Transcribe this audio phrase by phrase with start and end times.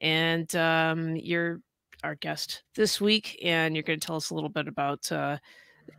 [0.00, 1.60] and um, you're
[2.04, 5.38] our guest this week, and you're going to tell us a little bit about uh,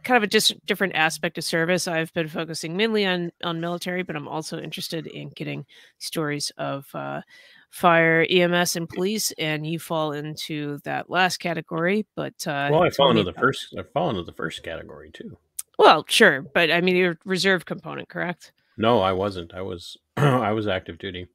[0.03, 1.87] kind of a just different aspect of service.
[1.87, 5.65] I've been focusing mainly on on military, but I'm also interested in getting
[5.97, 7.21] stories of uh,
[7.69, 12.05] fire, EMS, and police, and you fall into that last category.
[12.15, 13.75] But uh, well, I fall into the first.
[13.77, 15.37] I fall into the first category too.
[15.77, 18.51] Well, sure, but I mean, you're reserve component, correct?
[18.77, 19.53] No, I wasn't.
[19.53, 21.27] I was I was active duty.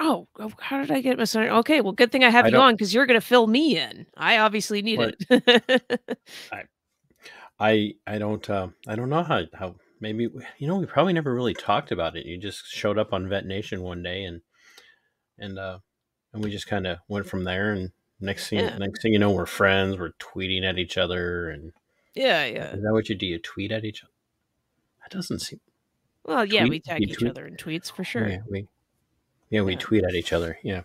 [0.00, 1.58] Oh, oh, how did I get misunderstood?
[1.60, 3.78] Okay, well, good thing I have I you on because you're going to fill me
[3.78, 4.06] in.
[4.16, 6.18] I obviously need it.
[6.52, 6.62] I,
[7.58, 9.74] I, I don't, uh, I don't know how, how.
[10.00, 10.28] Maybe
[10.58, 12.24] you know, we probably never really talked about it.
[12.24, 14.42] You just showed up on Vet Nation one day, and
[15.40, 15.78] and uh,
[16.32, 17.72] and we just kind of went from there.
[17.72, 17.90] And
[18.20, 18.78] next thing, yeah.
[18.78, 19.98] next thing you know, we're friends.
[19.98, 21.72] We're tweeting at each other, and
[22.14, 22.70] yeah, yeah.
[22.74, 23.26] Is that what you do?
[23.26, 24.12] You tweet at each other?
[25.02, 25.58] That doesn't seem.
[26.24, 27.30] Well, yeah, tweet, we tag each tweet?
[27.30, 28.28] other in tweets for sure.
[28.28, 28.68] Yeah, we
[29.50, 29.78] yeah, we yeah.
[29.78, 30.58] tweet at each other.
[30.62, 30.82] Yeah.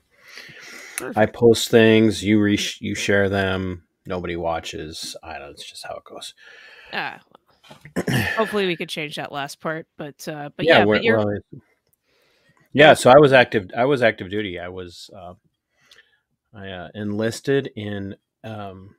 [0.98, 1.18] Perfect.
[1.18, 5.16] I post things, you re- you share them, nobody watches.
[5.24, 6.34] I don't know, it's just how it goes.
[6.92, 7.20] Ah.
[8.36, 11.18] Hopefully we could change that last part, but uh but yeah, yeah but you're...
[11.18, 11.38] well,
[12.74, 14.60] yeah, so I was active I was active duty.
[14.60, 15.34] I was uh
[16.54, 18.96] I uh, enlisted in um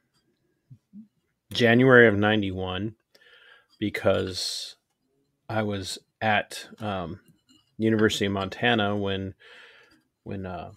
[1.52, 2.94] January of 91
[3.78, 4.76] because
[5.48, 7.20] I was at um
[7.78, 9.34] University of Montana when
[10.22, 10.72] when uh,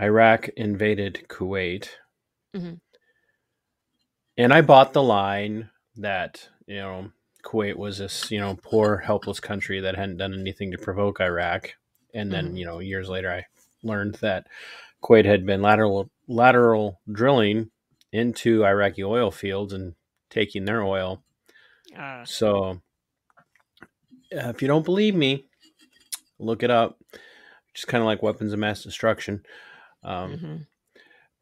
[0.00, 1.88] Iraq invaded Kuwait,
[2.54, 2.74] mm-hmm.
[4.36, 7.12] and I bought the line that you know
[7.44, 11.74] Kuwait was this you know poor helpless country that hadn't done anything to provoke Iraq,
[12.14, 12.56] and then mm-hmm.
[12.56, 13.46] you know years later I
[13.82, 14.46] learned that
[15.02, 17.70] Kuwait had been lateral lateral drilling
[18.12, 19.94] into Iraqi oil fields and
[20.30, 21.22] taking their oil.
[21.96, 22.24] Uh.
[22.24, 22.80] So,
[24.32, 25.46] uh, if you don't believe me,
[26.40, 26.98] look it up.
[27.74, 29.42] Just kind of like weapons of mass destruction.
[30.02, 30.56] Um, mm-hmm.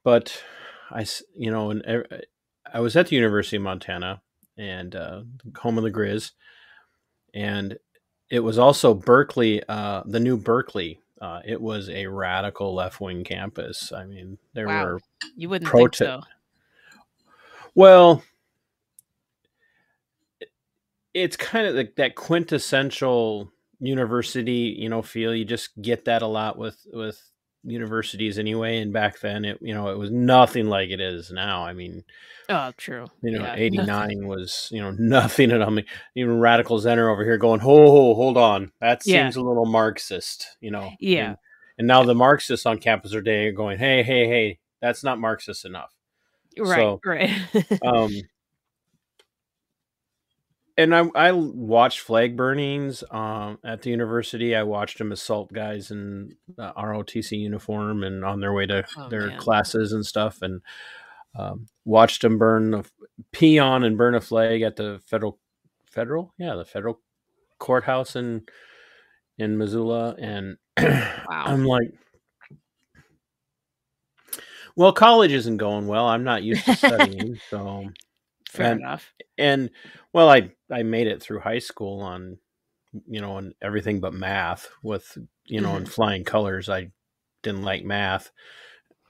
[0.04, 0.42] But
[0.90, 2.04] I, you know, and
[2.72, 4.20] I was at the University of Montana
[4.56, 5.22] and uh,
[5.56, 6.32] home of the Grizz,
[7.34, 7.78] and
[8.30, 11.00] it was also Berkeley, uh, the new Berkeley.
[11.20, 13.92] Uh, it was a radical left wing campus.
[13.92, 14.84] I mean, there wow.
[14.84, 15.00] were
[15.36, 16.20] you wouldn't prote- think so.
[17.74, 18.22] Well,
[21.14, 23.50] it's kind of like that quintessential
[23.80, 25.34] university, you know, feel.
[25.34, 27.20] You just get that a lot with with
[27.64, 28.78] universities anyway.
[28.78, 31.64] And back then, it you know it was nothing like it is now.
[31.64, 32.04] I mean,
[32.48, 33.06] oh, true.
[33.22, 35.52] You know, yeah, eighty nine was you know nothing.
[35.52, 35.84] And I mean,
[36.14, 39.42] even radical Zenner over here going, "Oh, hold on, that seems yeah.
[39.42, 40.92] a little Marxist," you know.
[41.00, 41.28] Yeah.
[41.28, 41.36] And,
[41.78, 45.64] and now the Marxists on campus are day going, "Hey, hey, hey, that's not Marxist
[45.64, 45.94] enough."
[46.58, 46.76] Right.
[46.76, 47.30] So, right.
[47.86, 48.10] um,
[50.78, 54.54] and I, I watched flag burnings um, at the university.
[54.54, 59.08] I watched them assault guys in uh, ROTC uniform and on their way to oh,
[59.08, 59.38] their man.
[59.40, 60.62] classes and stuff, and
[61.36, 62.84] um, watched them burn a
[63.32, 65.38] pee on and burn a flag at the federal
[65.90, 67.00] federal yeah the federal
[67.58, 68.44] courthouse in
[69.36, 71.26] in Missoula, and wow.
[71.28, 71.92] I'm like.
[74.76, 76.06] Well, college isn't going well.
[76.06, 77.88] I'm not used to studying, so
[78.48, 79.12] fair and, enough.
[79.36, 79.70] And
[80.12, 82.38] well, I I made it through high school on
[83.06, 85.78] you know on everything but math with you know mm-hmm.
[85.78, 86.68] in flying colors.
[86.68, 86.90] I
[87.42, 88.30] didn't like math,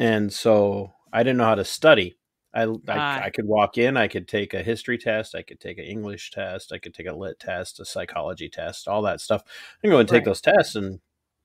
[0.00, 2.16] and so I didn't know how to study.
[2.54, 5.60] I, I, uh, I, could walk in, I could take a history test, I could
[5.60, 9.20] take an English test, I could take a lit test, a psychology test, all that
[9.20, 9.43] stuff.
[9.47, 10.25] I can go and take right.
[10.25, 10.99] those tests and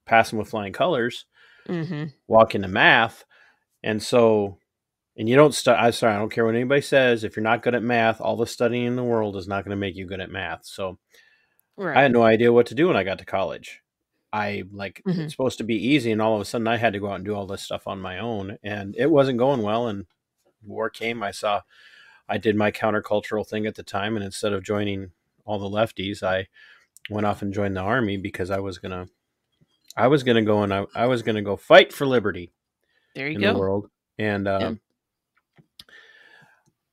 [0.06, 1.26] pass them with flying colors,
[1.68, 2.06] mm-hmm.
[2.28, 3.26] walk into math.
[3.84, 4.60] And so
[5.18, 5.80] and you don't study.
[5.80, 7.24] I'm sorry, I don't care what anybody says.
[7.24, 9.76] If you're not good at math, all the studying in the world is not going
[9.76, 10.66] to make you good at math.
[10.66, 10.98] So
[11.78, 11.98] right.
[11.98, 13.82] I had no idea what to do when I got to college.
[14.32, 15.22] I like mm-hmm.
[15.22, 17.18] it's supposed to be easy, and all of a sudden I had to go out
[17.18, 19.88] and do all this stuff on my own, and it wasn't going well.
[19.88, 20.08] And
[20.64, 21.22] war came.
[21.22, 21.62] I saw,
[22.28, 25.12] I did my countercultural thing at the time, and instead of joining
[25.46, 26.48] all the lefties, I
[27.12, 29.08] went off and joined the army because I was gonna,
[29.96, 32.52] I was gonna go and I, I was gonna go fight for liberty.
[33.14, 33.54] There you go.
[33.54, 33.90] The world.
[34.18, 34.74] And uh, yeah.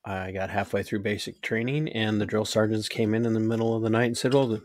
[0.04, 3.76] I got halfway through basic training, and the drill sergeants came in in the middle
[3.76, 4.60] of the night and said, "Well,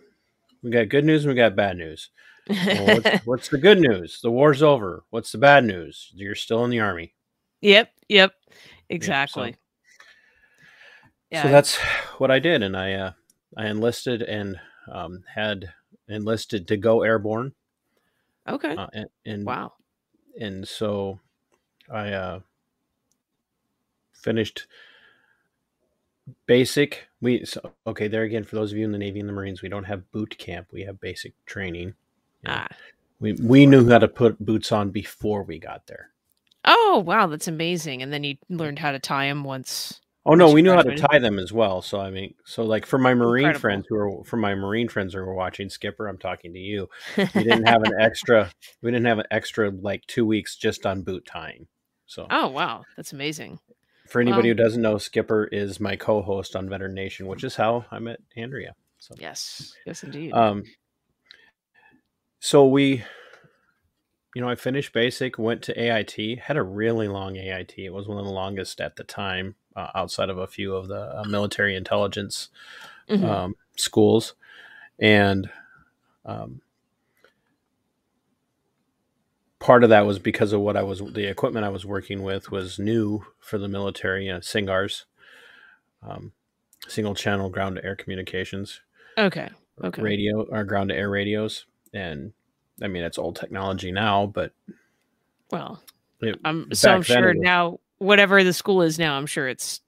[0.64, 2.10] we got good news and we got bad news.
[2.50, 4.22] Well, what's, what's, the good news?
[4.22, 5.04] The war's over.
[5.10, 6.12] What's the bad news?
[6.14, 7.14] You're still in the army."
[7.62, 7.92] Yep.
[8.08, 8.34] Yep.
[8.90, 9.54] Exactly.
[9.54, 9.58] so,
[11.32, 11.44] yeah.
[11.44, 11.76] so that's
[12.18, 13.12] what I did, and I uh,
[13.58, 14.60] I enlisted and
[14.92, 15.74] um, had
[16.08, 17.54] enlisted to go airborne.
[18.48, 18.76] Okay.
[18.76, 19.74] Uh, and, and wow.
[20.40, 21.20] And so
[21.92, 22.40] I uh,
[24.14, 24.68] finished
[26.48, 29.34] basic we so, okay there again for those of you in the navy and the
[29.34, 31.94] marines we don't have boot camp we have basic training
[32.48, 32.68] ah.
[33.20, 36.10] we we knew how to put boots on before we got there
[36.66, 38.02] Oh wow, that's amazing!
[38.02, 40.02] And then you learned how to tie them once.
[40.26, 41.84] Oh no, we knew how to tie them as well.
[41.84, 43.62] So I mean, so like for my marine Incredible.
[43.62, 46.90] friends who are for my marine friends who are watching Skipper, I'm talking to you.
[47.16, 48.52] We didn't have an extra.
[48.82, 51.68] We didn't have an extra like two weeks just on boot tying.
[52.08, 53.60] So oh wow, that's amazing.
[54.16, 57.58] For anybody well- who doesn't know, Skipper is my co-host on Veteran Nation, which is
[57.58, 58.74] how I met Andrea.
[58.98, 60.32] So Yes, yes, indeed.
[60.32, 60.64] um,
[62.40, 63.04] so we,
[64.34, 67.74] you know, I finished basic, went to AIT, had a really long AIT.
[67.78, 70.88] It was one of the longest at the time, uh, outside of a few of
[70.88, 72.48] the uh, military intelligence
[73.10, 73.24] Mhm.
[73.30, 74.34] um, schools,
[74.98, 75.50] and
[76.24, 76.62] um,
[79.66, 82.52] part of that was because of what I was the equipment I was working with
[82.52, 85.06] was new for the military, uh, SINCGARS,
[86.08, 86.34] um,
[86.88, 88.82] single channel ground to air communications
[89.18, 89.50] okay,
[89.84, 90.02] okay.
[90.04, 92.32] radio or ground to air radios, and
[92.80, 94.52] I mean it's old technology now, but
[95.50, 95.82] Well,
[96.22, 99.18] it, I'm so I'm back then it sure was- now whatever the school is now,
[99.18, 99.82] I'm sure it's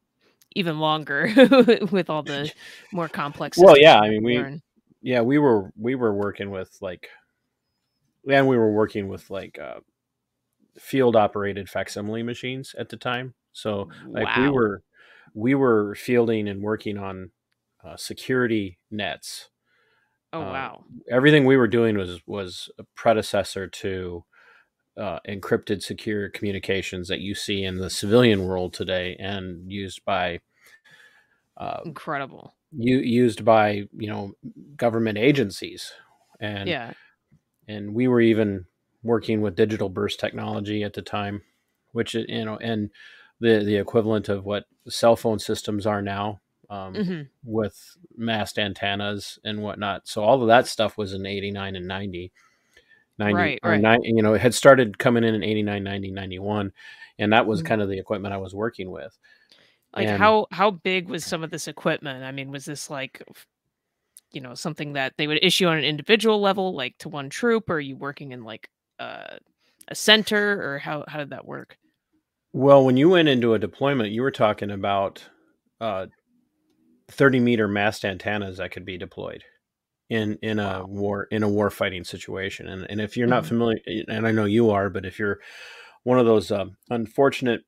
[0.56, 1.32] even longer
[1.92, 2.52] with all the
[2.92, 3.60] more complex.
[3.60, 4.62] Well, yeah, I mean, we- learn.
[5.04, 7.10] yeah we were we were working with like
[8.28, 9.80] and we were working with like uh,
[10.80, 14.84] field operated facsimile machines at the time so like we were
[15.34, 17.32] we were fielding and working on
[17.84, 19.50] uh, security nets
[20.34, 20.84] Oh uh, wow.
[21.10, 24.24] everything we were doing was was a predecessor to
[24.98, 30.40] uh, encrypted secure communications that you see in the civilian world today and used by
[31.58, 32.54] uh, Incredible.
[32.72, 34.34] u- used by you know
[34.76, 35.92] government agencies
[36.40, 36.94] and yeah.
[37.68, 38.66] And we were even
[39.04, 41.42] working with digital burst technology at the time
[41.92, 42.90] which you know and
[43.40, 49.40] the the equivalent of what cell phone systems are now um, hmm with mast antennas
[49.46, 52.32] and whatnot so all of that stuff was in 89 and 90
[53.20, 53.82] 90 Right, or right.
[53.82, 56.74] nine, you know it had started coming in in 89 90 91
[57.20, 57.66] and that was Mhm.
[57.66, 59.18] kind of the equipment i was working with
[59.96, 62.24] Like And- how how big was some of this equipment?
[62.24, 63.22] I mean, was this like
[64.32, 67.70] you know, something that they would issue on an individual level, like to one troop,
[67.70, 68.70] or are you working in like
[69.00, 69.38] uh,
[69.90, 71.78] a center, or how how did that work?
[72.54, 75.28] Well, when you went into a deployment, you were talking about
[75.80, 76.08] uh,
[77.10, 79.44] 30 meter mast antennas that could be deployed
[80.10, 80.88] in in a Wow.
[80.88, 82.68] war in a war fighting situation.
[82.68, 83.48] And and if you're not Mhm.
[83.48, 83.80] familiar,
[84.10, 85.40] and I know you are, but if you're
[86.04, 87.64] one of those um, unfortunate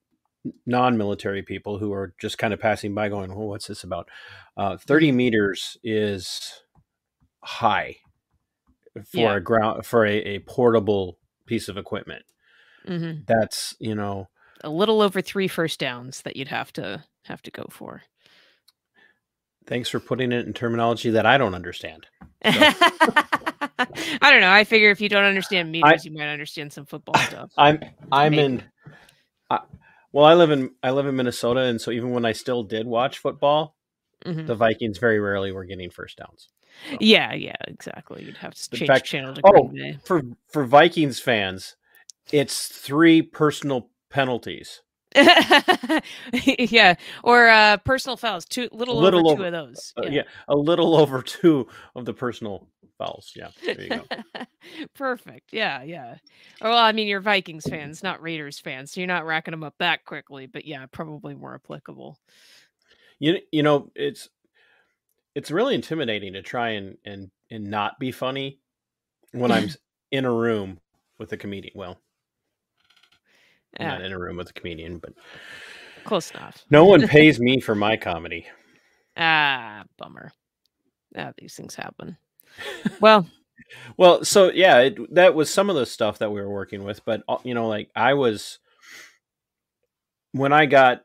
[0.65, 4.09] non-military people who are just kind of passing by, going, "Well, what's this about?"
[4.57, 6.63] Uh, 30 meters is
[7.43, 7.97] high
[9.05, 9.35] for Yeah.
[9.35, 12.23] a ground for a, a portable piece of equipment.
[12.85, 14.29] hmm That's you know.
[14.63, 18.01] A little over three first downs that you'd have to have to go for.
[19.67, 22.07] Thanks for putting it in terminology that I don't understand.
[22.43, 24.51] I don't know.
[24.51, 27.51] I figure if you don't understand meters, you might understand some football stuff.
[27.57, 27.79] I'm
[28.11, 28.43] I'm Maybe.
[28.43, 28.63] in.
[29.49, 29.59] I,
[30.11, 32.87] well, I live in I live in Minnesota, and so even when I still did
[32.87, 33.75] watch football,
[34.25, 34.47] Mhm.
[34.47, 36.49] the Vikings very rarely were getting first downs.
[36.99, 38.23] Yeah, yeah, exactly.
[38.23, 39.71] You'd have to In change fact- channel to oh.
[40.03, 41.75] For for Vikings fans,
[42.31, 44.81] it's three personal penalties.
[46.33, 48.45] yeah, or uh, personal fouls.
[48.45, 49.93] Two little, Little over two of those.
[49.97, 50.23] Uh, yeah.
[50.47, 52.67] a little over two of the personal
[52.97, 53.33] fouls.
[53.35, 54.03] Yeah, there you go.
[54.95, 55.51] Perfect.
[55.51, 56.17] Yeah, yeah.
[56.61, 59.75] Well, I mean, you're Vikings fans, not Raiders fans, so you're not racking them up
[59.79, 60.45] that quickly.
[60.45, 62.19] But yeah, probably more applicable.
[63.19, 64.29] you you know it's
[65.35, 68.59] it's really intimidating to try and and and not be funny
[69.31, 69.69] when I'm
[70.11, 70.79] in a room
[71.17, 71.73] with a comedian.
[71.75, 71.97] Well,
[73.79, 75.13] I'm not in a room with a comedian, but
[76.03, 76.63] close enough.
[76.69, 78.45] no one pays me for my comedy.
[79.17, 80.31] Ah, bummer.
[81.17, 82.17] Ah, these things happen.
[82.99, 83.27] Well,
[83.97, 87.03] Well, so yeah, it, that was some of the stuff that we were working with,
[87.05, 88.59] but uh, you know, like I was
[90.31, 91.03] when I got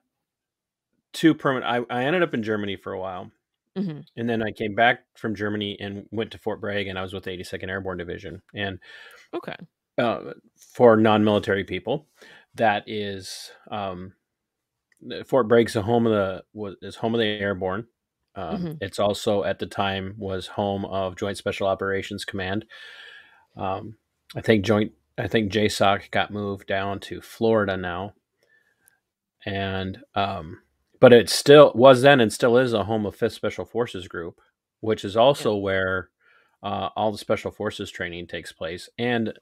[1.15, 3.31] to permanent, I, I ended up in Germany for a while,
[3.77, 7.03] mhm, and then I came back from Germany and went to Fort Bragg, and I
[7.03, 8.79] was with the 82nd Airborne Division, and
[9.35, 9.57] okay.
[9.99, 10.33] uh,
[10.73, 12.09] for non-military people,
[12.57, 14.13] that is um,
[15.27, 17.87] Fort Bragg's the home of the was is home of the airborne.
[18.37, 18.79] Um, Mhm.
[18.81, 22.65] It's also at the time was home of Joint Special Operations Command.
[23.57, 23.97] Um,
[24.35, 28.15] I think Joint I think JSOC got moved down to Florida now,
[29.47, 30.63] and um,
[31.01, 34.41] but it still was then and still is a home of Fifth Special Forces Group,
[34.81, 36.09] which is also where
[36.63, 39.33] uh, all the Special Forces training takes place, and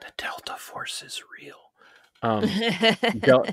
[0.00, 1.70] the Delta Force is real.
[2.22, 2.48] Um,
[3.18, 3.46] Del-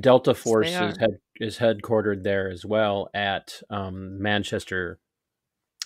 [0.00, 4.98] Delta Force is, head, is headquartered there as well at um, Manchester.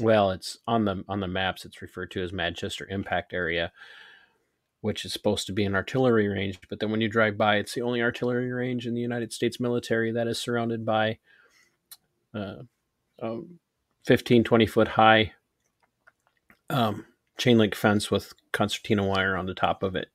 [0.00, 1.64] Well, it's on the on the maps.
[1.64, 3.72] It's referred to as Manchester Impact Area,
[4.80, 6.58] which is supposed to be an artillery range.
[6.68, 9.60] But then when you drive by, it's the only artillery range in the United States
[9.60, 11.18] military that is surrounded by
[12.34, 12.62] uh,
[13.20, 13.58] um,
[14.06, 15.32] 15, 20 foot high
[16.70, 17.04] um,
[17.40, 20.08] chain link fence with concertina wire on the top of it.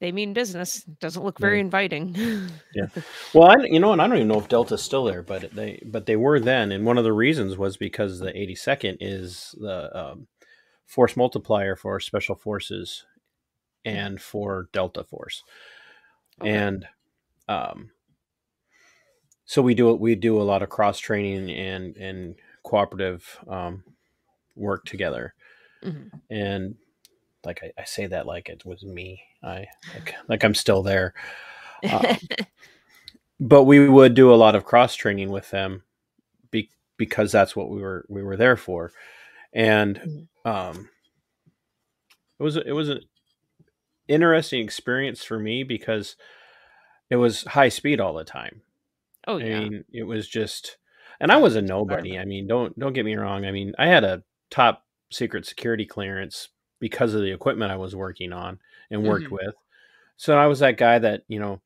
[0.00, 0.82] They mean business.
[0.82, 2.14] Doesn't look very inviting.
[2.74, 2.88] yeah.
[3.32, 5.80] Well, I, you know, and I don't even know if Delta's still there, but they
[5.84, 9.96] but they were then, and one of the reasons was because the 82nd is the
[9.98, 10.26] um,
[10.84, 13.06] force multiplier for special forces
[13.84, 15.42] and for Delta Force,
[16.40, 16.50] okay.
[16.50, 16.86] and
[17.48, 17.90] um,
[19.46, 23.84] so we do we do a lot of cross training and and cooperative um,
[24.56, 25.34] work together,
[25.84, 26.16] mm-hmm.
[26.30, 26.76] and
[27.44, 29.22] like I, I, say that like it was me.
[29.42, 31.14] I like like I'm still there,
[31.90, 32.16] um,
[33.40, 35.82] but we would do a lot of cross training with them,
[36.50, 38.92] be, because that's what we were we were there for,
[39.52, 40.48] and mm-hmm.
[40.48, 40.88] um,
[42.38, 43.00] it was it was an
[44.08, 46.16] interesting experience for me because
[47.10, 48.62] it was high speed all the time.
[49.26, 50.76] Oh yeah, I mean, it was just,
[51.20, 52.18] and I was a nobody.
[52.18, 53.44] I mean, don't don't get me wrong.
[53.44, 54.83] I mean, I had a top
[55.14, 56.48] secret security clearance
[56.80, 58.58] because of the equipment I was working on
[58.90, 59.34] and worked mm-hmm.
[59.34, 59.54] with.
[60.16, 61.60] So I was that guy that you know,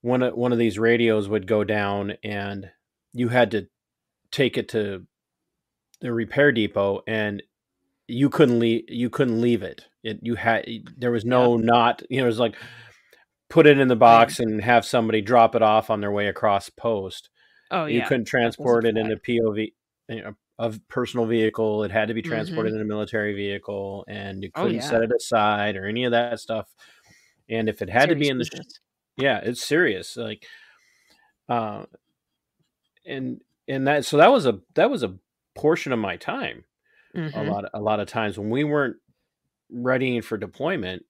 [0.00, 2.70] one of one of these radios would go down, and
[3.12, 3.66] you had to
[4.30, 5.06] take it to
[6.00, 7.42] the repair depot, and
[8.06, 8.84] you couldn't leave.
[8.88, 9.86] You couldn't leave it.
[10.02, 11.64] It you had there was no yeah.
[11.64, 12.02] not.
[12.08, 12.56] You know, it was like
[13.50, 16.70] put it in the box and have somebody drop it off on their way across
[16.70, 17.30] post.
[17.70, 19.72] Oh, yeah you couldn't transport it in a POV
[20.08, 21.84] you know, of personal vehicle.
[21.84, 22.80] It had to be transported mm-hmm.
[22.80, 24.88] in a military vehicle, and you oh, couldn't oh, yeah.
[24.88, 26.68] set it aside or any of that stuff.
[27.48, 28.80] And if it had serious to be in the, business.
[29.16, 30.16] yeah, it's serious.
[30.16, 30.46] Like,
[31.48, 31.84] uh,
[33.06, 35.14] and and that so that was a that was a
[35.54, 36.64] portion of my time.
[37.14, 37.38] Mm-hmm.
[37.38, 38.96] A lot a lot of times when we weren't
[39.70, 41.04] readying for deployment,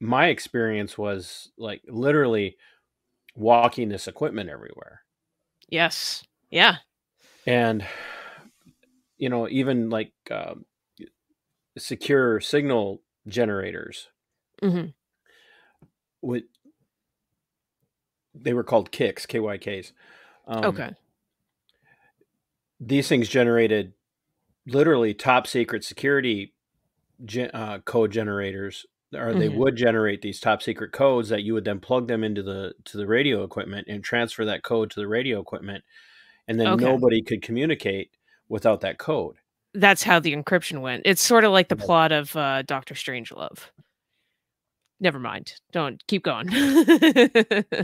[0.00, 2.56] my experience was like literally
[3.34, 5.02] walking this equipment everywhere.
[5.68, 6.24] Yes.
[6.50, 6.76] Yeah.
[7.46, 7.84] And
[9.18, 10.54] you know, even like uh,
[11.78, 14.08] secure signal generators.
[14.62, 14.88] Mm-hmm.
[16.22, 16.44] With
[18.34, 19.92] they were called kicks, KYKs.
[20.46, 20.90] Um, okay.
[22.80, 23.94] These things generated
[24.66, 26.52] literally top secret security
[27.24, 29.58] gen, uh, code generators or they mm-hmm.
[29.58, 32.96] would generate these top secret codes that you would then plug them into the to
[32.96, 35.84] the radio equipment and transfer that code to the radio equipment
[36.48, 36.84] and then okay.
[36.84, 38.10] nobody could communicate
[38.48, 39.36] without that code
[39.74, 43.58] that's how the encryption went it's sort of like the plot of uh, dr strangelove
[45.00, 47.76] never mind don't keep going i'd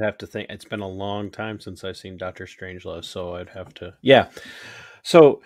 [0.00, 3.50] have to think it's been a long time since i've seen dr strangelove so i'd
[3.50, 4.28] have to yeah
[5.02, 5.40] so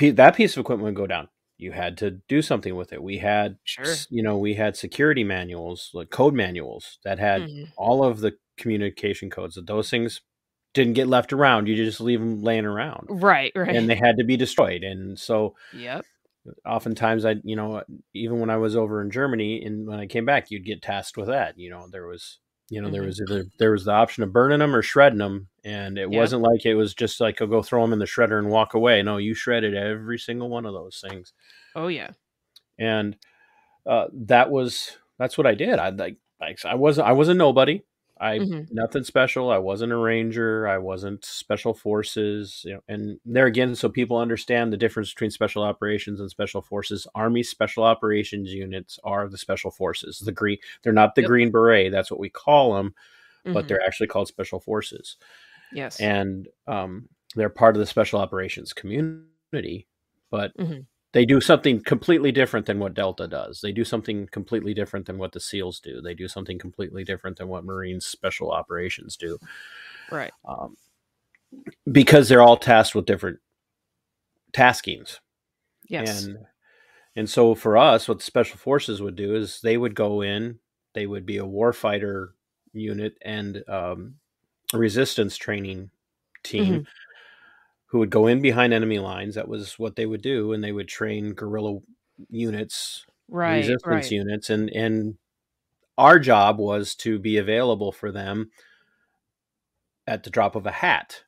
[0.00, 1.28] that piece of equipment would go down
[1.62, 3.02] you had to do something with it.
[3.02, 3.94] We had, sure.
[4.10, 7.70] you know, we had security manuals, like code manuals that had mm-hmm.
[7.76, 9.54] all of the communication codes.
[9.54, 10.20] That those things
[10.74, 11.68] didn't get left around.
[11.68, 13.52] You just leave them laying around, right?
[13.54, 13.74] Right.
[13.74, 14.82] And they had to be destroyed.
[14.82, 16.04] And so, yep.
[16.66, 20.24] Oftentimes, I, you know, even when I was over in Germany and when I came
[20.24, 21.56] back, you'd get tasked with that.
[21.56, 22.40] You know, there was
[22.72, 22.94] you know, mm-hmm.
[22.94, 26.10] there was either there was the option of burning them or shredding them, and it
[26.10, 26.18] yep.
[26.18, 28.72] wasn't like it was just like I'll go throw them in the shredder and walk
[28.72, 29.02] away.
[29.02, 31.34] No, you shredded every single one of those things.
[31.76, 32.12] Oh yeah,
[32.78, 33.14] and
[33.86, 35.78] uh, that was that's what I did.
[35.78, 36.16] I like
[36.64, 37.82] I wasn't I was a nobody.
[38.22, 38.72] I mm-hmm.
[38.72, 39.50] nothing special.
[39.50, 40.68] I wasn't a ranger.
[40.68, 42.62] I wasn't special forces.
[42.64, 46.62] You know, and there again, so people understand the difference between special operations and special
[46.62, 47.04] forces.
[47.16, 50.20] Army special operations units are the special forces.
[50.20, 51.28] The green, they're not the yep.
[51.28, 51.90] green beret.
[51.90, 52.94] That's what we call them,
[53.44, 53.54] mm-hmm.
[53.54, 55.16] but they're actually called special forces.
[55.72, 59.88] Yes, and um, they're part of the special operations community.
[60.30, 60.82] But mm-hmm
[61.12, 63.60] they do something completely different than what Delta does.
[63.60, 66.00] They do something completely different than what the SEALs do.
[66.00, 69.38] They do something completely different than what Marines special operations do.
[70.10, 70.32] Right.
[70.46, 70.76] Um,
[71.90, 73.40] because they're all tasked with different
[74.54, 75.18] taskings.
[75.88, 76.24] Yes.
[76.24, 76.38] And
[77.14, 80.58] and so for us, what the special forces would do is they would go in,
[80.94, 82.28] they would be a warfighter
[82.72, 84.14] unit and um,
[84.72, 85.90] resistance training
[86.42, 86.64] team.
[86.64, 86.82] Mm-hmm
[87.92, 89.34] who would go in behind enemy lines.
[89.34, 91.78] That was what they would do, and they would train guerrilla
[92.30, 94.10] units, right, resistance right.
[94.10, 95.18] units, and and
[95.98, 98.50] our job was to be available for them
[100.06, 101.22] at the drop of a hat.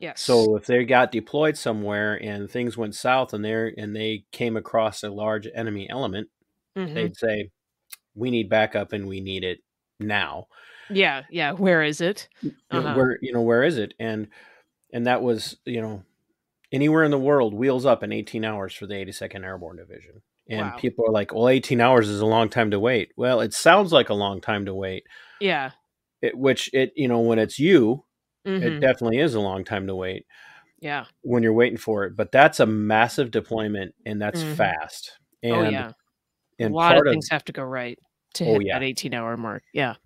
[0.00, 0.22] Yes.
[0.22, 4.56] So if they got deployed somewhere and things went south and they and they came
[4.56, 6.30] across a large enemy element,
[6.74, 6.94] mm-hmm.
[6.94, 7.50] they'd say,
[8.14, 9.58] "We need backup and we need it
[10.00, 10.46] now."
[10.88, 11.52] Yeah, yeah.
[11.52, 12.30] Where is it?
[12.70, 12.94] Uh-huh.
[12.94, 13.92] Where you know where is it?
[14.00, 14.28] And
[14.92, 16.02] and that was you know
[16.72, 20.72] anywhere in the world wheels up in 18 hours for the 82nd airborne division And
[20.72, 20.76] Wow.
[20.78, 23.92] people are like, "Well, 18 hours is a long time to wait." Well, it sounds
[23.92, 25.04] like a long time to wait.
[25.40, 25.72] Yeah.
[26.22, 28.04] It, which it, you know, when it's you,
[28.60, 28.80] it Mhm.
[28.80, 30.26] definitely is a long time to wait
[30.80, 31.06] Yeah.
[31.22, 32.16] when you're waiting for it.
[32.16, 34.56] But that's a massive deployment, and that's Mhm.
[34.56, 35.18] fast.
[35.42, 35.92] And oh yeah.
[36.58, 37.98] and a lot of part of things have to go right
[38.34, 38.78] to Oh, hit yeah.
[38.78, 39.64] that 18 hour mark.
[39.74, 39.96] Yeah.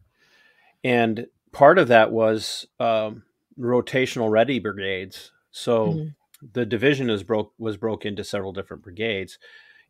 [0.85, 3.25] and part of that was um,
[3.59, 5.33] rotational ready brigades.
[5.51, 6.15] So Mhm.
[6.55, 9.39] the division is broke was broke into several different brigades,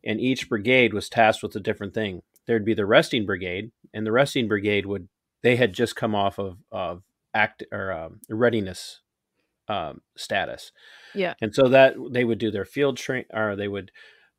[0.03, 2.21] and each brigade was tasked with a different thing.
[2.45, 5.09] There'd be the resting brigade, and the resting brigade would
[5.41, 7.03] they had just come off of of
[7.33, 9.01] act or um, readiness
[9.67, 10.71] um, status,
[11.15, 11.35] Yeah.
[11.41, 13.91] and so that they would do their field train or they would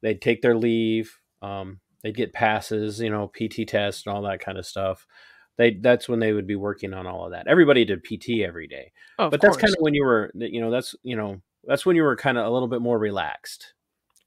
[0.02, 4.40] they'd take their leave um, they'd get passes you know pt tests and all that
[4.40, 5.06] kind of stuff
[5.56, 8.66] they that's when they would be working on all of that everybody did pt every
[8.66, 11.86] day Oh, but that's kind of when you were you know that's you know that's
[11.86, 13.72] when you were kind of a little bit more relaxed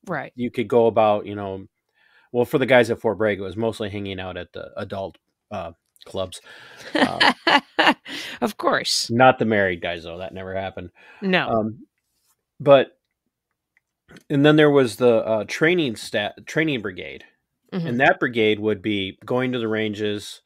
[0.08, 0.32] right.
[0.36, 1.66] you could go about you know
[2.32, 5.18] well for the guys at fort bragg it was mostly hanging out at the adult
[5.52, 5.72] uh,
[6.06, 6.40] clubs
[6.96, 7.34] uh,
[8.42, 9.10] of course.
[9.12, 10.90] not the married guys though that never happened
[11.22, 11.48] No.
[11.48, 11.86] um,
[12.60, 12.98] but
[14.30, 17.26] and then there was the uh, training stat training brigade
[17.74, 17.86] Mhm.
[17.86, 20.42] and that brigade would be going to the ranges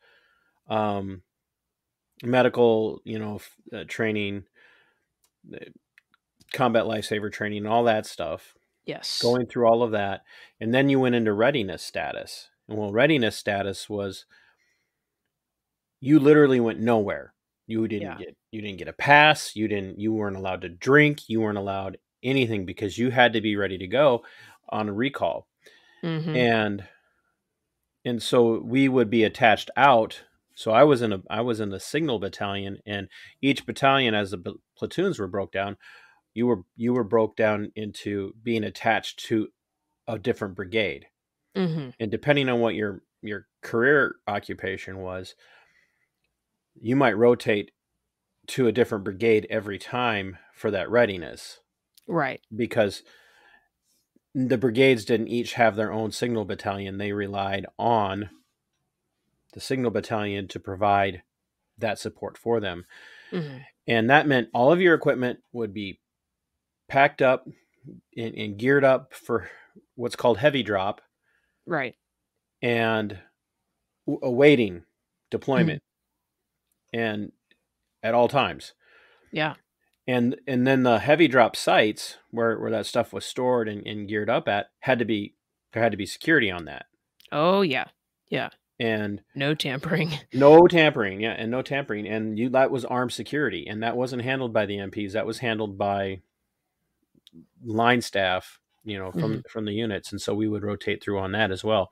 [0.67, 1.21] um,
[2.23, 3.39] medical you know
[3.73, 4.43] uh, training
[5.53, 5.57] uh,
[6.53, 8.53] combat lifesaver training all that stuff
[8.85, 9.21] yes.
[9.21, 10.21] going through all of that
[10.59, 14.25] and then you went into readiness status and well readiness status was
[15.99, 17.33] you literally went nowhere
[17.67, 18.17] you didn't Yeah.
[18.17, 21.57] get you didn't get a pass you didn't you weren't allowed to drink you weren't
[21.57, 24.23] allowed anything because you had to be ready to go
[24.69, 25.47] on a recall
[26.03, 26.35] Mhm.
[26.35, 26.83] and
[28.03, 30.23] and so we would be attached out
[30.61, 33.07] so i was in a i was in the signal battalion and
[33.41, 35.75] each battalion as the b- platoons were broke down
[36.33, 39.47] you were you were broke down into being attached to
[40.07, 41.05] a different brigade
[41.55, 41.93] Mhm.
[41.99, 45.35] and depending on what your your career occupation was
[46.79, 47.71] you might rotate
[48.47, 51.59] to a different brigade every time for that readiness
[52.07, 52.41] Right.
[52.55, 53.03] because
[54.33, 56.97] the brigades didn't each have their own signal battalion.
[56.97, 58.29] They relied on
[59.53, 61.23] the signal battalion to provide
[61.77, 62.85] that support for them.
[63.31, 63.65] Mhm.
[63.87, 65.99] And that meant all of your equipment would be
[66.87, 67.47] packed up
[68.15, 69.49] and, and geared up for
[69.95, 71.01] what's called heavy drop
[71.65, 71.95] Right.
[72.61, 73.19] and
[74.05, 74.83] w- awaiting
[75.29, 75.81] deployment
[76.93, 77.31] and
[78.03, 78.73] at all times.
[79.31, 79.55] Yeah.
[80.07, 84.07] and and then the heavy drop sites where where that stuff was stored and, and
[84.09, 85.35] geared up at had to be
[85.71, 86.87] there had to be security on that
[87.31, 87.85] Oh yeah.
[88.29, 88.49] Yeah.
[88.81, 90.11] And No tampering.
[90.33, 94.23] no tampering yeah and no tampering and you that was armed security and that wasn't
[94.23, 96.19] handled by the mps that was handled by
[97.63, 99.39] line staff you know from mm-hmm.
[99.47, 101.91] from the units and so we would rotate through on that as well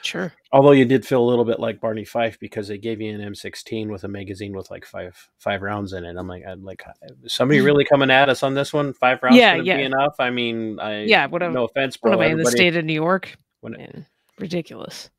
[0.00, 0.32] Sure.
[0.52, 3.20] although you did feel a little bit like barney fife because they gave you an
[3.20, 6.82] m16 with a magazine with like five five rounds in it i'm like i'm like
[6.88, 6.92] uh,
[7.26, 7.66] somebody mm-hmm.
[7.66, 9.76] really coming at us on this one five rounds Yeah, yeah.
[9.76, 12.46] be enough i mean i Yeah, what am- no offense What am I in the
[12.50, 13.36] state of New York?
[13.60, 14.06] When- Man,
[14.38, 15.10] ridiculous.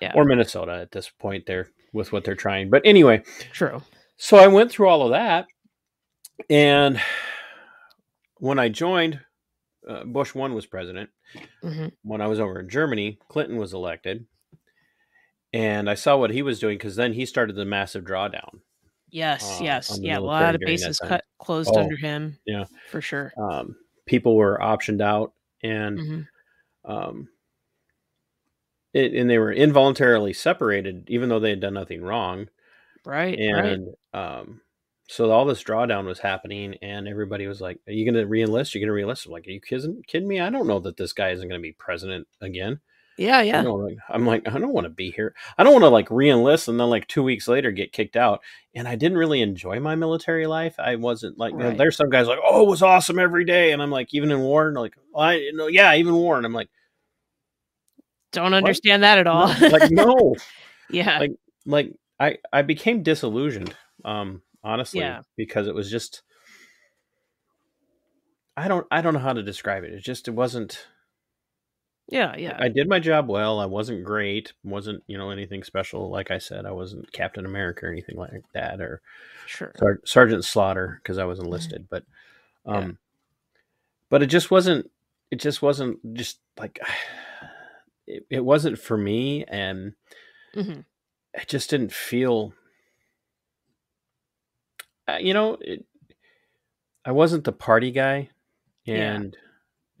[0.00, 0.12] Yeah.
[0.14, 3.82] or minnesota at this point there with what they're trying but anyway True.
[4.16, 5.46] so i went through all of that
[6.50, 7.00] and
[8.38, 9.20] when i joined
[9.88, 11.10] uh, bush one was president
[11.62, 14.26] hmm when I was over in Germany, Clinton was elected,
[15.54, 18.60] and I saw what he was doing because then he started the massive drawdown.
[19.10, 19.58] Yes.
[19.58, 19.98] uh, yes.
[20.02, 20.18] Yeah.
[20.18, 22.38] A lot of bases cut closed Oh, under him.
[22.46, 22.64] yeah.
[22.90, 23.32] For sure.
[23.38, 23.74] Um,
[24.06, 26.20] people were optioned out, and hmm
[26.84, 27.28] um,
[28.94, 32.48] it, and they were involuntarily separated, even though they had done nothing wrong.
[33.04, 33.38] Right.
[33.38, 33.64] right.
[33.64, 34.60] And um,
[35.08, 38.74] so all this drawdown was happening, and everybody was like, "Are you going to reenlist?
[38.74, 40.40] You're going to reenlist?" I'm like, "Are you kidding, kidding me?
[40.40, 42.80] I don't know that this guy isn't going to be president again."
[43.16, 43.42] Yeah.
[43.42, 43.62] Yeah.
[44.08, 45.34] I'm like, I don't want to be here.
[45.56, 48.40] I don't want to like re-enlist and then like two weeks later get kicked out.
[48.74, 50.74] And I didn't really enjoy my military life.
[50.78, 53.70] I wasn't like, you know, there's some guys like, oh, it was awesome every day.
[53.70, 56.36] And I'm like, even in war, and like, well, I, you know, yeah, even war.
[56.36, 56.70] And I'm like,
[58.34, 59.48] Don't understand that at all.
[59.60, 60.34] no, like, no,
[60.90, 61.18] yeah.
[61.20, 61.32] like,
[61.66, 65.22] like I, I became disillusioned, um, honestly, Yeah.
[65.36, 66.22] because it was just,
[68.56, 69.92] I don't, I don't know how to describe it.
[69.92, 70.86] It just, it wasn't,
[72.08, 72.36] yeah.
[72.36, 72.56] Yeah.
[72.60, 73.58] I did my job well.
[73.58, 74.52] I wasn't great.
[74.62, 76.10] wasn't you know anything special.
[76.10, 79.00] Like I said, I wasn't Captain America or anything like that, or
[79.46, 79.72] sure.
[79.78, 81.86] Sar- Sergeant Slaughter because I was enlisted.
[81.88, 82.04] But,
[82.66, 82.76] Yeah.
[82.76, 82.98] um,
[84.10, 84.90] but it just wasn't.
[85.30, 86.78] It just wasn't just like
[88.06, 89.94] it, it wasn't for me, and
[90.54, 90.80] hmm
[91.34, 92.52] it just didn't feel.
[95.08, 95.84] Uh, you know, it,
[97.04, 98.30] I wasn't the party guy,
[98.84, 99.14] Yeah.
[99.14, 99.36] and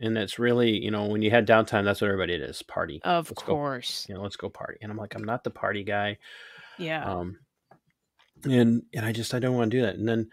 [0.00, 3.00] and it's really you know when you had downtime, that's what everybody does party.
[3.04, 4.06] Of Let's go, course.
[4.08, 4.78] you know, let's go party.
[4.82, 6.18] And I'm like, I'm not the party guy.
[6.78, 7.04] Yeah.
[7.04, 7.38] Um,
[8.44, 9.96] and and I just I don't want to do that.
[9.96, 10.30] And then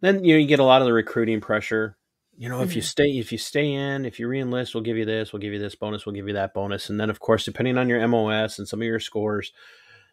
[0.00, 1.96] then you know you get a lot of the recruiting pressure.
[2.36, 2.86] You know, if you Mhm.
[2.86, 5.58] stay if you stay in, if you reenlist, we'll give you this, we'll give you
[5.58, 6.88] this bonus, we'll give you that bonus.
[6.90, 9.52] And then of course, depending on your MOS and some of your scores,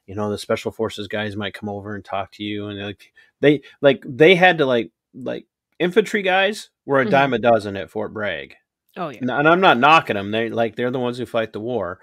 [0.05, 2.67] you know, the special forces guys might come over and talk to you.
[2.67, 5.45] And like they like they had to like like
[5.79, 7.09] infantry guys were a Mhm.
[7.11, 8.55] dime a dozen at Fort Bragg.
[8.97, 9.19] Oh yeah.
[9.21, 10.31] And and I'm not knocking them.
[10.31, 11.99] They like they're the ones who fight the war,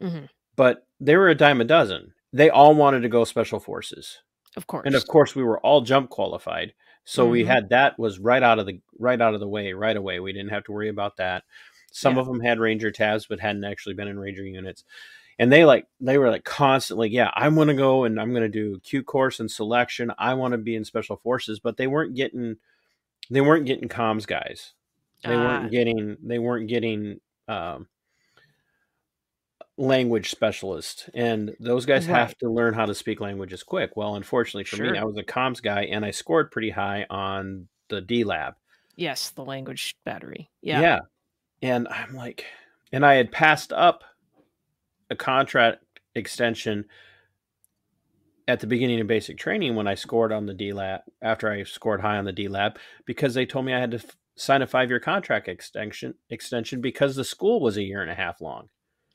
[0.00, 0.24] hmm
[0.56, 2.12] but they were a dime a dozen.
[2.32, 4.18] They all wanted to go special forces
[4.56, 4.86] Of course.
[4.86, 6.72] and of course we were all jump qualified
[7.08, 7.46] so we Mhm.
[7.46, 10.20] had that was right out of the right out of the way right away.
[10.20, 11.44] We didn't have to worry about that.
[11.90, 12.20] Some Yeah.
[12.20, 14.84] of them had ranger tabs but hadn't actually been in ranger units.
[15.38, 18.42] And they like they were like constantly yeah i'm going to go and i'm going
[18.42, 20.12] to do q course and selection.
[20.18, 22.56] I want to be in special forces but they weren't getting
[23.30, 24.74] they weren't getting comms guys.
[25.24, 27.88] They Ah, weren't getting they weren't getting um
[29.78, 34.64] language specialist and those guys have to learn how to speak languages quick well unfortunately
[34.64, 38.54] for me i was a comms guy and i scored pretty high on the DLAB
[38.96, 40.50] yes, the language battery.
[40.60, 40.80] Yeah.
[40.80, 40.98] yeah.
[41.62, 42.44] and i'm like
[42.92, 44.02] and i had passed up
[45.10, 45.84] a contract
[46.16, 46.84] extension
[48.48, 52.00] at the beginning of basic training when i scored on the DLAB after i scored
[52.00, 54.90] high on the DLAB because they told me i had to f- sign a five
[54.90, 58.68] year contract extension extension because the school was a year and a half long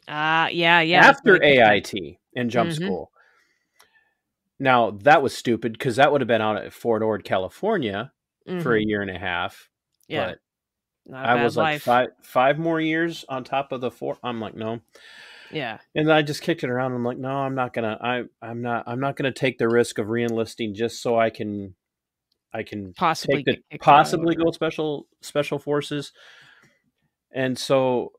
[0.08, 1.06] Ah, yeah, yeah.
[1.06, 1.94] after really good point.
[1.96, 2.76] AIT and jump Mhm.
[2.76, 3.12] school.
[4.60, 8.12] Now that was stupid because that would have been out at Fort Ord, California
[8.62, 8.88] for a Mhm.
[8.88, 9.70] year and a half.
[10.08, 10.28] Yeah.
[10.32, 10.40] But
[11.06, 14.18] Not a I was like five five more years on top of the four.
[14.24, 14.80] I'm like, no.
[15.52, 15.80] Yeah.
[15.96, 16.94] And I just kicked it around.
[16.94, 19.98] I'm like, no, I'm not gonna I I'm not I'm not gonna take the risk
[19.98, 21.76] of reenlisting just so I can
[22.54, 26.14] I can Possibly the get kicked out possibly go special special forces.
[27.32, 28.14] And so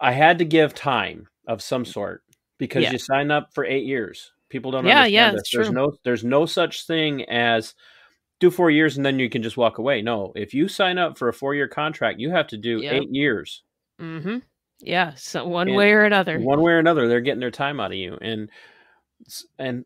[0.00, 2.22] I had to give time of some sort
[2.58, 2.92] because Yeah.
[2.92, 4.32] you sign up for eight years.
[4.48, 5.50] People don't Yeah, understand yeah, this.
[5.52, 5.74] There's true.
[5.74, 7.74] no there's no such thing as
[8.40, 10.00] do four years and then you can just walk away.
[10.02, 12.92] No, if you sign up for a four year contract, you have to do Yep.
[12.94, 13.62] eight years.
[14.00, 14.38] Mm-hmm.
[14.80, 15.12] Yeah.
[15.14, 16.40] So one And way or another.
[16.40, 18.16] One way or another, they're getting their time out of you.
[18.20, 18.50] And
[19.58, 19.84] and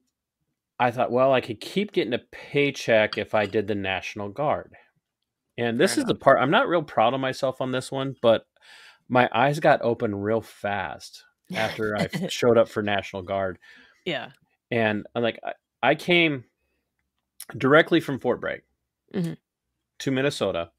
[0.79, 4.72] I thought, well, I could keep getting a paycheck if I did the National Guard.
[5.59, 8.16] And this Fair is the part I'm not real proud of myself on this one,
[8.22, 8.46] but
[9.08, 13.58] my eyes got open real fast after I showed up for National Guard.
[14.04, 14.30] yeah.
[14.70, 16.44] And I'm like, I, I came
[17.56, 18.62] directly from Fort Bragg
[19.14, 19.36] Mhm.
[20.00, 20.70] to Minnesota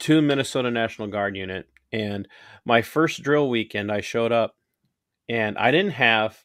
[0.00, 1.68] to Minnesota National Guard unit.
[1.92, 2.28] And
[2.64, 4.56] my first drill weekend, I showed up
[5.28, 6.42] and I didn't have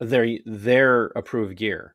[0.00, 1.94] their their approved gear.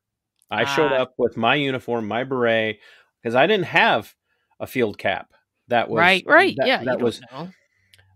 [0.49, 1.01] I showed Ah.
[1.03, 2.79] up with my uniform, my beret,
[3.21, 4.13] because I didn't have
[4.59, 5.31] a field cap.
[5.69, 6.23] That was right.
[6.25, 6.55] Right.
[6.57, 6.83] That, yeah.
[6.83, 7.49] that was know.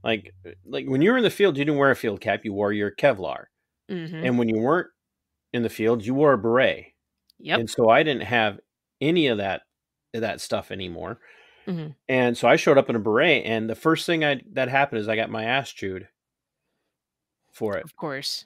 [0.03, 0.33] Like
[0.65, 2.45] like when you were in the field, you didn't wear a field cap.
[2.45, 3.45] You wore your Kevlar,
[3.89, 4.23] Mm-hmm.
[4.25, 4.87] and when you weren't
[5.53, 6.93] in the field, you wore a beret.
[7.39, 7.59] Yep.
[7.59, 8.59] And so I didn't have
[9.01, 9.61] any of that
[10.13, 11.19] that stuff anymore.
[11.67, 11.95] Mhm.
[12.07, 15.01] And so I showed up in a beret, and the first thing I that happened
[15.01, 16.07] is I got my ass chewed
[17.51, 17.83] for it.
[17.83, 18.45] Of course.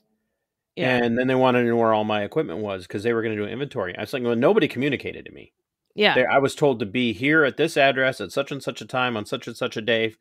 [0.76, 0.96] Yeah.
[0.98, 3.36] And then they wanted to know where all my equipment was because they were going
[3.36, 3.96] to do an inventory.
[3.96, 5.54] I was like, well, nobody communicated to me.
[5.94, 6.16] yeah.
[6.16, 8.88] They, I was told to be here at this address at such and such a
[8.88, 10.16] time on such and such a day,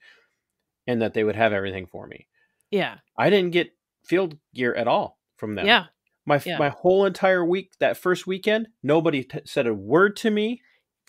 [0.87, 2.27] and that they would have everything for me.
[2.71, 2.97] Yeah.
[3.17, 3.73] I didn't get
[4.05, 5.67] field gear at all from them.
[5.67, 5.87] Yeah.
[6.25, 6.59] My Yeah.
[6.59, 10.63] my whole entire week that first weekend, nobody t- said a word to me.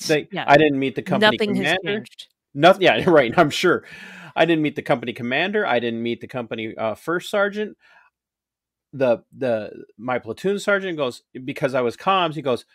[0.07, 0.45] They, yeah.
[0.47, 1.99] I didn't meet the company Nothing has commander.
[1.99, 2.27] changed.
[2.53, 2.81] Nothing.
[2.83, 3.33] Yeah, right.
[3.37, 3.83] I'm sure.
[4.35, 5.65] I didn't meet the company commander.
[5.65, 7.77] I didn't meet the company uh, first sergeant.
[8.91, 12.33] The the my platoon sergeant goes because I was comms.
[12.35, 12.65] He goes,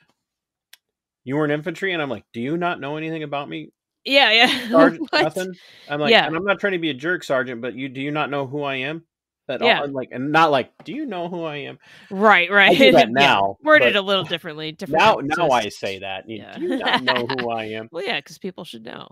[1.24, 3.72] "You were in infantry," and I'm like, "Do you not know anything about me,
[4.04, 4.30] Yeah.
[4.32, 4.68] Yeah.
[4.70, 5.08] sergeant?
[5.12, 5.54] Nothing."
[5.88, 6.26] I'm like, Yeah.
[6.26, 8.46] and I'm not trying to be a jerk, sergeant, but you do you not know
[8.46, 9.04] who I am?
[9.50, 9.78] At Yeah.
[9.78, 9.84] all?
[9.84, 11.78] I'm like, and not like, do you know who I am?
[12.10, 12.50] Right.
[12.50, 12.76] Right.
[12.76, 13.12] do that Yeah.
[13.12, 14.72] now, Worded but- a little differently.
[14.72, 16.28] Different Now, now I say that.
[16.28, 16.58] You, Yeah.
[16.58, 17.88] Do you not know who I am?
[17.90, 19.08] Well, yeah, because people should know.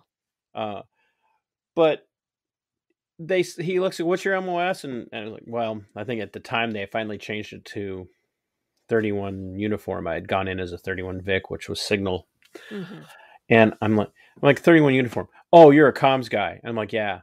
[0.54, 0.82] Uh,
[1.74, 2.06] but
[3.18, 6.20] they he looks at what's your MOS and, and I was like, well, I think
[6.20, 8.06] at the time they finally changed it to
[8.90, 10.06] 31 uniform.
[10.06, 12.28] I had gone in as a 31 Vic, which was signal,
[12.70, 13.04] Mhm.
[13.48, 15.28] And I'm like, I'm like 31 uniform.
[15.52, 16.60] Oh, you're a comms guy.
[16.64, 17.20] I'm like, yeah.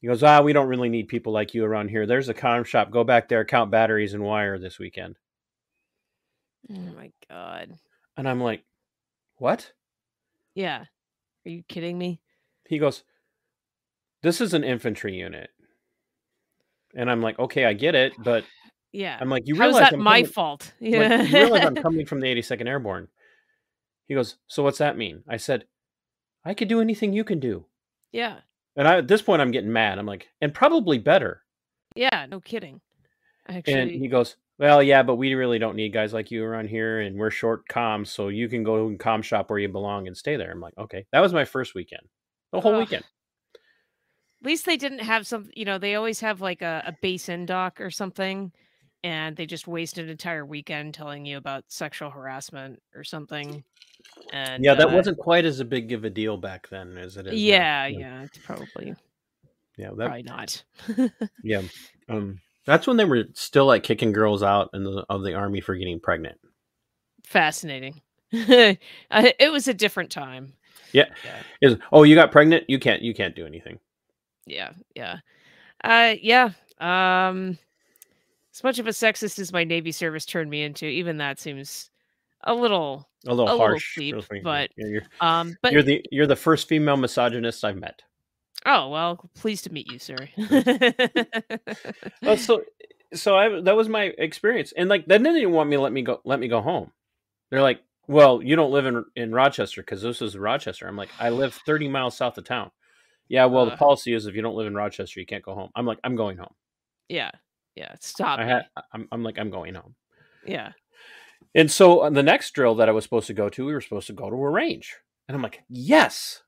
[0.00, 2.06] He goes, ah, we don't really need people like you around here.
[2.06, 2.90] There's a comm shop.
[2.90, 5.16] Go back there, count batteries and wire this weekend.
[6.70, 7.72] Oh my god.
[8.16, 8.64] And I'm like,
[9.36, 9.72] what?
[10.54, 10.80] Yeah.
[11.46, 12.20] Are you kidding me?
[12.68, 13.04] He goes,
[14.22, 15.50] this is an infantry unit.
[16.94, 18.44] And I'm like, okay, I get it, but
[18.92, 19.18] Yeah.
[19.20, 20.72] I'm like, you How realize that I'm my coming- fault?
[20.80, 23.08] I'm like, you realize I'm coming from the 82nd Airborne.
[24.06, 25.22] He goes, so what's that mean?
[25.28, 25.66] I said,
[26.44, 27.66] I could do anything you can do.
[28.12, 28.38] yeah.
[28.78, 29.98] And I, at this point, I'm getting mad.
[29.98, 31.40] I'm like, and probably better.
[31.94, 32.82] Yeah, no kidding.
[33.48, 36.68] Actually, And he goes, well, yeah, but we really don't need guys like you around
[36.68, 40.06] here, and we're short comms, so you can go and comm shop where you belong
[40.06, 40.50] and stay there.
[40.50, 42.02] I'm like, okay, that was my first weekend,
[42.52, 43.04] the whole weekend.
[43.54, 45.48] at least they didn't have some.
[45.54, 48.52] You know, they always have like a, a base in doc or something,
[49.02, 53.64] and they just waste an entire weekend telling you about sexual harassment or something.
[54.32, 57.16] And yeah, that uh, wasn't quite as a big of a deal back then as
[57.16, 57.32] it is.
[57.32, 57.38] now.
[57.38, 58.94] Yeah, yeah, it's probably
[59.76, 59.90] yeah.
[59.96, 60.64] That, probably not.
[61.42, 61.62] yeah.
[62.08, 65.60] Um, that's when they were still like kicking girls out in the of the army
[65.60, 66.38] for getting pregnant.
[67.24, 68.00] Fascinating.
[68.32, 70.52] It was a different time.
[70.92, 71.06] Yeah.
[71.24, 71.68] Yeah.
[71.68, 72.64] Is oh, you got pregnant?
[72.68, 73.02] You can't.
[73.02, 73.78] You can't do anything.
[74.46, 74.70] Yeah.
[74.94, 75.18] Yeah.
[75.82, 76.50] Uh, yeah.
[76.80, 77.58] Um,
[78.52, 81.90] as much of a sexist as my Navy service turned me into, even that seems
[82.46, 86.26] a little, A little A harsh, little but- Yeah, you're um, but you're the you're
[86.26, 88.02] the first female misogynist I've met.
[88.64, 90.16] oh well, pleased to meet you, sir.
[92.22, 92.62] Well, so
[93.14, 95.82] so I that was my experience, and like then they didn't even want me to
[95.82, 96.92] let me go let me go home.
[97.50, 101.10] They're like, "Well, you don't live in in Rochester because this is Rochester." I'm like,
[101.20, 102.70] "I live 30 miles south of town."
[103.28, 103.76] Yeah, well, the Uh.
[103.76, 105.70] policy is if you don't live in Rochester, you can't go home.
[105.76, 106.54] I'm like, "I'm going home."
[107.08, 107.30] yeah.
[107.76, 107.94] Yeah.
[108.00, 108.38] Stop.
[108.38, 109.94] I had I'm, I'm like, "I'm going home."
[110.46, 110.72] yeah.
[111.56, 113.80] And so on the next drill that I was supposed to go to, we were
[113.80, 114.94] supposed to go to a range,
[115.26, 116.42] and I'm like, "Yes,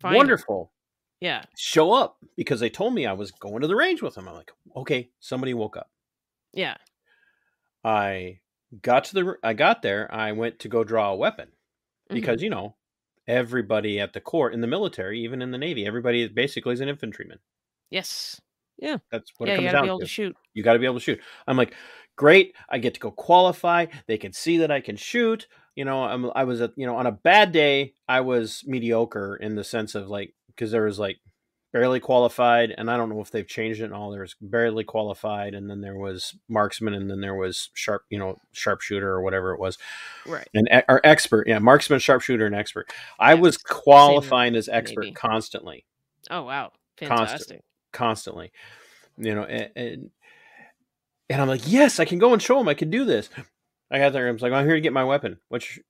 [0.00, 0.16] Finally.
[0.16, 0.72] wonderful."
[1.20, 1.42] Yeah.
[1.56, 4.28] Show up because they told me I was going to the range with them.
[4.28, 5.90] I'm like, "Okay." Somebody woke up.
[6.52, 6.76] Yeah.
[7.84, 8.40] I
[8.82, 10.12] got to the I got there.
[10.12, 11.48] I went to go draw a weapon
[12.08, 12.44] because mm-hmm.
[12.44, 12.76] you know
[13.28, 16.88] everybody at the court in the military, even in the navy, everybody basically is an
[16.88, 17.38] infantryman.
[17.90, 18.40] yes.
[18.78, 18.98] Yeah.
[19.10, 19.54] That's what yeah.
[19.54, 20.04] it You comes gotta down be able to.
[20.04, 20.36] to shoot.
[20.52, 21.20] You got to be able to shoot.
[21.46, 21.74] I'm like,
[22.16, 22.54] great.
[22.68, 23.86] I get to go qualify.
[24.06, 25.46] They can see that I can shoot.
[25.74, 29.36] You know, I'm, I was, a, you know, on a bad day, I was mediocre
[29.36, 31.18] in the sense of like, because there was like
[31.72, 34.10] barely qualified, and I don't know if they've changed it and all.
[34.10, 38.18] There was barely qualified, and then there was marksman, and then there was sharp, you
[38.18, 39.76] know, sharpshooter or whatever it was,
[40.26, 40.48] Right.
[40.54, 42.90] and or expert, yeah, marksman, sharpshooter, and expert.
[43.18, 45.14] I Yeah, was it's the same qualifying as expert Navy.
[45.14, 45.84] constantly
[46.30, 46.72] Oh wow.
[46.96, 47.60] Fantastic.
[47.92, 48.52] constantly
[49.18, 50.10] you know and, and
[51.30, 53.28] and i'm like yes i can go and show him i can do this
[53.90, 55.80] i got there and i was like i'm here to get my weapon which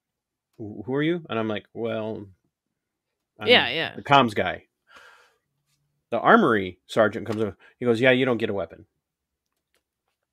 [0.59, 2.27] who are you and i'm like well
[3.39, 3.95] I'm Yeah, yeah.
[3.95, 4.65] the comms guy
[6.11, 8.87] the armory sergeant comes over he goes yeah you don't get a weapon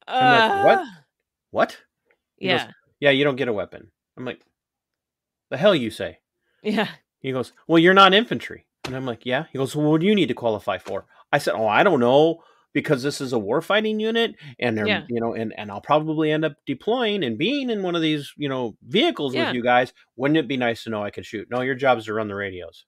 [0.07, 0.79] I'm like, what?
[0.79, 0.85] Uh,
[1.51, 1.77] what
[2.37, 2.71] He goes, Yeah.
[2.99, 4.41] yeah you don't get a weapon i'm like
[5.49, 6.19] the hell you say
[6.63, 6.87] Yeah.
[7.19, 8.65] He goes, Well, you're not infantry.
[8.85, 9.45] And I'm like, Yeah.
[9.51, 11.05] He goes, Well, what do you need to qualify for?
[11.31, 15.03] I said, Oh, I don't know, because this is a warfighting unit, and they're Yeah.
[15.09, 18.33] you know, and, and I'll probably end up deploying and being in one of these,
[18.37, 19.47] you know, vehicles Yeah.
[19.47, 19.93] with you guys.
[20.15, 21.47] Wouldn't it be nice to know I could shoot?
[21.51, 22.85] No, your job is to run the radios.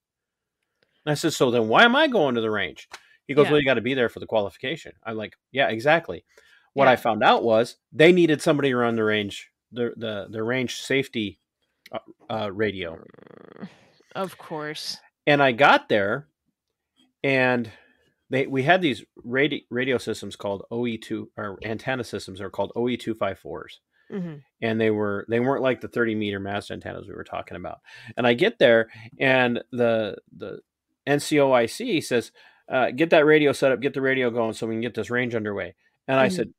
[1.05, 2.89] And I said, So then why am I going to the range?
[3.27, 3.51] He goes, Yeah.
[3.51, 4.93] Well, you got to be there for the qualification.
[5.03, 6.25] I'm like, Yeah, exactly.
[6.73, 6.87] What.
[6.89, 10.75] I found out was they needed somebody to run the range, the the the range
[10.81, 11.39] safety
[11.91, 13.01] uh, uh, radio
[14.13, 14.97] Of course.
[15.25, 16.27] and I got there,
[17.23, 17.71] and
[18.35, 22.71] they we had these radio radio systems called OE two or antenna systems are called
[22.75, 26.71] OE two five fours, hmm and they were they weren't like the thirty meter mast
[26.71, 27.79] antennas we were talking about.
[28.17, 30.59] And I get there, and the the
[31.07, 32.31] NCOIC says,
[32.69, 35.09] uh, "Get that radio set up, get the radio going, so we can get this
[35.09, 35.75] range underway."
[36.07, 36.31] And I Mhm.
[36.35, 36.53] said,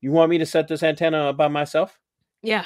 [0.00, 1.98] "You want me to set this antenna up by myself?"
[2.42, 2.64] Yeah.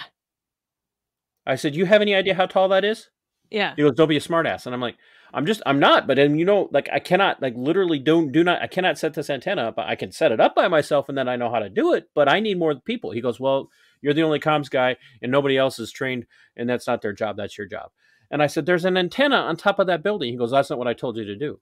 [1.47, 3.11] I said, "You have any idea how tall that is?"
[3.51, 3.75] Yeah.
[3.77, 4.97] He goes, "Don't be a smartass," and I'm like,
[5.35, 8.43] "I'm just, I'm not." But then you know, like I cannot, like literally, don't do
[8.45, 9.79] not, I cannot set this antenna up.
[9.79, 12.09] I can set it up by myself, and then I know how to do it.
[12.15, 13.11] But I need more people.
[13.11, 13.71] He goes, "Well,
[14.01, 17.37] you're the only comms guy, and nobody else is trained, and that's not their job.
[17.37, 17.91] That's your job."
[18.31, 20.79] And I said, "There's an antenna on top of that building." He goes, "That's not
[20.79, 21.61] what I told you to do."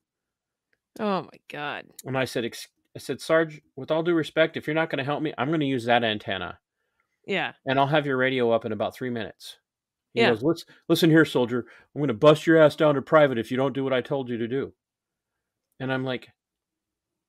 [1.01, 1.87] Oh my god.
[2.05, 5.05] And I said, "I said, Sarge, with all due respect, if you're not going to
[5.05, 6.59] help me, I'm going to use that antenna,
[7.27, 7.53] Yeah.
[7.65, 9.57] and I'll have your radio up in about three minutes."
[10.15, 10.31] He Yeah.
[10.31, 11.67] goes, "Let's listen here, soldier.
[11.95, 14.01] I'm going to bust your ass down to private if you don't do what I
[14.01, 14.73] told you to do."
[15.81, 16.29] And I'm like,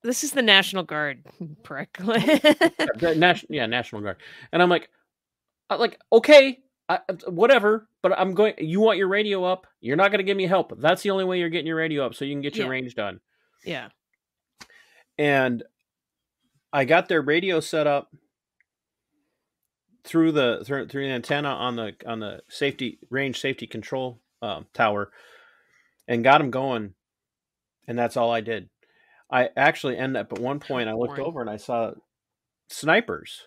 [0.03, 1.23] This is the National Guard,
[1.63, 1.93] prick.
[1.97, 4.17] "The Nat- yeah, National Guard.
[4.51, 4.89] And I'm like,
[5.69, 7.87] I'm like, okay, I, uh, whatever.
[8.01, 8.53] But I'm going.
[8.57, 9.65] You want your radio up?
[9.79, 10.73] You're not going to give me help.
[10.77, 12.71] That's the only way you're getting your radio up, so you can get your Yeah.
[12.71, 13.21] range done.
[13.63, 13.89] yeah.
[15.17, 15.63] And
[16.71, 18.13] I got their radio set up
[20.03, 24.65] through the through, through the antenna on the on the safety range safety control um,
[24.73, 25.11] tower,
[26.07, 26.93] and got them going.
[27.87, 28.69] And that's all I did.
[29.29, 30.87] I actually end up at one point.
[30.89, 31.91] I looked over and I saw
[32.69, 33.41] snipers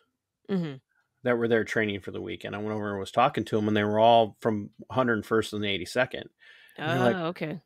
[0.49, 0.75] hmm
[1.23, 3.57] that were there training for the week, and I went over and was talking to
[3.57, 6.23] them, and they were all from 101st and the 82nd.
[6.79, 7.61] Oh, And they're like- okay.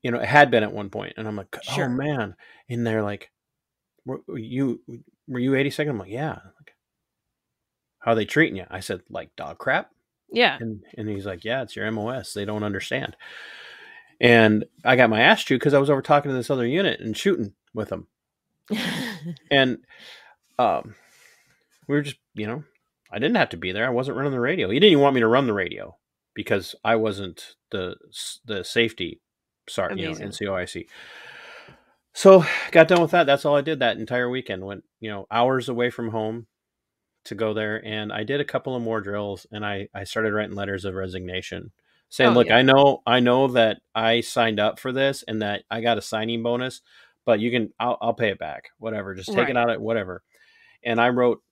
[0.00, 1.84] you know, it had been at one point, and I'm like, Sure.
[1.84, 2.36] oh man,
[2.70, 3.30] and they're like,
[4.06, 4.80] were you
[5.28, 5.90] were you 82nd?
[5.90, 6.38] I'm like, yeah.
[8.04, 8.66] How are they treating you?
[8.70, 9.90] I said, like dog crap.
[10.30, 10.58] Yeah.
[10.60, 12.34] And and he's like, yeah, it's your MOS.
[12.34, 13.16] They don't understand.
[14.20, 17.00] And I got my ass chewed because I was over talking to this other unit
[17.00, 18.06] and shooting with them.
[19.50, 19.78] And
[20.58, 20.96] um,
[21.88, 22.62] we were just, you know,
[23.10, 23.86] I didn't have to be there.
[23.86, 24.68] I wasn't running the radio.
[24.68, 25.96] He didn't even want me to run the radio
[26.34, 27.96] because I wasn't the
[28.44, 29.22] the safety
[29.66, 30.14] sorry, you know.
[30.14, 30.86] NCOIC.
[32.12, 33.24] So got done with that.
[33.24, 34.64] That's all I did that entire weekend.
[34.64, 36.46] Went, you know, hours away from home
[37.24, 40.32] to go there, and I did a couple of more drills, and I I started
[40.32, 41.72] writing letters of resignation,
[42.08, 42.58] saying, Oh, "Look, yeah.
[42.58, 46.02] I know I know that I signed up for this, and that I got a
[46.02, 46.80] signing bonus,
[47.24, 49.14] but you can I'll, I'll pay it back, whatever.
[49.14, 49.50] Just take Right.
[49.50, 50.22] it out at whatever."
[50.84, 51.42] And I wrote.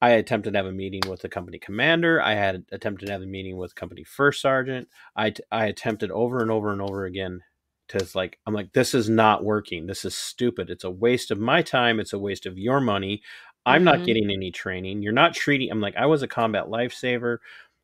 [0.00, 2.22] I attempted to have a meeting with the company commander.
[2.22, 4.86] I had attempted to have a meeting with company first sergeant.
[5.16, 7.40] I, I attempted over and over and over again
[7.88, 9.86] to like I'm like this is not working.
[9.86, 10.70] This is stupid.
[10.70, 11.98] It's a waste of my time.
[11.98, 13.22] It's a waste of your money.
[13.68, 14.04] I'm not Mhm.
[14.06, 15.02] getting any training.
[15.02, 15.70] You're not treating.
[15.70, 17.38] I'm like I was a combat lifesaver,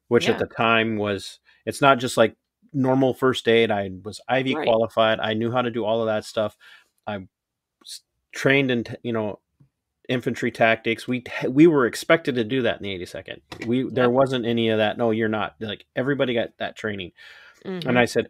[0.09, 0.33] which Yeah.
[0.33, 1.41] at the time was.
[1.67, 2.37] It's not just like
[2.73, 3.71] normal first aid.
[3.71, 4.65] I was IV Right.
[4.67, 5.21] qualified.
[5.21, 6.57] I knew how to do all of that stuff.
[7.07, 7.27] I
[8.33, 9.39] trained in you know
[10.09, 11.07] infantry tactics.
[11.09, 13.41] We we were expected to do that in the 82nd.
[13.67, 14.99] We there wasn't any of that.
[14.99, 15.55] No, you're not.
[15.61, 17.13] Like everybody got that training.
[17.65, 17.87] Mhm.
[17.87, 18.29] And I said,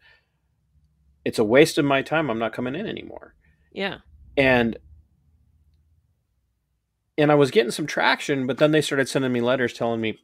[1.25, 2.31] it's a waste of my time.
[2.31, 3.35] I'm not coming in anymore.
[3.73, 3.99] yeah.
[4.37, 4.77] And
[7.18, 10.18] and I was getting some traction, but then they started sending me letters telling me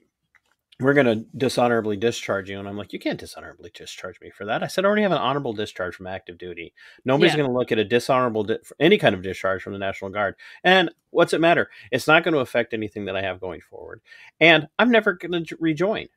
[0.81, 2.59] we're going to dishonorably discharge you.
[2.59, 4.63] And I'm like, you can't dishonorably discharge me for that.
[4.63, 6.73] I said, I already have an honorable discharge from active duty.
[7.05, 7.39] Nobody's Yeah.
[7.39, 10.37] going to look at a dishonorable, di- any kind of discharge from the National Guard.
[10.65, 11.69] And what's it matter?
[11.93, 14.01] It's not going to affect anything that I have going forward.
[14.41, 16.09] And I'm never going to rejoin.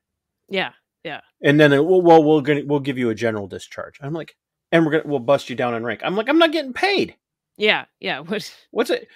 [0.47, 0.71] Yeah.
[1.03, 1.19] Yeah.
[1.41, 3.97] And then, it, well, well, we'll, gonna, we'll give you a general discharge.
[4.01, 4.37] I'm like,
[4.71, 5.99] and we're going to, we'll bust you down in rank.
[6.05, 7.17] I'm like, I'm not getting paid.
[7.57, 7.83] Yeah.
[7.99, 8.19] Yeah.
[8.25, 8.55] What?
[8.71, 9.09] What's it?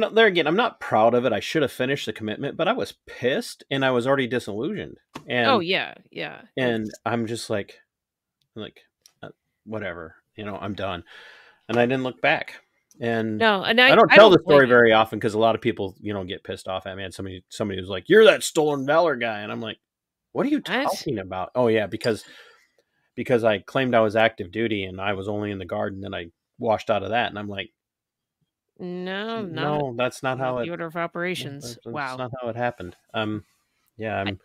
[0.00, 1.32] There again, I'm not proud of it.
[1.32, 4.98] I should have finished the commitment, but I was pissed and I was already disillusioned.
[5.28, 5.94] And oh yeah.
[6.10, 6.42] Yeah.
[6.56, 7.80] and I'm just like,
[8.54, 8.80] like,
[9.22, 9.28] uh,
[9.64, 11.04] whatever, you know, I'm done.
[11.68, 12.54] And I didn't look back.
[13.00, 13.62] And no.
[13.62, 16.14] And I, I, don't tell the story very often because a lot of people, you
[16.14, 17.04] know, get pissed off at me.
[17.04, 19.78] And somebody, somebody was like, "You're that stolen valor guy," and I'm like,
[20.32, 22.24] "What are you talking about?" Oh yeah, because
[23.14, 26.02] because I claimed I was active duty and I was only in the guard, and
[26.02, 26.26] then I
[26.58, 27.70] washed out of that, and I'm like,
[28.78, 29.42] No.
[29.42, 31.74] Not, "No, that's not how it the order of That's, operations.
[31.76, 32.16] that's wow.
[32.16, 32.96] not how it happened.
[33.14, 33.44] Um,
[33.96, 34.38] yeah, I'm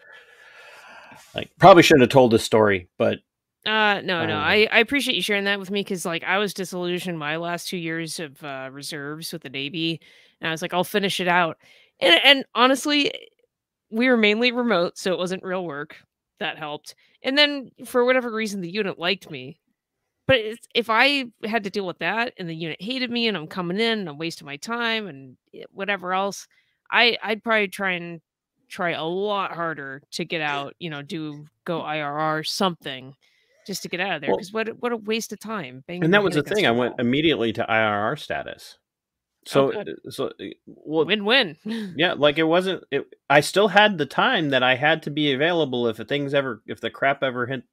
[1.36, 3.20] like probably shouldn't have told this story, but
[3.66, 4.36] Uh, no, no.
[4.38, 7.38] Um, I, I appreciate you sharing that with me because, like, I was disillusioned my
[7.38, 10.02] last two years of uh, reserves with the Navy,
[10.40, 11.58] and I was like, I'll finish it out.
[12.00, 13.12] And and honestly,
[13.92, 15.98] we were mainly remote, so it wasn't real work.
[16.40, 16.96] That helped.
[17.22, 19.60] And then for whatever reason, the unit liked me.
[20.28, 23.36] But it's, if I had to deal with that, and the unit hated me, and
[23.36, 26.48] I'm coming in, and I'm wasting my time, and eh, whatever else,
[26.92, 28.22] I I'd probably try and
[28.70, 30.76] try a lot harder to get out.
[30.80, 33.14] You know, do go IRR something
[33.68, 35.84] just to get out of there Well- because what a- what a waste of time.
[35.88, 36.66] and that was the thing.
[36.66, 38.78] I went immediately to IRR status.
[39.46, 40.00] So, good.
[40.10, 41.58] so uh, well, Win-win.
[41.98, 42.84] yeah, like it wasn't.
[42.92, 46.62] It, I still had the time that I had to be available if things ever,
[46.68, 47.64] if the crap ever hit,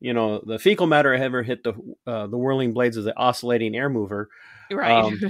[0.00, 1.74] you know, the fecal matter ever hit the
[2.06, 4.28] uh, the whirling blades of the oscillating air mover.
[4.70, 5.04] right.
[5.04, 5.20] Um,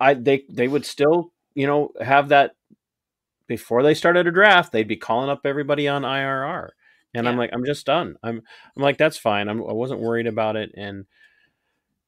[0.00, 2.56] I they they would still you know have that
[3.46, 4.72] before they started a draft.
[4.72, 6.70] They'd be calling up everybody on IRR,
[7.14, 8.16] and I'm like, I'm just done.
[8.22, 8.42] I'm
[8.76, 9.48] I'm like, that's fine.
[9.48, 11.06] I'm, I wasn't worried about it, and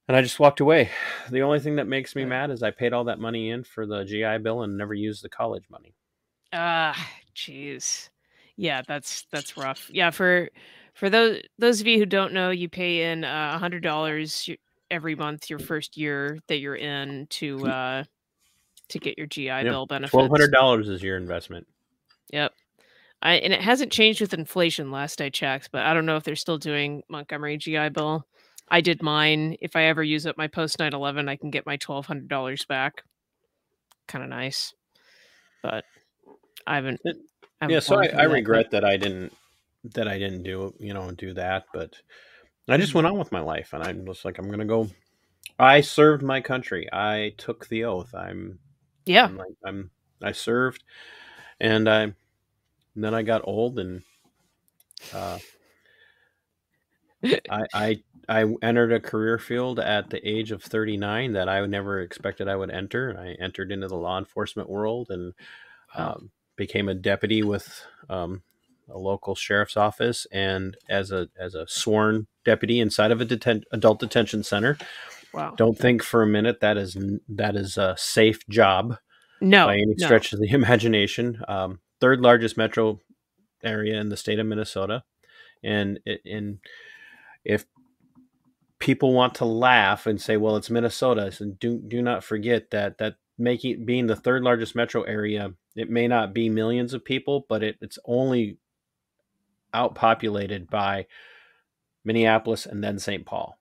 [0.09, 0.91] and I just walked away.
[1.31, 3.87] The only thing that makes me mad is I paid all that money in for
[3.87, 5.95] the GI Bill and never used the college money.
[6.53, 8.11] Ah, jeez.
[8.57, 9.91] Yeah, that's that's rough.
[9.93, 10.51] Yeah, for
[10.95, 14.49] for those those of you who don't know, you pay in uh, a hundred dollars
[14.91, 18.05] every month your first year that you're in to uh
[18.89, 20.13] to get your GI Bill benefits.
[20.13, 21.67] Twelve hundred dollars is your investment.
[22.33, 22.53] Yep.
[23.23, 26.25] I, and it hasn't changed with inflation last I checked, but I don't know if
[26.25, 28.27] they're still doing Montgomery GI Bill.
[28.69, 29.57] I did mine.
[29.63, 33.03] If I ever use up my post 9 11, I can get my $1,200 back.
[34.09, 34.75] Kind of nice.
[35.63, 35.85] But
[36.67, 37.01] I haven't.
[37.07, 37.13] I
[37.63, 39.33] haven't yeah, so I, I that, regret that I didn't
[39.93, 41.95] that I didn't do you know do that, but
[42.69, 44.89] I just went on with my life, and I'm just like I'm gonna go.
[45.59, 46.89] I served my country.
[46.93, 48.15] I took the oath.
[48.15, 48.59] I'm
[49.07, 49.27] Yeah.
[49.27, 49.91] I'm like I'm
[50.23, 50.83] I served,
[51.61, 52.03] and I
[52.95, 54.03] and then I got old and
[55.13, 55.39] uh,
[57.51, 62.01] I I I entered a career field at the age of 39 that I never
[62.01, 63.15] expected I would enter.
[63.19, 65.35] I entered into the law enforcement world and
[65.95, 68.43] um, became a deputy with um,
[68.89, 73.65] a local sheriff's office and as a as a sworn deputy inside of a deten-
[73.73, 74.77] adult detention center.
[75.33, 75.55] Wow.
[75.57, 76.97] Don't think for a minute that is
[77.29, 78.97] that is a safe job
[79.41, 80.07] no, by any no.
[80.07, 81.43] stretch of the imagination.
[81.49, 83.01] Um, third largest metro
[83.63, 85.03] area in the state of Minnesota,
[85.63, 86.59] and it- and
[87.45, 87.65] if
[88.79, 92.99] people want to laugh and say, "Well, it's Minnesota," so do do not forget that
[92.99, 97.47] that making being the third largest metro area, it may not be millions of people,
[97.49, 98.59] but it, it's only
[99.75, 101.07] outpopulated by
[102.05, 103.25] Minneapolis and then St.
[103.27, 103.59] Paul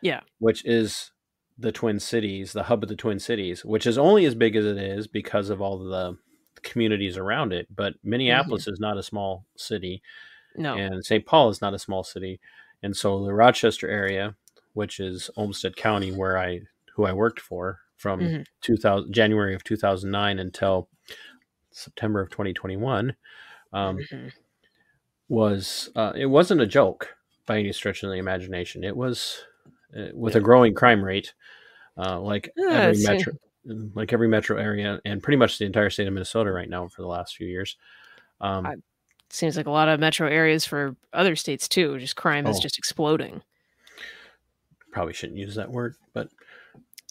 [0.00, 0.20] Yeah.
[0.38, 1.10] which is
[1.58, 4.64] the Twin Cities, the hub of the Twin Cities, which is only as big as
[4.64, 6.16] it is because of all the
[6.62, 7.66] communities around it.
[7.74, 10.02] But Minneapolis is not a small city,
[10.56, 10.74] No.
[10.76, 11.24] and St.
[11.26, 12.40] Paul is not a small city,
[12.82, 14.34] and so the Rochester area,
[14.72, 16.62] which is Olmsted County, where I
[16.94, 18.46] who I worked for from Mhm.
[18.60, 20.88] 2000 January of 2009 until
[21.70, 23.14] September of 2021,
[23.72, 24.32] um, Mhm.
[25.32, 27.08] Was uh, it wasn't a joke
[27.46, 28.84] by any stretch of the imagination.
[28.84, 29.38] It was
[29.96, 30.40] uh, with Yeah.
[30.40, 31.32] a growing crime rate,
[31.96, 33.32] uh, like Yeah, every metro,
[33.94, 37.02] like every metro area, and pretty much the entire state of Minnesota right now for
[37.02, 37.76] the last few years.
[38.40, 38.76] Um, I-
[39.30, 41.98] Seems like a lot of metro areas for other states too.
[41.98, 42.60] Just crime is Oh.
[42.60, 43.42] just exploding.
[44.92, 46.28] probably shouldn't use that word, but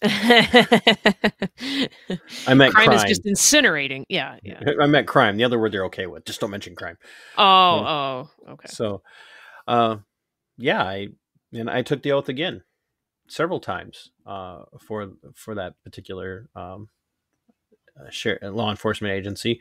[2.46, 2.92] I meant crime.
[2.92, 4.04] is just incinerating.
[4.08, 4.60] Yeah, yeah.
[4.80, 5.36] I meant crime.
[5.36, 6.24] The other word they're okay with.
[6.24, 6.98] Just don't mention crime.
[7.38, 8.68] Oh, oh, okay.
[8.68, 9.02] So,
[9.68, 9.96] uh,
[10.58, 11.08] yeah, I
[11.52, 12.62] and I took the oath again
[13.28, 16.88] several times uh, for for that particular um,
[18.00, 19.60] uh, share, law enforcement agency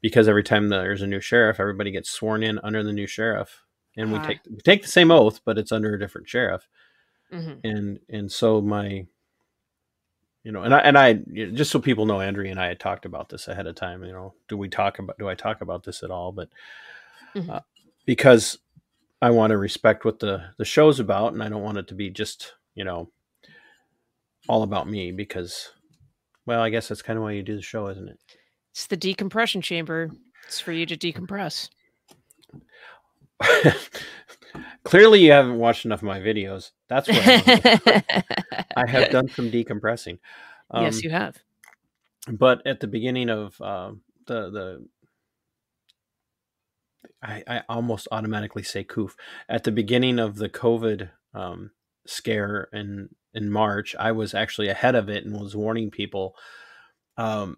[0.00, 3.62] because every time there's a new sheriff, everybody gets sworn in under the new sheriff,
[3.96, 4.26] and we Ah.
[4.26, 6.68] take we take the same oath, but it's under a different sheriff,
[7.32, 7.60] Mhm.
[7.64, 9.06] and and so my.
[10.46, 11.14] You know, and I and I
[11.54, 14.04] just so people know, Andrea and I had talked about this ahead of time.
[14.04, 16.30] You know, do we talk about do I talk about this at all?
[16.30, 16.50] But
[17.34, 17.50] Mhm.
[17.50, 17.60] uh,
[18.04, 18.56] because
[19.20, 21.94] I want to respect what the the show's about, and I don't want it to
[21.94, 23.10] be just you know
[24.48, 25.10] all about me.
[25.10, 25.72] Because,
[26.46, 28.20] well, I guess that's kind of why you do the show, isn't it?
[28.70, 30.12] It's the decompression chamber.
[30.44, 31.70] It's for you to decompress.
[34.84, 36.70] Clearly, you haven't watched enough of my videos.
[36.88, 38.02] That's what I,
[38.76, 40.18] I have done some decompressing.
[40.70, 41.36] Um, yes, you have.
[42.30, 43.92] but at the beginning of uh,
[44.26, 44.86] the the
[47.22, 49.16] I, I almost automatically say coof
[49.48, 51.70] at the beginning of the covid um,
[52.06, 56.34] scare in in march i was actually ahead of it and was warning people
[57.16, 57.56] um,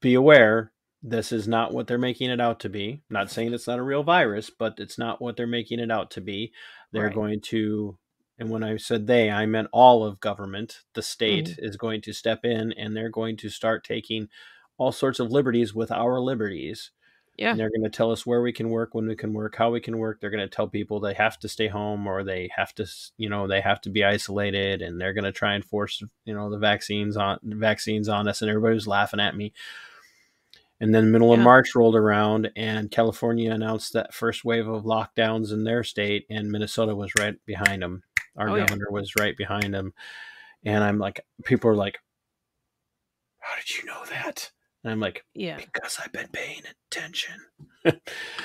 [0.00, 0.72] be aware
[1.02, 3.02] this is not what they're making it out to be.
[3.08, 5.90] I'm not saying it's not a real virus but it's not what they're making it
[5.90, 6.52] out to be.
[6.92, 7.14] They're Right.
[7.14, 7.96] going to
[8.38, 10.80] and when i said they i meant all of government.
[10.94, 11.64] The state mm-hmm.
[11.64, 14.28] is going to step in and they're going to start taking
[14.76, 16.90] all sorts of liberties with our liberties.
[17.36, 17.52] Yeah.
[17.52, 19.70] and they're going to tell us where we can work when we can work how
[19.70, 20.20] we can work.
[20.20, 22.86] They're going to tell people they have to stay home or they have to
[23.16, 26.34] you know they have to be isolated and they're going to try and force you
[26.34, 29.54] know the vaccines on vaccines on us and everybody was laughing at me
[30.80, 35.52] and then middle of march rolled around and california announced that first wave of lockdowns
[35.52, 38.02] in their state and minnesota was right behind them
[38.36, 38.66] our Oh, yeah.
[38.66, 39.92] governor was right behind them
[40.64, 41.98] and i'm like people are like
[43.40, 44.50] how did you know that
[44.84, 45.56] and i'm like Yeah.
[45.56, 47.34] because i've been paying attention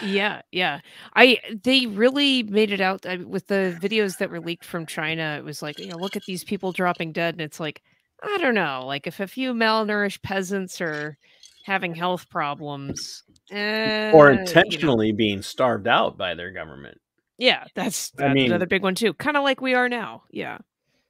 [0.02, 0.80] Yeah, yeah.
[1.14, 5.36] I they really made it out I, with the videos that were leaked from China.
[5.38, 7.82] It was like, you know, look at these people dropping dead, and it's like,
[8.24, 11.18] I don't know, like if a few malnourished peasants are
[11.66, 17.00] having health problems, eh, or you know, intentionally being starved out by their government.
[17.38, 19.14] yeah, that's, I mean- another big one too.
[19.14, 20.24] Kind of like we are now.
[20.32, 20.60] Yeah.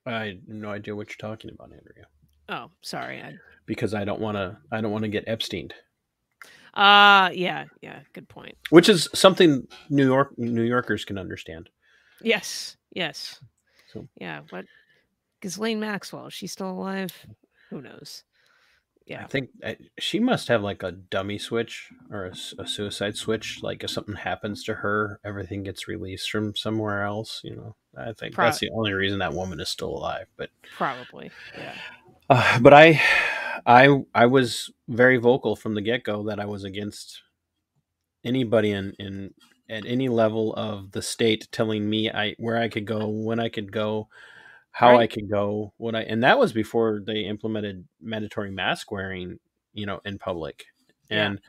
[0.05, 2.05] I have no idea what you're talking about, Andrea,
[2.47, 3.21] Oh, sorry.
[3.21, 3.33] I,
[3.65, 4.57] because I don't want to.
[4.71, 5.71] I don't want to get Epsteined,
[6.75, 7.99] uh yeah, yeah.
[8.13, 8.55] Good point.
[8.69, 11.69] which is something New York New Yorkers can understand.
[12.21, 13.39] Yes, yes.
[13.91, 14.41] So- Yeah.
[14.51, 14.65] What?
[15.41, 16.27] Ghislaine Maxwell?
[16.27, 17.11] Is she still alive?
[17.69, 18.23] Who knows?
[19.23, 23.61] I think I, she must have like a dummy switch or a suicide switch.
[23.61, 27.41] Like if something happens to her, everything gets released from somewhere else.
[27.43, 30.25] You know, I think Pro- that's the only reason that woman is still alive.
[30.37, 31.29] But Probably.
[31.55, 31.75] Yeah.
[32.29, 32.99] Uh, but I,
[33.65, 37.21] I, I was very vocal from the get go that I was against
[38.23, 39.33] anybody in, in
[39.69, 43.49] at any level of the state telling me I where I could go, when I
[43.49, 44.09] could go,
[44.77, 45.09] how I Right.
[45.11, 49.39] could go, what I, and that was before they implemented mandatory mask wearing,
[49.73, 50.65] you know, in public,
[51.09, 51.27] Yeah.
[51.27, 51.41] and.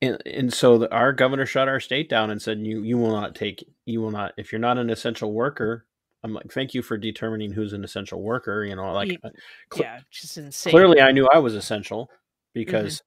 [0.00, 3.12] And, and so the, our governor shut our state down and said you you will
[3.12, 5.86] not take you will not if you're not an essential worker
[6.24, 8.64] I'm like, thank you for determining who's an essential worker.
[8.64, 9.30] You know, like uh,
[9.72, 10.00] cl- yeah.
[10.10, 10.70] Just insane.
[10.70, 12.10] clearly I knew I was essential
[12.52, 13.02] because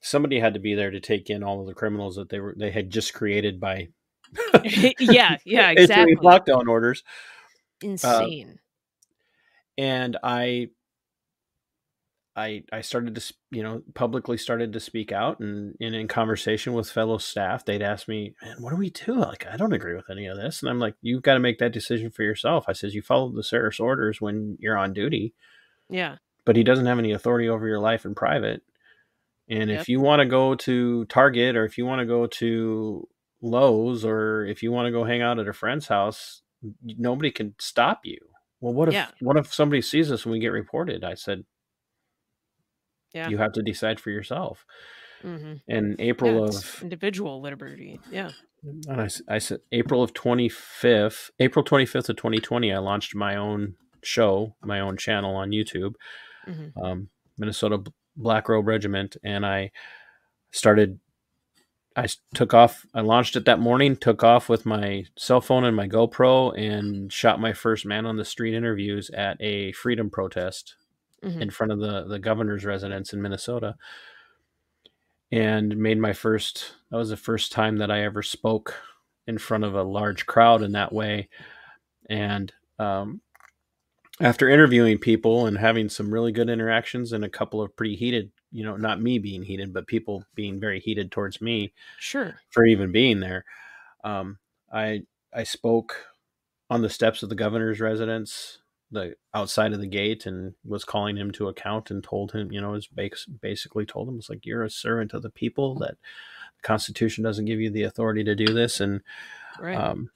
[0.00, 2.54] somebody had to be there to take in all of the criminals that they were
[2.58, 3.88] they had just created by
[5.00, 6.16] yeah, yeah, exactly.
[6.16, 7.02] lockdown orders.
[7.82, 8.58] Um, Insane.
[9.76, 10.68] and I
[12.34, 16.72] I I started to you know publicly started to speak out and, and in conversation
[16.72, 19.94] with fellow staff they'd ask me man what do we do like I don't agree
[19.94, 22.64] with any of this and I'm like you've got to make that decision for yourself
[22.68, 25.34] I says you follow the sheriff's orders when you're on duty
[25.90, 26.16] yeah.
[26.44, 28.62] but he doesn't have any authority over your life in private
[29.48, 29.80] and Yep.
[29.80, 33.08] if you want to go to Target or if you want to go to
[33.40, 36.42] Lowe's or if you want to go hang out at a friend's house
[36.82, 38.18] nobody can stop you
[38.60, 39.10] well what if Yeah.
[39.20, 41.44] what if somebody sees us and we get reported I said
[43.14, 43.28] Yeah.
[43.28, 44.64] you have to decide for yourself.
[45.22, 48.00] hmm In April yeah, of, individual liberty.
[48.10, 48.30] Yeah.
[48.62, 54.56] and I said April of 25th, April 25th of 2020, I launched my own show,
[54.62, 55.94] my own channel on YouTube,
[56.44, 57.08] hmm um,
[57.38, 57.82] Minnesota
[58.16, 59.70] Black Robe Regiment, and I
[60.50, 60.98] started.
[61.98, 62.86] I took off.
[62.94, 63.96] I launched it that morning.
[63.96, 68.16] Took off with my cell phone and my GoPro, and shot my first man on
[68.16, 70.76] the street interviews at a freedom protest
[71.22, 73.74] hmm in front of the the governor's residence in Minnesota
[75.32, 78.74] and made my first that was the first time that I ever spoke
[79.26, 81.28] in front of a large crowd in that way
[82.08, 83.20] and um,
[84.20, 88.30] after interviewing people and having some really good interactions and a couple of pretty heated
[88.52, 92.36] you know not me being heated but people being very heated towards me Sure.
[92.50, 93.44] for even being there
[94.04, 94.38] um,
[94.72, 95.02] I
[95.34, 96.06] I spoke
[96.70, 98.58] on the steps of the governor's residence
[98.90, 102.60] the outside of the gate and was calling him to account and told him you
[102.60, 102.88] know was
[103.42, 105.96] basically told him it's like you're a servant of the people that
[106.56, 109.02] the constitution doesn't give you the authority to do this and
[109.60, 109.76] Right.
[109.76, 110.10] um,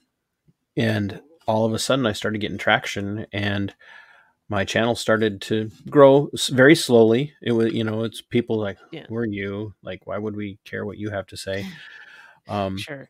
[0.75, 3.75] and all of a sudden i started getting traction and
[4.49, 9.05] my channel started to grow very slowly it was you know it's people like Yeah.
[9.07, 11.65] who are you like why would we care what you have to say
[12.47, 13.09] um, sure.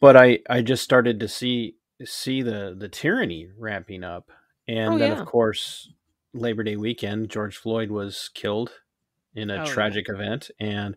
[0.00, 4.30] but I I just started to see see the the tyranny ramping up,
[4.68, 5.20] and Oh, then yeah.
[5.20, 5.92] of course
[6.34, 8.72] Labor Day weekend, George Floyd was killed
[9.34, 9.64] in a Oh, yeah.
[9.64, 10.96] tragic event, and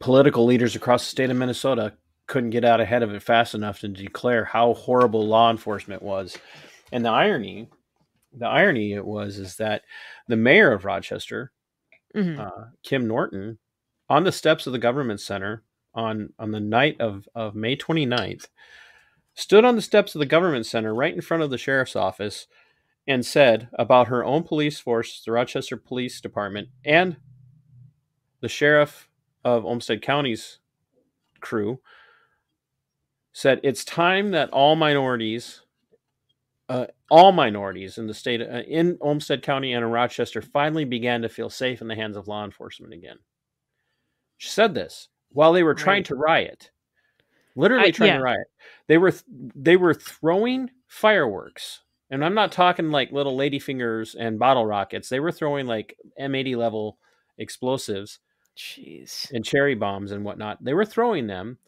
[0.00, 1.94] political leaders across the state of Minnesota
[2.26, 6.36] couldn't get out ahead of it fast enough to declare how horrible law enforcement was,
[6.92, 7.68] and the irony.
[8.32, 9.82] The irony it was is that
[10.28, 11.52] the mayor of Rochester,
[12.14, 13.58] hmm uh, Kim Norton
[14.08, 15.62] on the steps of the government center
[15.94, 18.48] on on the night of of May 29th
[19.34, 22.46] stood on the steps of the government center right in front of the sheriff's office
[23.06, 27.16] and said about her own police force the Rochester Police Department and
[28.40, 29.08] the sheriff
[29.44, 30.58] of Olmsted County's
[31.40, 31.80] crew
[33.32, 35.62] said it's time that all minorities
[36.68, 41.22] uh, all minorities in the state uh, in Olmsted County and in Rochester finally began
[41.22, 43.18] to feel safe in the hands of law enforcement again.
[44.36, 46.04] She said this while they were trying Right.
[46.06, 46.70] to riot,
[47.56, 48.16] literally I- trying yeah.
[48.18, 48.46] to riot.
[48.86, 54.38] They were th- they were throwing fireworks, and I'm not talking like little ladyfingers and
[54.38, 55.08] bottle rockets.
[55.08, 56.98] They were throwing like M80 level
[57.38, 58.18] explosives
[58.56, 59.30] Jeez.
[59.32, 60.62] and cherry bombs and whatnot.
[60.62, 61.58] They were throwing them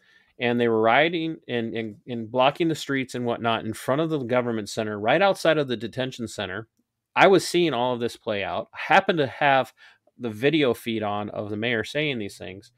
[0.40, 4.08] and they were rioting and, and, and blocking the streets and whatnot in front of
[4.08, 6.66] the government center, right outside of the detention center.
[7.14, 8.68] I was seeing all of this play out.
[8.72, 9.72] I happened to have
[10.18, 12.72] the video feed on of the mayor saying these things.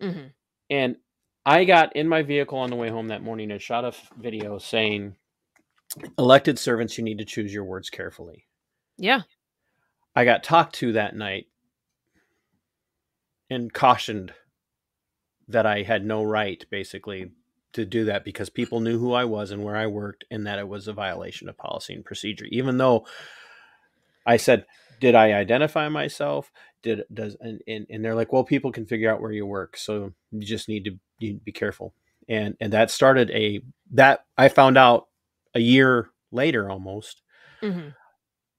[0.00, 0.28] hmm
[0.70, 0.96] And
[1.44, 4.58] I got in my vehicle on the way home that morning and shot a video
[4.58, 5.16] saying,
[6.18, 8.46] elected servants, you need to choose your words carefully.
[8.96, 9.22] Yeah.
[10.14, 11.46] I got talked to that night
[13.50, 14.32] and cautioned
[15.48, 17.32] that I had no right, basically,
[17.72, 20.58] to do that because people knew who I was and where I worked, and that
[20.58, 22.46] it was a violation of policy and procedure.
[22.50, 23.06] Even though
[24.26, 24.66] I said,
[25.00, 26.52] "Did I identify myself?
[26.82, 29.76] Did does?" And and, and they're like, "Well, people can figure out where you work,
[29.76, 31.94] so you just need to you be careful."
[32.28, 33.60] And and that started a
[33.92, 35.08] that I found out
[35.54, 37.22] a year later almost.
[37.62, 37.88] hmm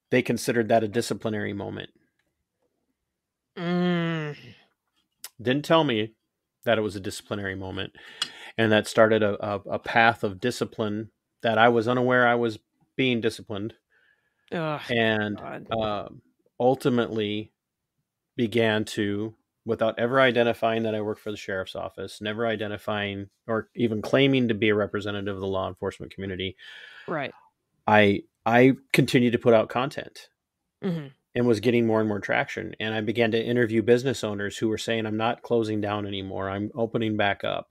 [0.10, 1.92] They considered that a disciplinary moment.
[3.56, 4.36] Mm.
[5.42, 6.14] didn't tell me
[6.66, 7.93] that it was a disciplinary moment
[8.57, 11.10] and that started a, a, a path of discipline
[11.41, 12.60] that i was unaware i was
[12.99, 13.74] being disciplined.
[14.89, 15.39] And
[15.72, 16.22] um,
[16.60, 17.53] ultimately
[18.36, 19.34] began to
[19.64, 24.47] without ever identifying that i work for the sheriff's office never identifying or even claiming
[24.47, 26.57] to be a representative of the law enforcement community
[27.07, 27.32] right.
[27.88, 30.30] i i continued to put out content.
[30.84, 32.73] Hmm and was getting more and more traction.
[32.80, 36.49] And I began to interview business owners who were saying, I'm not closing down anymore.
[36.49, 37.69] I'm opening back up.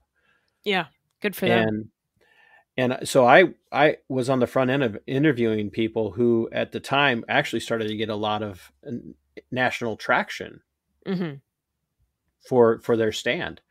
[0.63, 0.85] Yeah.
[1.21, 1.67] Good for them.
[1.67, 1.89] And
[2.77, 6.79] and so I I was on the front end of interviewing people who at the
[6.79, 8.91] time actually started to get a lot of uh,
[9.51, 10.61] national traction
[11.05, 11.33] hmm
[12.47, 13.61] for for their stand.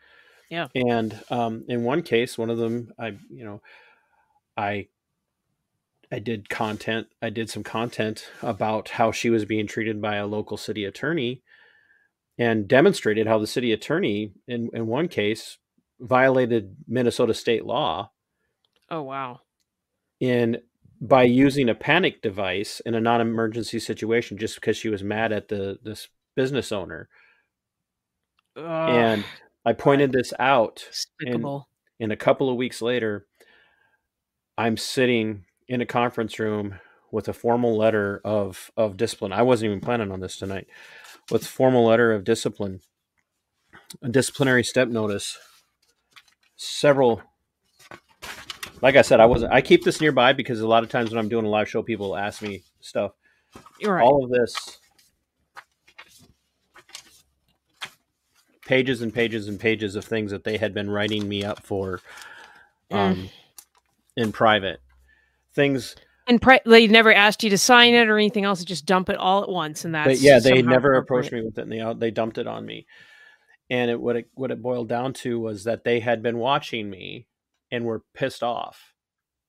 [0.50, 0.68] Yeah.
[0.74, 3.62] And um, in one case, one of them, I you know,
[4.56, 4.88] I
[6.10, 7.08] I did content.
[7.22, 11.42] I did some content about how she was being treated by a local city attorney,
[12.38, 15.58] and demonstrated how the city attorney, in in one case,
[16.00, 18.10] violated Minnesota state law
[18.90, 19.40] Oh wow.
[20.20, 20.58] in
[21.00, 25.48] by using a panic device in a non-emergency situation just because she was mad at
[25.48, 27.08] the this business owner.
[28.56, 29.24] And
[29.64, 30.88] I pointed this out
[32.00, 33.26] and a couple of weeks later
[34.56, 36.76] i'm sitting in a conference room
[37.10, 39.32] with a formal letter of of discipline.
[39.32, 40.66] I wasn't even planning on this tonight.
[41.30, 42.80] With formal letter of discipline
[44.02, 45.38] a disciplinary step notice
[46.56, 47.22] several
[48.82, 51.18] like i said i wasn't i keep this nearby because a lot of times when
[51.18, 53.12] i'm doing a live show people ask me stuff.
[53.80, 54.04] You're right.
[54.04, 54.78] all of this
[58.66, 62.00] pages and pages and pages of things that they had been writing me up for
[62.90, 63.30] um,
[64.16, 64.80] in private
[65.54, 65.96] things
[66.26, 68.62] and pri- they never asked you to sign it or anything else.
[68.62, 71.58] Just dump it all at once, and that's but yeah they never approached me with
[71.58, 72.86] it and they, they dumped it on me
[73.70, 76.88] and it what it what it boiled down to was that they had been watching
[76.90, 77.26] me
[77.70, 78.94] and were pissed off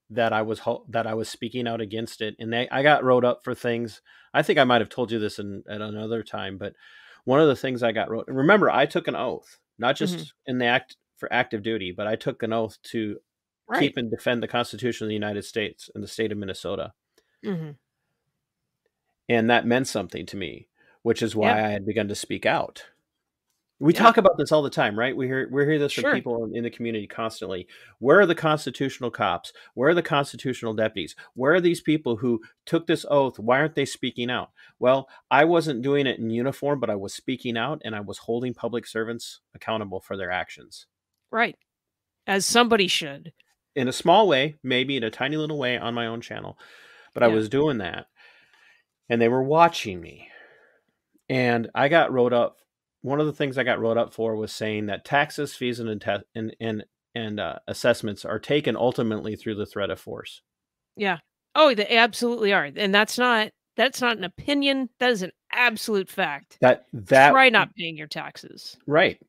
[0.10, 3.26] that I was that I was speaking out against it and they I got wrote
[3.26, 4.02] up for things
[4.34, 6.74] I think I might have told you this in, at another time but
[7.26, 10.32] one of the things I got wrote remember I took an oath not just Mhm.
[10.48, 13.20] in the act for active duty but I took an oath to
[13.70, 13.80] Right.
[13.82, 16.94] keep and defend the Constitution of the United States and the state of Minnesota.
[17.46, 17.78] Mhm.
[19.30, 20.68] and that meant something to me
[21.04, 22.84] which is why i had begun to speak out.
[23.82, 25.16] We talk about this all the time right?
[25.16, 26.14] We hear we hear this from Sure.
[26.16, 27.66] people in, in the community constantly.
[28.00, 29.54] Where are the constitutional cops?
[29.76, 31.16] Where are the constitutional deputies?
[31.36, 33.40] Where are these people who took this oath?
[33.40, 34.52] Why aren't they speaking out?
[34.80, 38.18] Well i wasn't doing it in uniform but i was speaking out and i was
[38.18, 40.88] holding public servants accountable for their actions.
[41.32, 41.58] Right.
[42.28, 43.32] As somebody should.
[43.76, 46.58] In a small way, maybe in a tiny little way on my own channel,
[47.14, 48.08] but I was doing that
[49.10, 50.30] and they were watching me.
[51.28, 52.58] And I got wrote up.
[53.02, 56.04] One of the things I got wrote up for was saying that taxes, fees, and
[56.36, 60.42] and and, and uh, assessments are taken ultimately through the threat of force.
[60.96, 61.20] Yeah.
[61.56, 64.90] Oh, they absolutely are, and that's not that's not an opinion.
[65.00, 66.58] That is an absolute fact.
[66.62, 68.78] That that Try not paying your taxes.
[68.86, 69.20] right.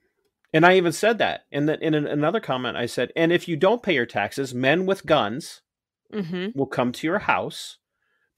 [0.52, 1.42] And I even said that.
[1.52, 4.54] And that in an, another comment, I said, and if you don't pay your taxes,
[4.54, 5.62] men with guns
[6.12, 6.58] Mm-hmm.
[6.58, 7.76] will come to your house,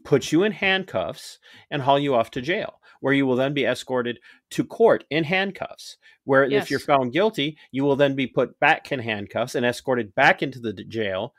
[0.04, 1.38] put you in handcuffs,
[1.70, 4.18] and haul you off to jail, where you will then be escorted
[4.50, 5.96] to court in handcuffs.
[6.24, 10.14] Where if you're found guilty, you will then be put back in handcuffs and escorted
[10.14, 11.32] back into the jail,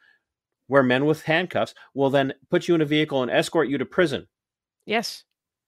[0.66, 3.86] where men with handcuffs will then put you in a vehicle and escort you to
[3.86, 4.28] prison.
[4.88, 5.26] Yes.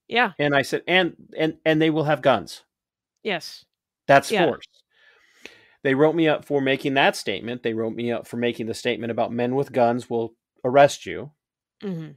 [0.08, 0.32] Yeah.
[0.40, 2.64] And I said, and and and they will have guns.
[3.22, 3.64] Yes.
[4.08, 4.46] That's Yeah.
[4.46, 4.66] force.
[5.86, 7.62] They wrote me up for making that statement.
[7.62, 10.34] They wrote me up for making the statement about men with guns will
[10.64, 11.30] arrest you.
[11.80, 12.12] Mm-hmm.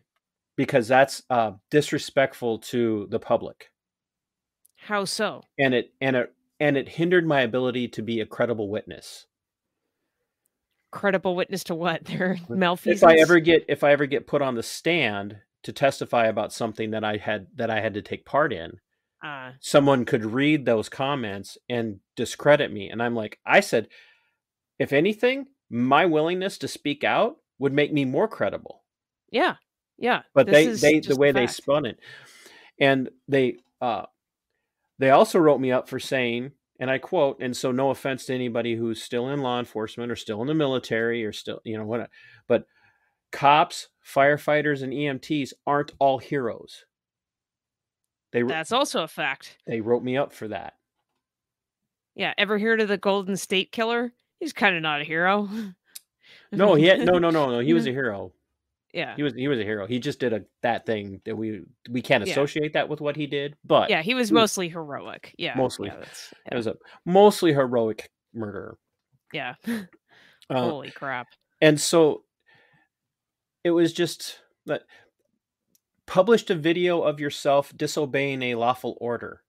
[0.55, 3.69] because that's uh, disrespectful to the public,
[4.77, 5.43] How so?
[5.59, 9.27] and it and it and it hindered my ability to be a credible witness.
[10.91, 12.05] Credible witness to what?
[12.05, 13.03] Their malfeasance.
[13.03, 16.53] If I ever get if I ever get put on the stand to testify about
[16.53, 18.79] something that I had that I had to take part in,
[19.23, 23.89] Uh, someone could read those comments and discredit me, and I'm like, I said,
[24.77, 28.83] if anything, my willingness to speak out would make me more credible.
[29.31, 29.55] yeah.
[29.97, 30.21] Yeah.
[30.33, 31.99] but this they is they the way they spun it
[32.79, 34.05] and they uh
[34.97, 38.33] they also wrote me up for saying and i quote and so no offense to
[38.33, 41.83] anybody who's still in law enforcement or still in the military or still you know
[41.83, 42.09] what
[42.47, 42.65] but
[43.33, 46.85] cops firefighters and emts aren't all heroes
[48.31, 49.57] they That's also a fact.
[49.65, 50.73] they wrote me up for that
[52.15, 52.33] Yeah.
[52.37, 54.11] Ever heard of the Golden State Killer?
[54.39, 55.49] He's kind of not a hero.
[56.51, 58.31] no he had, no no no no he was a hero
[58.93, 59.15] yeah.
[59.15, 62.01] he was he was a hero he just did a that thing that we we
[62.01, 62.31] can't Yeah.
[62.31, 64.01] associate that with what he did but Yeah.
[64.01, 65.33] He was he was mostly heroic.
[65.37, 65.55] Yeah.
[65.55, 65.89] Mostly.
[65.89, 65.97] Yeah.
[65.99, 66.75] That's, it was a
[67.05, 68.77] mostly heroic murderer
[69.33, 69.55] yeah.
[69.67, 69.81] uh,
[70.49, 71.27] Holy crap.
[71.61, 72.23] and so
[73.63, 74.83] it was just that
[76.09, 79.43] published a video of yourself disobeying a lawful order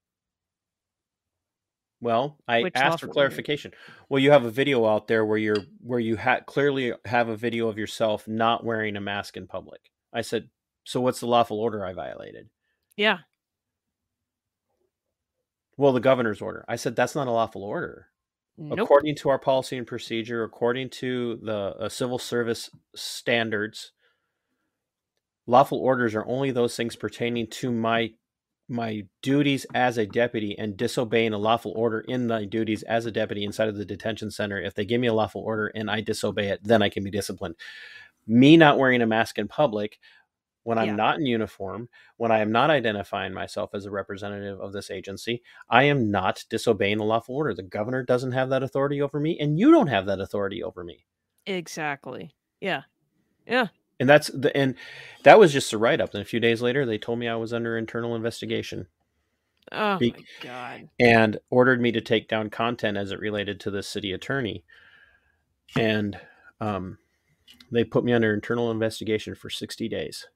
[2.03, 3.13] well i Which asked for lawful order?
[3.15, 3.73] clarification
[4.09, 7.37] well you have a video out there where you're where you ha- clearly have a
[7.37, 9.81] video of yourself not wearing a mask in public
[10.13, 10.49] i said
[10.85, 12.49] so what's the lawful order i violated
[12.97, 13.19] Yeah.
[15.77, 18.07] well the governor's order i said that's not a lawful order
[18.59, 18.79] Nope.
[18.81, 23.93] according to our policy and procedure, according to the uh, civil service standards,
[25.51, 28.13] lawful orders are only those things pertaining to my
[28.69, 33.11] my duties as a deputy and disobeying a lawful order in my duties as a
[33.11, 34.61] deputy inside of the detention center.
[34.63, 37.11] If they give me a lawful order and I disobey it, then I can be
[37.11, 37.57] disciplined.
[38.29, 39.99] Me not wearing a mask in public
[40.63, 40.95] when I'm Yeah.
[40.95, 45.43] not in uniform, when I am not identifying myself as a representative of this agency,
[45.69, 47.55] I am not disobeying a lawful order.
[47.55, 50.85] The governor doesn't have that authority over me, and you don't have that authority over
[50.85, 51.07] me.
[51.47, 52.31] Exactly.
[52.61, 52.83] Yeah.
[53.47, 53.69] Yeah.
[54.01, 54.75] And that's the and
[55.25, 56.15] that was just a write up.
[56.15, 58.87] And a few days later, they told me I was under internal investigation
[59.73, 60.89] Oh Be- my god.
[60.99, 64.65] and ordered me to take down content as it related to the city attorney.
[65.77, 66.19] And
[66.61, 66.99] um,
[67.71, 70.27] they put me under internal investigation for 60 days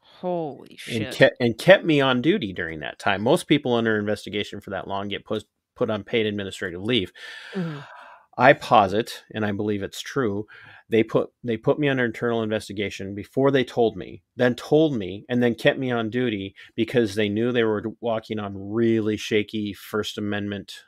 [0.00, 1.14] Holy and shit.
[1.14, 3.22] kept and kept me on duty during that time.
[3.22, 5.44] Most people under investigation for that long get put
[5.76, 7.12] put on paid administrative leave.
[8.38, 10.46] I posit, and I believe it's true,
[10.88, 15.24] they put they put me under internal investigation before they told me, then told me,
[15.28, 19.74] and then kept me on duty because they knew they were walking on really shaky
[19.74, 20.84] First Amendment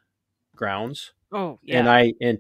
[0.54, 1.12] grounds.
[1.32, 1.80] Oh yeah.
[1.80, 2.38] And I and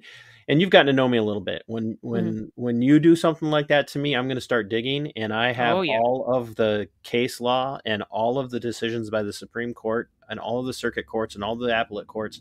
[0.48, 1.62] and you've gotten to know me a little bit.
[1.66, 2.44] When when mm-hmm.
[2.54, 5.52] when you do something like that to me, I'm going to start digging, and I
[5.52, 5.98] have Oh, yeah.
[5.98, 10.38] all of the case law and all of the decisions by the Supreme Court and
[10.38, 12.40] all of the circuit courts and all the appellate courts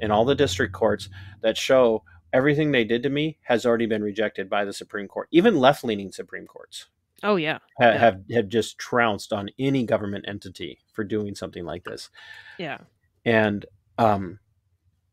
[0.00, 1.08] and all the district courts
[1.42, 5.28] that show everything they did to me has already been rejected by the Supreme Court.
[5.30, 6.86] Even left-leaning Supreme Courts
[7.22, 7.58] oh yeah.
[7.78, 7.98] ha- Yeah.
[7.98, 12.10] have have just trounced on any government entity for doing something like this
[12.58, 12.78] Yeah.
[13.24, 13.64] and
[13.98, 14.40] um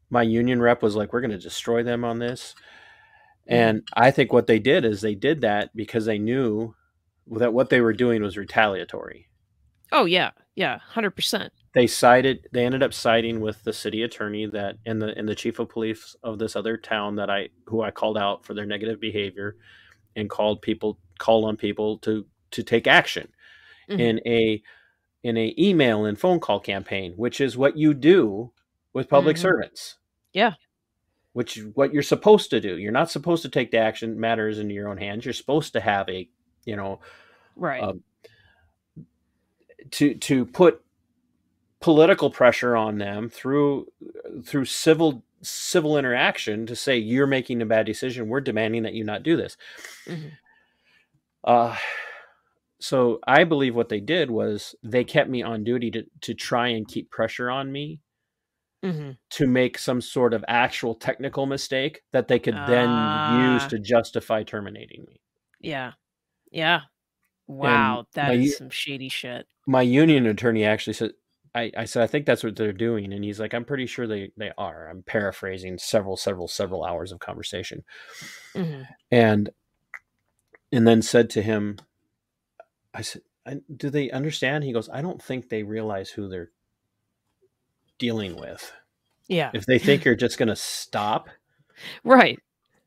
[0.10, 2.54] my union rep was like we're going to destroy them on this
[3.48, 6.74] and i think what they did is they did that because they knew
[7.28, 9.28] that what they were doing was retaliatory
[9.94, 10.32] Oh yeah.
[10.56, 10.78] Yeah.
[10.80, 11.52] Hundred percent.
[11.74, 15.36] They sided they ended up siding with the city attorney that and the and the
[15.36, 18.66] chief of police of this other town that i who i called out for their
[18.66, 19.56] negative behavior
[20.16, 23.28] and called people called on people to to take action
[23.90, 24.00] Mhm.
[24.00, 24.62] in a
[25.24, 28.52] in a email and phone call campaign which is what you do
[28.94, 29.42] with public Mhm.
[29.42, 29.98] servants
[30.34, 30.54] Yeah.
[31.34, 34.74] which what you're supposed to do you're not supposed to take the action matters into
[34.74, 36.28] your own hands you're supposed to have a
[36.66, 37.00] you know
[37.56, 37.82] Right.
[37.84, 38.04] um,
[39.92, 40.82] to to put
[41.82, 43.88] political pressure on them through
[44.46, 49.04] through civil civil interaction to say you're making a bad decision we're demanding that you
[49.04, 49.58] not do this
[50.08, 50.32] Mhm.
[51.44, 51.76] uh
[52.80, 56.68] so i believe what they did was they kept me on duty to to try
[56.68, 58.00] and keep pressure on me
[58.84, 59.18] Mhm.
[59.32, 63.68] to make some sort of actual technical mistake that they could then use Ah.
[63.70, 65.22] to justify terminating me
[65.60, 65.94] Yeah.
[66.52, 66.82] Yeah.
[67.48, 68.08] Wow.
[68.14, 69.48] That my is some shady shit.
[69.68, 71.12] my union attorney actually said
[71.54, 74.08] I, I said I think that's what they're doing and he's like I'm pretty sure
[74.08, 77.84] they they are I'm paraphrasing several several several hours of conversation
[78.54, 78.88] Mhm.
[79.12, 79.50] and
[80.72, 81.78] and then said to him
[82.94, 83.22] I said
[83.76, 86.52] do they understand he goes I don't think they realize who they're
[87.98, 88.72] dealing with
[89.28, 89.52] Yeah.
[89.54, 91.28] if they think you're just going to stop
[92.04, 92.40] Right.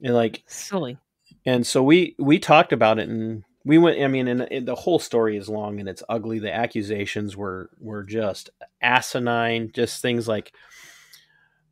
[0.02, 0.98] and like Silly.
[1.44, 4.74] and so we we talked about it and we went i mean and, and the
[4.74, 8.50] whole story is long and it's ugly the accusations were were just
[8.82, 10.52] asinine just things like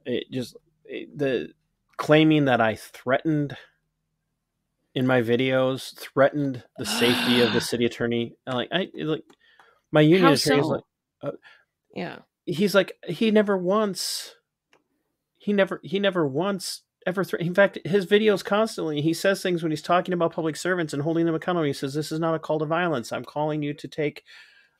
[0.06, 1.52] it just it, the
[1.96, 3.56] claiming that i threatened
[4.94, 9.24] in my videos threatened the safety of the city attorney and like i like
[9.90, 10.72] my union How attorney is so?
[10.72, 10.84] like
[11.22, 11.30] uh,
[11.94, 12.18] Yeah.
[12.46, 14.34] he's like he never once
[15.38, 19.72] he never he never once ever in fact his videos constantly he says things when
[19.72, 22.38] he's talking about public servants and holding them accountable he says this is not a
[22.38, 24.24] call to violence i'm calling you to take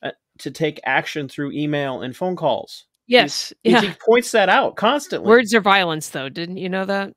[0.02, 3.52] uh, to take action through email and phone calls Yes.
[3.62, 3.80] He- Yeah.
[3.82, 6.28] he points that out constantly Words are violence, though.
[6.28, 7.12] Didn't you know that?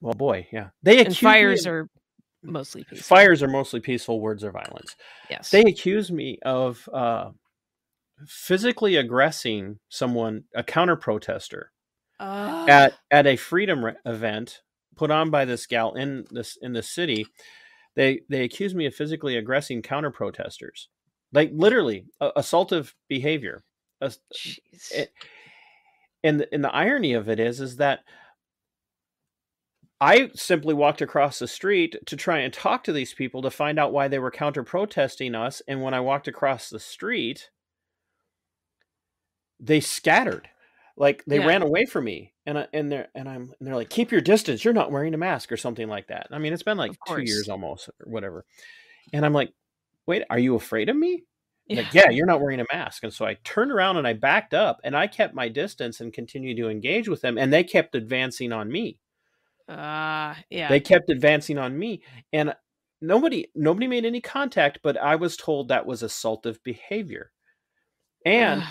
[0.00, 1.88] well boy yeah they And accuse fires are
[2.42, 3.16] mostly peaceful.
[3.16, 4.94] fires are mostly peaceful words are violence
[5.28, 5.50] Yes.
[5.50, 7.30] they accuse me of uh
[8.26, 11.72] physically aggressing someone a counter protester
[12.20, 12.66] Ah.
[12.68, 14.62] at at a freedom re- event
[14.96, 17.26] put on by this gal in this in the city
[17.94, 20.88] they they accused me of physically aggressing counter protesters
[21.32, 23.62] like literally uh, assaultive behavior
[24.02, 24.92] Jeez.
[24.92, 25.12] it-
[26.24, 28.00] and the- and the irony of it is is that
[30.00, 33.78] I simply walked across the street to try and talk to these people to find
[33.78, 37.50] out why they were counter protesting us and when I walked across the street
[39.58, 40.48] they scattered
[40.96, 41.46] like they Yeah.
[41.46, 44.20] ran away from me and I, and they're and I'm and they're like keep your
[44.20, 46.92] distance you're not wearing a mask or something like that I mean it's been like
[47.06, 48.44] 2 years almost or whatever
[49.12, 49.52] and I'm like
[50.06, 51.24] wait are you afraid of me
[51.68, 51.78] yeah.
[51.78, 53.02] like, yeah, you're not wearing a mask.
[53.02, 56.12] And so I turned around and I backed up and I kept my distance and
[56.12, 57.38] continued to engage with them.
[57.38, 59.00] And they kept advancing on me.
[59.68, 60.68] Uh, yeah.
[60.68, 62.02] They kept advancing on me.
[62.32, 62.54] And
[63.00, 67.32] nobody nobody made any contact, but I was told that was assaultive behavior.
[68.24, 68.62] And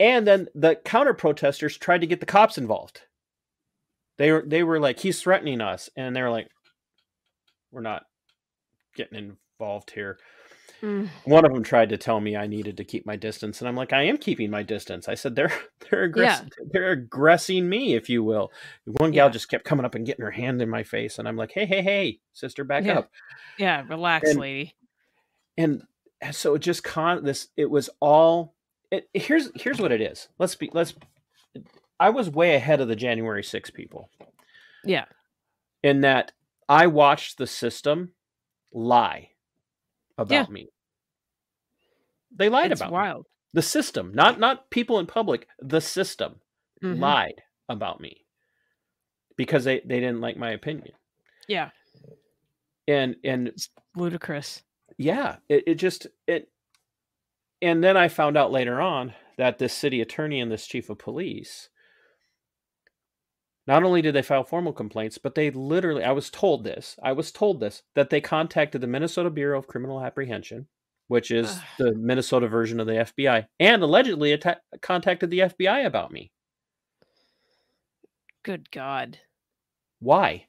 [0.00, 3.02] and then the counter protesters tried to get the cops involved.
[4.18, 6.48] They were they were like, he's threatening us, and they were like,
[7.70, 8.02] we're not
[8.96, 10.18] getting involved here.
[10.82, 11.08] Mm.
[11.24, 13.76] One of them tried to tell me I needed to keep my distance, and I'm
[13.76, 15.08] like, I am keeping my distance.
[15.08, 15.52] I said they're
[15.90, 18.50] they're aggress- they're aggressing me, if you will.
[18.86, 19.32] One gal Yeah.
[19.32, 21.66] just kept coming up and getting her hand in my face, and I'm like, hey,
[21.66, 23.00] hey, hey, sister, back Yeah.
[23.00, 23.10] up.
[23.58, 24.74] Yeah, relax, And- lady.
[25.58, 25.82] And
[26.32, 27.48] so it just con this.
[27.56, 28.54] It was all.
[28.90, 30.28] It, here's here's what it is.
[30.38, 30.94] Let's be let's.
[31.98, 34.08] I was way ahead of the January 6 people
[34.84, 35.04] Yeah.
[35.82, 36.32] in that
[36.68, 38.14] I watched the system
[38.72, 39.30] lie
[40.16, 40.68] about me.
[42.34, 42.94] They lied It's about me.
[42.94, 43.26] wild.
[43.52, 45.46] the system, not not people in public.
[45.58, 46.40] The system
[46.82, 46.98] Mhm.
[47.00, 48.24] lied about me
[49.36, 50.92] because they they didn't like my opinion.
[51.48, 51.70] Yeah.
[52.88, 53.52] And and
[53.96, 54.62] Ludicrous.
[54.96, 56.50] yeah, it, it just it.
[57.62, 60.98] And then I found out later on that this city attorney and this chief of
[60.98, 61.68] police.
[63.66, 67.12] Not only did they file formal complaints, but they literally, I was told this, I
[67.12, 70.66] was told this, that they contacted the Minnesota Bureau of Criminal Apprehension,
[71.08, 71.64] which is Ugh.
[71.78, 76.32] the Minnesota version of the FBI, and allegedly atta- contacted the FBI about me.
[78.42, 79.18] Good God.
[80.00, 80.46] Why?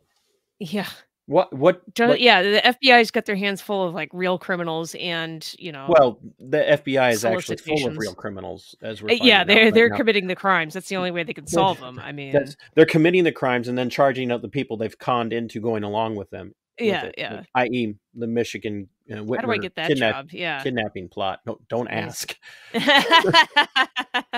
[0.59, 0.87] Yeah.
[1.31, 1.53] What?
[1.53, 1.81] What?
[1.97, 2.41] What- yeah.
[2.41, 6.57] The FBI's got their hands full of like real criminals and, you know, Well, the
[6.57, 9.95] FBI is actually full of real criminals, as we're uh, yeah, they're right they're now.
[9.95, 10.73] committing the crimes.
[10.73, 11.99] That's the only way they can solve them.
[11.99, 15.31] I mean, That's, they're committing the crimes and then charging up the people they've conned
[15.31, 16.53] into going along with them.
[16.79, 17.43] yeah, it, yeah.
[17.55, 20.29] i.e., the Michigan uh, Whitmer How do I get that kidnap- job?
[20.31, 20.61] Yeah.
[20.63, 21.39] kidnapping plot.
[21.45, 22.35] No, don't ask.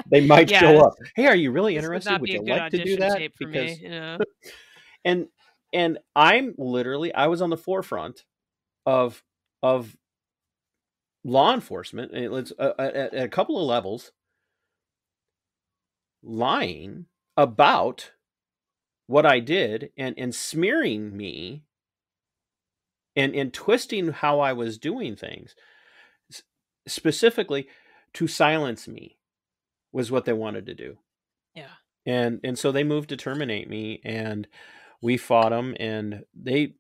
[0.10, 0.94] They might Yeah, show up.
[1.16, 2.12] Hey, are you really This interested?
[2.12, 3.20] not Would you like to do that?
[3.38, 3.80] Because me.
[3.82, 4.18] You know?
[5.06, 5.28] and
[5.74, 8.24] and I'm literally I was on the forefront
[8.86, 9.24] of
[9.62, 9.96] of
[11.24, 14.12] law enforcement and it's uh, at, at a couple of levels
[16.22, 17.06] lying
[17.36, 18.12] about
[19.08, 21.64] what I did and and smearing me
[23.16, 25.56] and and twisting how I was doing things
[26.88, 27.68] specifically
[28.14, 29.18] to silence me
[29.92, 30.98] was what they wanted to do
[31.56, 31.72] Yeah.
[32.06, 34.48] and and so they moved to terminate me and
[35.04, 36.74] we fought them and they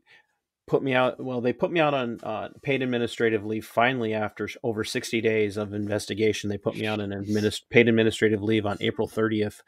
[0.65, 4.47] put me out well they put me out on uh, paid administrative leave finally after
[4.63, 6.49] over 60 days of investigation.
[6.49, 9.61] They put me out on adminis- paid administrative leave on april 30th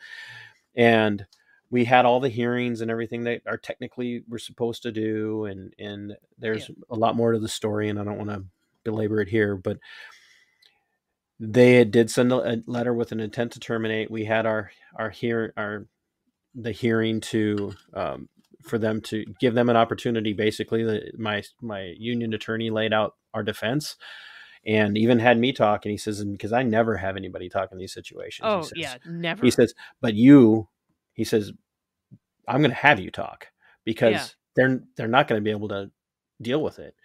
[0.76, 1.26] and
[1.70, 5.74] we had all the hearings and everything that are technically we're supposed to do and
[5.78, 8.46] and there's a lot more to the story and i don't want to
[8.84, 9.78] belabor it here but
[11.40, 14.10] they did send a, a letter with an intent to terminate.
[14.10, 15.88] We had our our hear our
[16.54, 18.30] the hearing to um,
[18.66, 23.14] for them to give them an opportunity basically the, my my union attorney laid out
[23.34, 23.96] our defense
[24.66, 27.78] and even had me talk and he says because i never have anybody talk in
[27.78, 29.46] these situations Oh says, yeah, never.
[29.46, 30.68] he says but you
[31.14, 31.52] he says
[32.48, 33.48] i'm going to have you talk
[33.84, 34.28] because Yeah.
[34.56, 35.92] they're they're not going to be able to
[36.42, 36.96] deal with it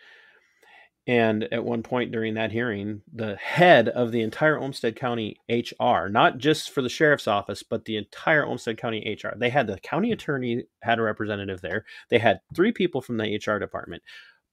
[1.06, 6.08] and at one point during that hearing the head of the entire olmsted county hr
[6.08, 9.78] not just for the sheriff's office but the entire olmsted county hr they had the
[9.80, 11.84] county attorney had a representative there.
[12.10, 14.02] They had three people from the hr department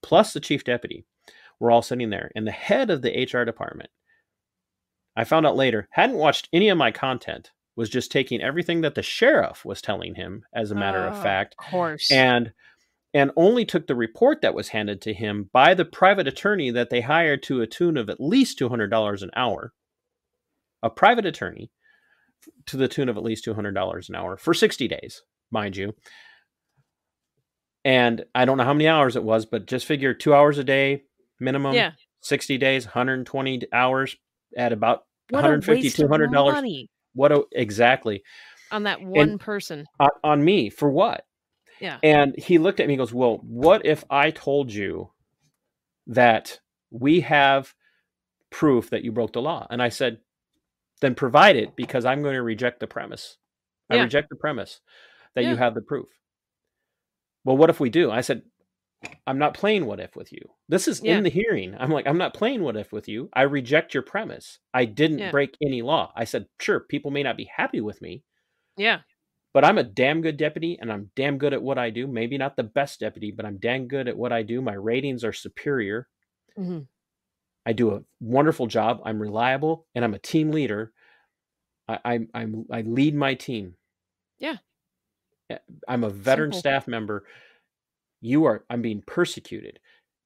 [0.01, 1.05] plus the chief deputy
[1.59, 2.31] were all sitting there.
[2.35, 3.89] And the head of the hr department
[5.15, 8.95] i found out later hadn't watched any of my content was just taking everything that
[8.95, 11.55] the sheriff was telling him as a matter of Oh, fact.
[11.59, 12.11] Of course.
[12.11, 12.51] and
[13.17, 16.91] and only took the report that was handed to him by the private attorney that
[16.91, 19.73] they hired to a tune of at least $200 an hour.
[20.83, 21.71] A private attorney
[22.67, 25.95] to the tune of at least $200 an hour for 60 days mind you.
[27.83, 30.63] And i don't know how many hours it was but just figure 2 hours a
[30.63, 31.01] day
[31.39, 31.93] minimum yeah.
[32.21, 34.15] 60 days 120 hours
[34.55, 36.89] at about What a 150 waste of $200 money.
[37.15, 38.21] What a, exactly.
[38.71, 39.87] On that one person.
[39.99, 41.25] on, on me for what
[41.79, 41.99] Yeah.
[42.03, 45.11] and he looked at me and goes, Well, what if I told you
[46.07, 46.59] that
[46.91, 47.73] we have
[48.49, 49.67] proof that you broke the law?
[49.69, 50.19] And I said,
[51.01, 53.37] Then provide it because I'm going to reject the premise.
[53.89, 54.03] I Yeah.
[54.03, 54.81] reject the premise
[55.35, 56.07] that you have the proof.
[57.43, 58.09] Well, what if we do?
[58.11, 58.41] I said,
[59.27, 60.39] I'm not playing what if with you.
[60.67, 61.17] This is Yeah.
[61.17, 61.75] in the hearing.
[61.79, 63.29] I'm like, I'm not playing what if with you.
[63.33, 64.57] I reject your premise.
[64.73, 65.31] I didn't Yeah.
[65.31, 66.11] break any law.
[66.15, 68.23] I said, Sure, people may not be happy with me,
[68.75, 69.01] Yeah.
[69.53, 72.07] But I'm a damn good deputy and I'm damn good at what I do.
[72.07, 74.61] Maybe not the best deputy, but I'm damn good at what I do.
[74.61, 76.07] My ratings are superior.
[76.55, 76.79] hmm
[77.65, 79.01] I do a wonderful job.
[79.03, 80.93] I'm reliable and I'm a team leader.
[81.89, 83.73] I, I'm, I'm, I lead my team.
[84.39, 84.57] Yeah.
[85.87, 86.59] I'm a veteran Simple.
[86.59, 87.25] staff member.
[88.21, 89.79] You are, I'm being persecuted.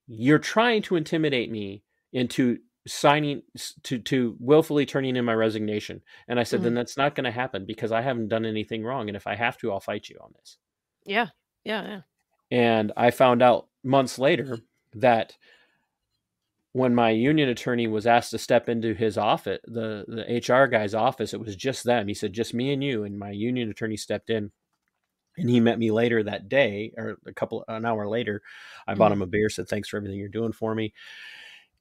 [0.07, 3.43] You're trying to intimidate me into signing
[3.83, 6.01] to to willfully turning in my resignation.
[6.27, 6.63] And I said, Mhm.
[6.63, 9.07] then that's not going to happen because I haven't done anything wrong.
[9.09, 10.57] And if I have to, I'll fight you on this.
[11.05, 11.27] Yeah.
[11.63, 11.83] Yeah.
[11.83, 12.01] Yeah.
[12.51, 14.59] And I found out months later
[14.93, 15.37] that
[16.73, 20.93] when my union attorney was asked to step into his office, the, the HR guy's
[20.93, 22.07] office, it was just them.
[22.07, 23.03] He said, just me and you.
[23.03, 24.51] And my union attorney stepped in
[25.37, 28.41] and he met me later that day or a couple, an hour later.
[28.87, 29.15] I bought Mhm.
[29.15, 30.93] him a beer, said, thanks for everything you're doing for me.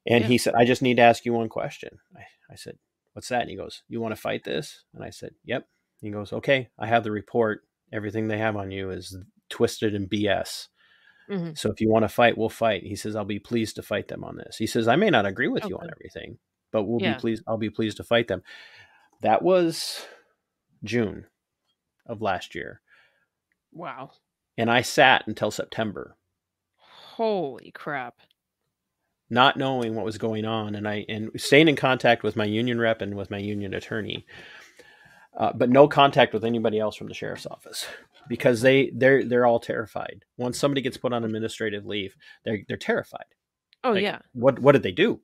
[0.06, 0.28] And Yeah.
[0.28, 1.98] he said, I just need to ask you one question.
[2.16, 2.22] I,
[2.52, 2.78] I said,
[3.12, 3.42] what's that?
[3.42, 4.84] And he goes, you want to fight this?
[4.94, 5.66] And I said, yep.
[6.00, 7.62] He goes, okay, I have the report.
[7.92, 9.16] Everything they have on you is
[9.50, 10.68] twisted and BS.
[11.28, 11.58] Mhm.
[11.58, 12.82] So if you want to fight, we'll fight.
[12.84, 14.56] He says, I'll be pleased to fight them on this.
[14.56, 16.38] He says, I may not agree with you on everything,
[16.72, 17.14] but we'll Yeah.
[17.14, 17.42] be pleased.
[17.46, 18.42] I'll be pleased to fight them.
[19.20, 20.06] That was
[20.82, 21.26] June
[22.06, 22.80] of last year.
[23.72, 24.12] Wow.
[24.56, 26.16] And I sat until September,
[26.78, 28.14] Holy crap.
[29.30, 30.74] Not knowing what was going on.
[30.74, 34.26] And I, and staying in contact with my union rep and with my union attorney,
[35.38, 37.86] uh, but no contact with anybody else from the sheriff's office
[38.28, 40.24] because they, they're, they're all terrified.
[40.36, 43.24] Once somebody gets put on administrative leave, they're, they're terrified.
[43.84, 44.18] Oh Like, yeah.
[44.32, 45.20] What, what did they do?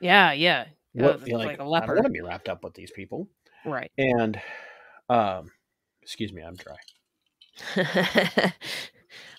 [0.00, 0.32] Yeah.
[0.32, 0.66] Yeah.
[0.92, 3.28] What, it's you're like, a I don't want to be wrapped up with these people.
[3.64, 3.90] Right.
[3.98, 4.40] And,
[5.08, 5.50] um,
[6.02, 6.76] excuse me, I'm dry.
[7.76, 8.52] ah,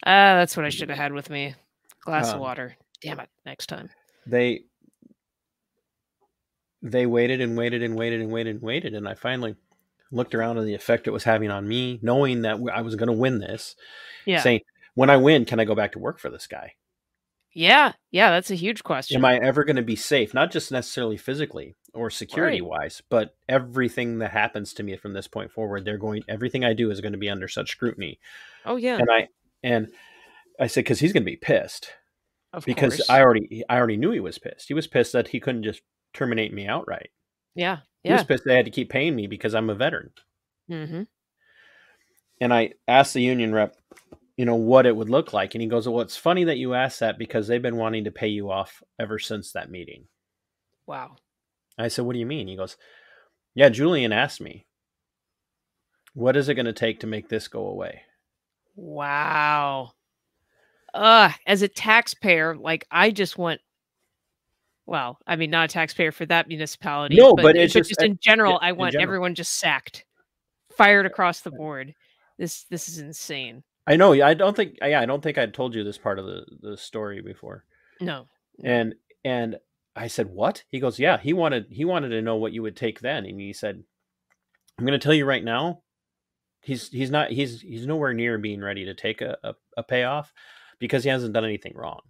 [0.04, 1.56] that's what I should have had with me.
[2.02, 2.76] Glass of Um, water.
[3.02, 3.30] Damn it.
[3.46, 3.90] Next time.
[4.28, 4.62] They,
[6.82, 8.94] they waited and waited and waited and waited and waited.
[8.94, 9.56] And I finally
[10.12, 13.08] looked around at the effect it was having on me, knowing that I was going
[13.08, 13.76] to win this,
[14.26, 14.42] Yeah.
[14.42, 14.62] saying,
[14.94, 16.74] when I win, can I go back to work for this guy?
[17.54, 17.94] Yeah.
[18.12, 18.30] Yeah.
[18.32, 19.18] That's a huge question.
[19.18, 20.34] Am I ever going to be safe?
[20.34, 25.28] Not just necessarily physically or security wise, but everything that happens to me from this
[25.28, 28.20] point forward, they're going, everything I do is going to be under such scrutiny.
[28.66, 28.98] oh yeah.
[28.98, 29.28] And I,
[29.64, 29.88] and
[30.60, 31.92] I said, cause he's going to be pissed.
[32.54, 33.10] Of because course.
[33.10, 34.68] I already I already knew he was pissed.
[34.68, 35.82] He was pissed that he couldn't just
[36.14, 37.12] terminate me outright.
[37.56, 37.78] Yeah.
[38.04, 40.12] He was pissed they had to keep paying me because I'm a veteran.
[40.70, 41.04] Mm-hmm.
[42.42, 43.78] And I asked the union rep,
[44.36, 46.74] you know, what it would look like, and he goes, "Well, it's funny that you
[46.74, 50.06] asked that because they've been wanting to pay you off ever since that meeting."
[50.88, 51.18] Wow.
[51.78, 52.78] I said, "What do you mean?" He goes,
[53.54, 54.66] "Yeah, Julian asked me,
[56.14, 58.02] what is it going to take to make this go away?"
[58.76, 59.92] Wow.
[60.94, 63.62] Uh, as a taxpayer, like I just want
[64.86, 67.16] well, I mean not a taxpayer for that municipality.
[67.16, 69.04] No, but it's just- just in general, yeah, I want general.
[69.04, 70.06] everyone just sacked.
[70.76, 71.94] Fired across the board.
[72.38, 73.64] This this is insane.
[73.88, 74.14] I know.
[74.14, 74.78] I don't think.
[74.82, 77.66] Yeah, I don't think I told you this part of the the story before.
[78.00, 78.28] No.
[78.64, 79.58] and and
[79.96, 82.76] I said, "What?" He goes, "Yeah." He wanted he wanted to know what you would
[82.78, 83.84] take then, and he said,
[84.80, 85.84] "I'm going to tell you right now,
[86.62, 90.32] he's he's not he's he's nowhere near being ready to take a, a, a payoff
[90.82, 92.02] because he hasn't done anything wrong,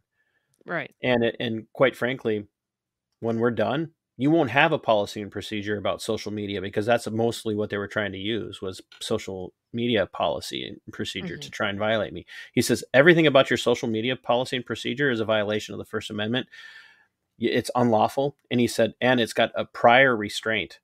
[0.65, 0.95] Right.
[1.03, 2.47] and it, and quite frankly,
[3.21, 7.09] when we're done." You won't have a policy and procedure about social media because that's
[7.09, 11.69] mostly what they were trying to use was social media policy and procedure to try
[11.69, 12.27] and violate me.
[12.53, 15.85] He says everything about your social media policy and procedure is a violation of the
[15.85, 16.47] First Amendment
[17.39, 20.79] it's unlawful and he said and it's got a prior restraint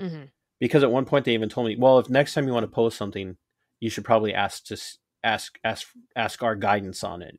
[0.00, 0.30] hmm
[0.60, 2.70] because at one point they even told me well if next time you want to
[2.70, 3.36] post something
[3.80, 4.76] you should probably ask to
[5.24, 7.38] ask ask ask our guidance on it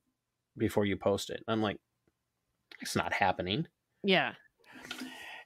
[0.57, 1.43] before you post it.
[1.47, 1.77] I'm like
[2.81, 3.67] it's not happening.
[4.03, 4.33] Yeah.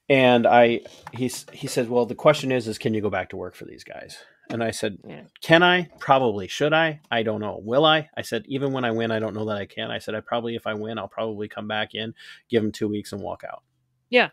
[0.09, 0.81] and i
[1.13, 3.65] he, he says, well the question is is can you go back to work for
[3.65, 4.17] these guys?
[4.49, 5.21] And i said Yeah.
[5.41, 5.87] can i?
[5.99, 6.47] Probably.
[6.47, 6.99] Should i?
[7.09, 7.59] I don't know.
[7.63, 8.09] Will i?
[8.17, 9.89] I said even when i win i don't know that i can.
[9.91, 12.13] I said i probably if i win i'll probably come back in
[12.49, 13.63] give them two weeks and walk out.
[14.09, 14.29] Yeah.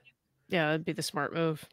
[0.48, 1.64] Yeah, that'd be the smart move.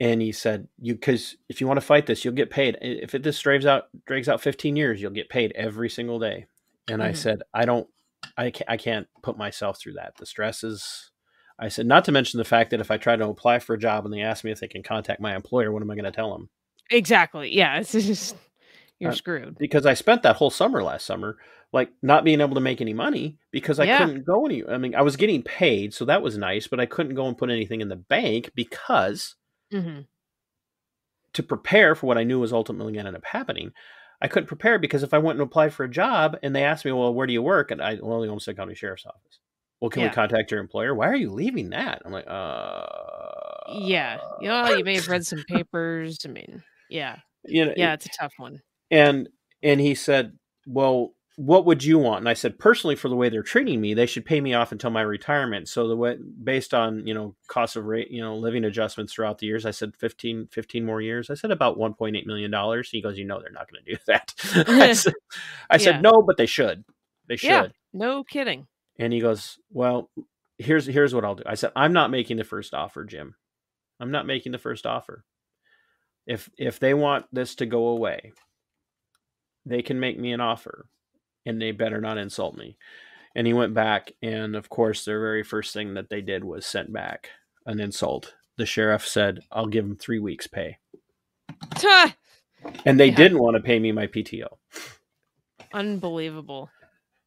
[0.00, 3.14] And he said you because if you want to fight this you'll get paid if
[3.14, 6.46] it this drags out drags out 15 years you'll get paid every single day
[6.88, 7.16] and i Mhm.
[7.16, 7.88] said i don't
[8.36, 11.10] I can't, I can't put myself through that the stress is
[11.58, 13.78] i said not to mention the fact that if i try to apply for a
[13.78, 16.04] job and they ask me if they can contact my employer what am i going
[16.04, 16.48] to tell them
[16.92, 17.54] Exactly.
[17.54, 17.78] Yeah.
[17.78, 18.36] It's just
[18.98, 19.56] you're Uh, screwed.
[19.58, 21.38] because i spent that whole summer last summer
[21.72, 23.98] like not being able to make any money because i Yeah.
[23.98, 26.86] couldn't go any i mean i was getting paid so that was nice but i
[26.86, 29.36] couldn't go and put anything in the bank because
[29.72, 30.00] hmm
[31.32, 33.72] to prepare for what I knew was ultimately going to end up happening.
[34.20, 36.84] I couldn't prepare because if I went and applied for a job and they asked
[36.84, 39.40] me, "Well, where do you work?" and I, well, the Olmsted County Sheriff's Office.
[39.80, 40.02] Well, can Yeah.
[40.02, 40.94] we contact your employer?
[40.94, 42.02] Why are you leaving that?
[42.04, 42.84] I'm like, uh,
[43.66, 44.18] Yeah.
[44.40, 46.18] You know, you may have read some papers.
[46.24, 47.18] I mean, yeah.
[47.44, 48.62] you know, Yeah, it's a tough one.
[48.90, 49.28] and
[49.62, 53.30] and he said, "Well, what would you want?" And I said, "Personally, for the way
[53.30, 55.68] they're treating me, they should pay me off until my retirement.
[55.68, 59.38] So the way, based on you know cost of rate, you know, living adjustments throughout
[59.38, 61.30] the years, I said 15, 15 more years.
[61.30, 62.90] I said about one point eight million dollars.
[62.90, 64.34] He goes, "You know, they're not going to do that."
[64.68, 65.14] I said,
[65.70, 66.84] I said "No, but they should.
[67.26, 67.66] They should." Yeah.
[67.94, 68.66] No kidding.
[68.98, 70.10] And he goes, "Well."
[70.58, 71.42] here's here's what I'll do.
[71.46, 73.34] I said, I'm not making the first offer, Jim.
[73.98, 75.24] I'm not making the first offer.
[76.26, 78.32] If if they want this to go away,
[79.64, 80.86] they can make me an offer
[81.46, 82.76] and they better not insult me.
[83.34, 86.66] And he went back and of course their very first thing that they did was
[86.66, 87.30] sent back
[87.66, 88.34] an insult.
[88.56, 90.78] The sheriff said, I'll give him three weeks pay.
[92.84, 93.16] and they yeah.
[93.16, 94.48] didn't want to pay me my PTO.
[95.72, 96.70] Unbelievable.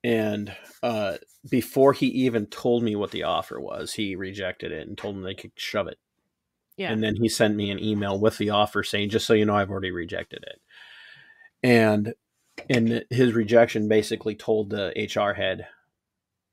[0.03, 1.15] And uh,
[1.49, 5.23] before he even told me what the offer was, he rejected it and told them
[5.23, 5.97] they could shove it.
[6.75, 6.91] Yeah.
[6.91, 9.55] And then he sent me an email with the offer saying, just so you know,
[9.55, 10.59] I've already rejected it.
[11.61, 12.13] And
[12.69, 15.67] and his rejection basically told the HR head,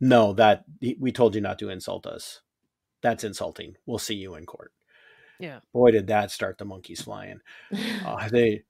[0.01, 0.64] no, that
[0.98, 2.40] we told you not to insult us.
[3.03, 3.76] That's insulting.
[3.86, 4.72] We'll see you in court.
[5.38, 5.61] Yeah.
[5.72, 7.40] Boy, did that start the monkeys flying.
[8.07, 8.62] uh, they,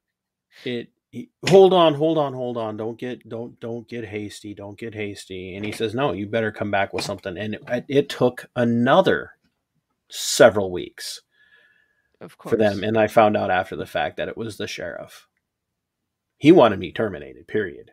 [0.65, 2.77] it, he, hold on, hold on, hold on.
[2.77, 4.55] Don't get, don't, don't get hasty.
[4.55, 5.57] Don't get hasty.
[5.57, 7.37] And he says, no, you better come back with something.
[7.37, 9.33] And it, it took another
[10.09, 11.23] several weeks
[12.21, 12.53] of course.
[12.53, 12.85] for them.
[12.85, 15.27] And I found out after the fact that it was the sheriff.
[16.41, 17.91] He wanted me terminated, period.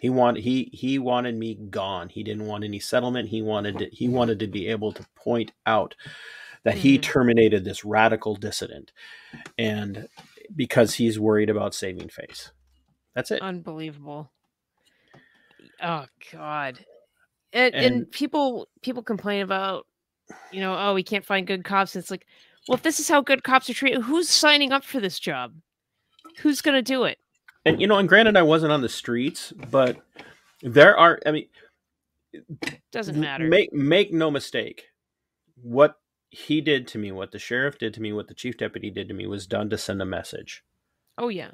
[0.00, 2.08] He wanted he he wanted me gone.
[2.08, 3.28] He didn't want any settlement.
[3.28, 5.96] He wanted to, he wanted to be able to point out
[6.62, 6.80] that mm-hmm.
[6.80, 8.92] he terminated this radical dissident
[9.58, 10.06] and
[10.54, 12.52] because he's worried about saving face.
[13.16, 13.42] That's it.
[13.42, 14.30] Unbelievable.
[15.82, 16.78] Oh god.
[17.52, 19.86] And, and, and people people complain about
[20.52, 21.96] you know, oh, we can't find good cops.
[21.96, 22.26] It's like,
[22.68, 25.54] well, if this is how good cops are treated, who's signing up for this job?
[26.40, 27.18] Who's going to do it?
[27.64, 29.98] And you know, and granted, I wasn't on the streets, but
[30.62, 31.18] there are.
[31.26, 31.48] I mean,
[32.92, 33.46] doesn't matter.
[33.46, 34.84] Make make no mistake.
[35.60, 35.96] What
[36.30, 39.08] he did to me, what the sheriff did to me, what the chief deputy did
[39.08, 40.64] to me, was done to send a message.
[41.16, 41.52] Oh yeah,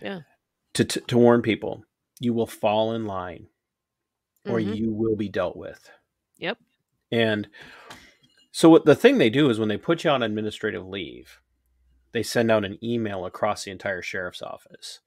[0.00, 0.20] yeah.
[0.74, 1.84] To to, to warn people,
[2.20, 3.46] you will fall in line,
[4.46, 4.74] or mm-hmm.
[4.74, 5.90] you will be dealt with.
[6.38, 6.58] Yep.
[7.10, 7.48] And
[8.50, 11.40] so what the thing they do is when they put you on administrative leave,
[12.12, 15.00] they send out an email across the entire sheriff's office.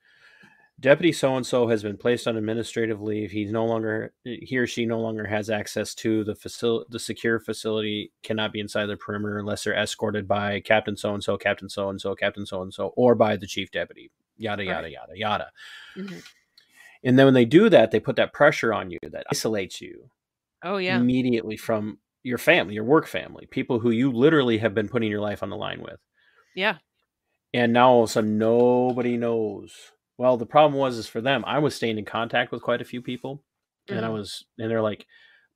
[0.77, 3.31] Deputy so and so has been placed on administrative leave.
[3.31, 6.85] He's no longer he or she no longer has access to the facility.
[6.89, 11.23] The secure facility cannot be inside the perimeter unless they're escorted by Captain so and
[11.23, 14.11] so, Captain so and so, Captain so and so, or by the chief deputy.
[14.37, 14.91] Yada yada right.
[14.91, 15.51] yada yada.
[15.95, 16.19] Mm-hmm.
[17.05, 20.09] And then when they do that, they put that pressure on you that isolates you.
[20.61, 24.89] Oh yeah, immediately from your family, your work family, people who you literally have been
[24.89, 25.99] putting your life on the line with.
[26.53, 26.77] Yeah.
[27.53, 29.71] And now all of a sudden nobody knows.
[30.17, 32.85] Well, the problem was is for them, I was staying in contact with quite a
[32.85, 33.43] few people.
[33.87, 33.97] Mm-hmm.
[33.97, 34.17] And I mm-hmm.
[34.17, 35.05] was and they're like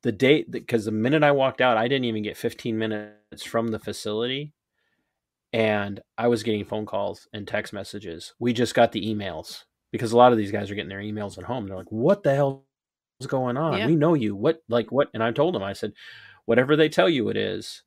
[0.04, 3.70] the date because the minute I walked out, I didn't even get 15 minutes from
[3.70, 4.54] the facility.
[5.52, 8.34] And I was getting phone calls and text messages.
[8.40, 11.38] We just got the emails because a lot of these guys are getting their emails
[11.38, 11.68] at home.
[11.68, 12.66] They're like, "What the hell
[13.20, 13.78] is going on?
[13.78, 13.88] Yeah.
[13.88, 14.36] We know you.
[14.36, 15.94] What like what?" And I told them, I said,
[16.46, 17.84] whatever they tell you it is,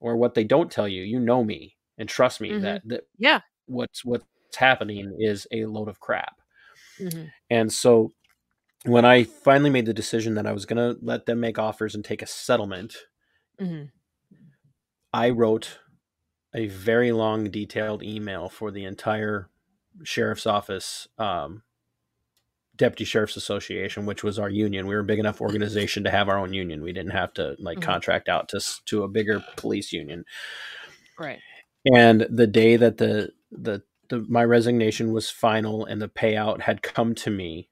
[0.00, 2.62] or what they don't tell you, you know me and trust me mm-hmm.
[2.62, 4.24] that, that yeah, what's what's
[4.56, 6.40] happening is a load of crap.
[6.98, 7.24] Mm-hmm.
[7.48, 8.12] And so
[8.84, 11.94] when I finally made the decision that I was going to let them make offers
[11.94, 12.94] and take a settlement,
[13.60, 13.84] mm-hmm.
[15.12, 15.78] I wrote
[16.54, 19.48] a very long, detailed email for the entire
[20.02, 21.62] sheriff's office um,
[22.80, 24.86] Deputy Sheriff's Association, which was our union.
[24.86, 26.82] We were a big enough organization to have our own union.
[26.82, 27.90] We didn't have to like mm-hmm.
[27.90, 30.24] contract out to to a bigger police union.
[31.18, 31.40] Right.
[31.84, 36.82] And the day that the the, the my resignation was final and the payout had
[36.82, 37.70] come to me,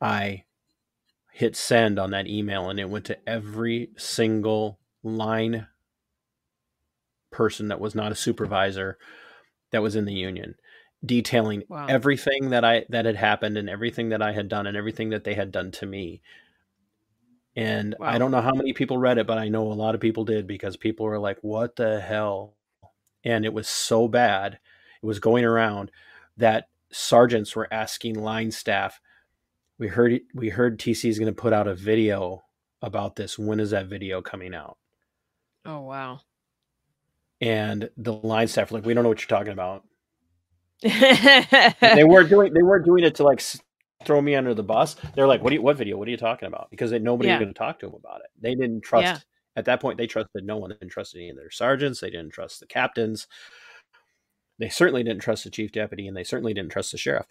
[0.00, 0.44] I
[1.32, 5.66] hit send on that email and it went to every single line
[7.30, 8.96] person that was not a supervisor
[9.70, 10.54] that was in the union
[11.04, 11.86] detailing wow.
[11.88, 15.24] everything that I that had happened and everything that I had done and everything that
[15.24, 16.22] they had done to me.
[17.54, 18.08] And wow.
[18.08, 20.24] I don't know how many people read it, but I know a lot of people
[20.24, 22.55] did because people were like, "What the hell?"
[23.26, 24.60] And it was so bad.
[25.02, 25.90] It was going around
[26.36, 29.00] that sergeants were asking line staff,
[29.78, 32.44] "We heard we heard TC is going to put out a video
[32.80, 33.36] about this.
[33.36, 34.78] When is that video coming out?"
[35.64, 36.20] Oh wow.
[37.40, 39.82] And the line staff were like, "We don't know what you're talking about."
[40.82, 43.42] they weren't doing they weren't doing it to like
[44.04, 44.94] throw me under the bus.
[45.14, 45.96] They're like, "What do you, what video?
[45.96, 47.38] What are you talking about?" Because they, nobody yeah.
[47.38, 48.30] was going to talk to them about it.
[48.40, 49.04] They didn't trust.
[49.04, 49.18] Yeah.
[49.56, 50.70] At that point, they trusted no one.
[50.70, 52.00] They didn't trust any of their sergeants.
[52.00, 53.26] They didn't trust the captains.
[54.58, 57.26] They certainly didn't trust the chief deputy, and they certainly didn't trust the sheriff.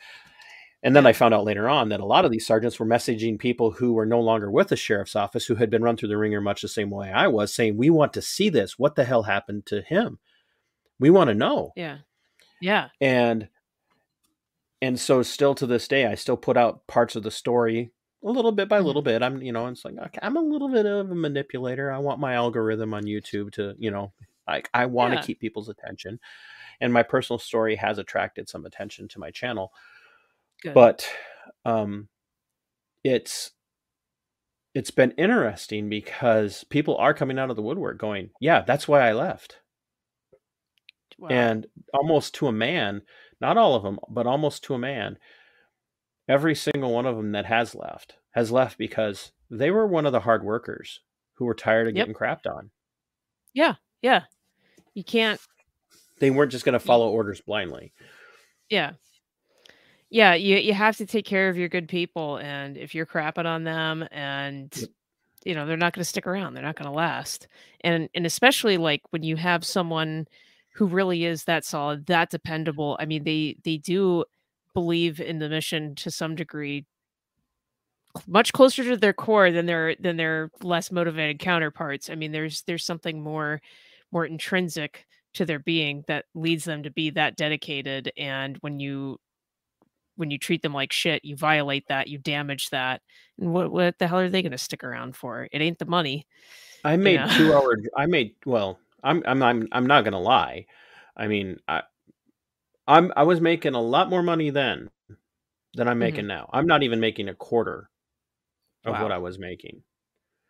[0.83, 3.39] And then I found out later on that a lot of these sergeants were messaging
[3.39, 6.17] people who were no longer with the sheriff's office, who had been run through the
[6.17, 8.77] ringer much the same way I was, saying, "We want to see this.
[8.77, 10.19] What the hell happened to him?
[10.99, 11.99] We want to know." Yeah.
[12.61, 12.89] Yeah.
[13.01, 13.49] And
[14.81, 17.91] and so still to this day I still put out parts of the story
[18.25, 19.23] a little bit by little bit.
[19.23, 21.91] I'm, you know, it's like okay, I'm a little bit of a manipulator.
[21.91, 24.13] I want my algorithm on YouTube to, you know,
[24.47, 25.21] like I want to Yeah.
[25.21, 26.19] keep people's attention,
[26.81, 29.71] and my personal story has attracted some attention to my channel.
[30.61, 30.73] Good.
[30.73, 31.09] But
[31.65, 32.09] um,
[33.03, 33.51] it's
[34.73, 39.07] it's been interesting because people are coming out of the woodwork going, yeah, that's why
[39.07, 39.59] I left.
[41.17, 41.29] Wow.
[41.29, 43.01] And almost to a man,
[43.39, 45.17] not all of them, but almost to a man,
[46.27, 50.11] every single one of them that has left has left because they were one of
[50.11, 50.99] the hard workers
[51.35, 52.07] who were tired of Yep.
[52.07, 52.69] getting crapped on.
[53.53, 54.23] yeah, yeah.
[54.93, 55.39] You can't.
[56.19, 57.91] They weren't just going to follow orders blindly.
[58.69, 58.93] Yeah.
[60.09, 63.45] Yeah, you you have to take care of your good people, and if you're crapping
[63.45, 64.89] on them, and Yep.
[65.45, 67.47] you know they're not going to stick around, they're not going to last,
[67.81, 70.27] and and especially like when you have someone
[70.75, 72.95] who really is that solid, that dependable.
[72.99, 74.23] I mean, they they do
[74.75, 76.85] believe in the mission to some degree,
[78.27, 82.11] much closer to their core than their than their less motivated counterparts.
[82.11, 83.61] I mean, there's there's something more
[84.11, 89.17] more intrinsic to their being that leads them to be that dedicated, and when you
[90.17, 93.01] when you treat them like shit, you violate that, you damage that.
[93.39, 95.47] And what what the hell are they going to stick around for?
[95.51, 96.27] It ain't the money.
[96.83, 97.27] I made know?
[97.37, 97.77] two hour.
[97.97, 98.77] I made well.
[99.03, 100.65] I'm I'm I'm I'm not gonna lie.
[101.17, 101.83] I mean, I
[102.87, 104.89] I'm I was making a lot more money then
[105.73, 106.49] than I'm making now.
[106.53, 107.89] I'm not even making a quarter
[108.85, 109.81] of what I was making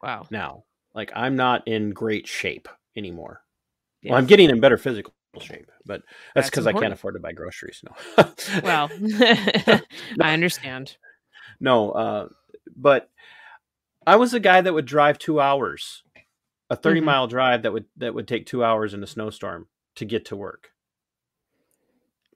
[0.04, 0.28] Wow.
[0.30, 0.64] now.
[0.94, 3.42] Like I'm not in great shape anymore.
[4.02, 4.12] Yeah.
[4.12, 6.02] Well, I'm getting in better physical shape, but
[6.36, 7.82] that's because I can't afford to buy groceries.
[7.84, 8.26] No.
[8.64, 8.90] Well,
[10.22, 10.98] I understand.
[11.60, 11.92] no.
[11.92, 12.28] Uh,
[12.76, 13.10] but
[14.08, 16.04] I was a guy that would drive two hours,
[16.70, 17.06] a 30 Mhm.
[17.06, 20.36] mile drive that would that would take two hours in a snowstorm to get to
[20.36, 20.72] work.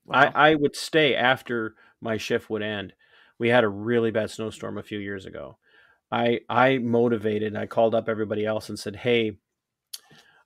[0.09, 0.31] Wow.
[0.35, 2.93] I, I would stay after my shift would end.
[3.37, 5.57] We had a really bad snowstorm a few years ago.
[6.11, 7.55] I I motivated.
[7.55, 9.37] I called up everybody else and said, "Hey,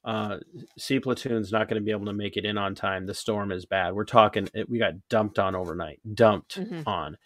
[0.06, 0.38] uh,
[0.78, 3.06] C platoon's not going to be able to make it in on time.
[3.06, 3.94] The storm is bad.
[3.94, 4.50] We're talking.
[4.54, 6.00] It, we got dumped on overnight.
[6.14, 6.84] Dumped Mhm.
[6.86, 7.18] on."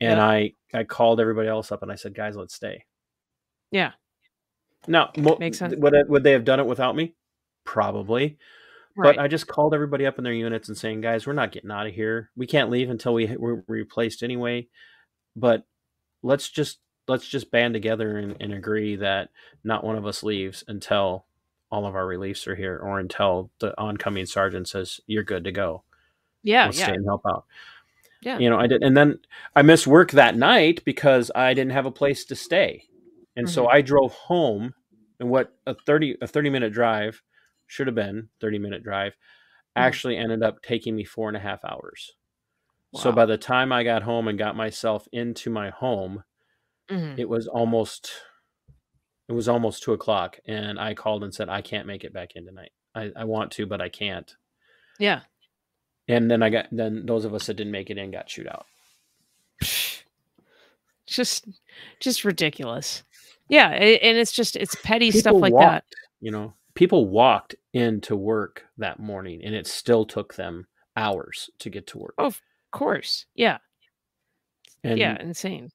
[0.00, 0.18] And Yep.
[0.18, 2.84] I I called everybody else up and I said, "Guys, let's stay."
[3.70, 3.92] Yeah.
[4.86, 5.74] Now, mo- Makes sense.
[5.76, 7.14] would would they have done it without me?
[7.64, 8.38] Probably.
[8.96, 9.16] Right.
[9.16, 11.70] But I just called everybody up in their units and saying, guys, we're not getting
[11.70, 12.30] out of here.
[12.36, 14.68] We can't leave until we we're replaced anyway.
[15.34, 15.64] But
[16.22, 16.78] let's just
[17.08, 19.30] let's just band together and, and agree that
[19.64, 21.24] not one of us leaves until
[21.70, 25.52] all of our reliefs are here or until the oncoming sergeant says you're good to
[25.52, 25.82] go.
[26.42, 26.66] yeah.
[26.66, 26.84] Let's Yeah.
[26.86, 27.44] stay and help out.
[28.20, 28.38] Yeah.
[28.38, 29.18] You know, I did and then
[29.56, 32.84] I missed work that night because I didn't have a place to stay.
[33.36, 33.72] And so Mhm.
[33.72, 34.74] I drove home
[35.18, 37.22] and what a 30 a 30 minute drive
[37.72, 39.16] should have been 30 minute drive Mhm.
[39.76, 42.12] actually ended up taking me four and a half hours.
[42.94, 46.24] So by the time I got home and got myself into my home,
[46.90, 47.18] Mhm.
[47.18, 48.10] it was almost
[49.28, 52.32] it was almost two o'clock and I called and said, I can't make it back
[52.36, 52.72] in tonight.
[52.94, 54.30] I, I want to, but I can't.
[54.98, 55.22] Yeah.
[56.08, 58.48] And then I got then those of us that didn't make it in got chewed
[58.48, 58.66] out.
[61.06, 61.46] Just
[62.00, 63.02] just ridiculous.
[63.48, 65.84] Yeah, and it's just it's petty stuff like walked, that.
[66.20, 70.66] you know, people walked into work that morning and it still took them
[70.96, 72.14] hours to get to work.
[72.18, 72.40] Oh, of
[72.70, 73.26] course.
[73.34, 73.58] Yeah.
[74.84, 75.70] and yeah, insane.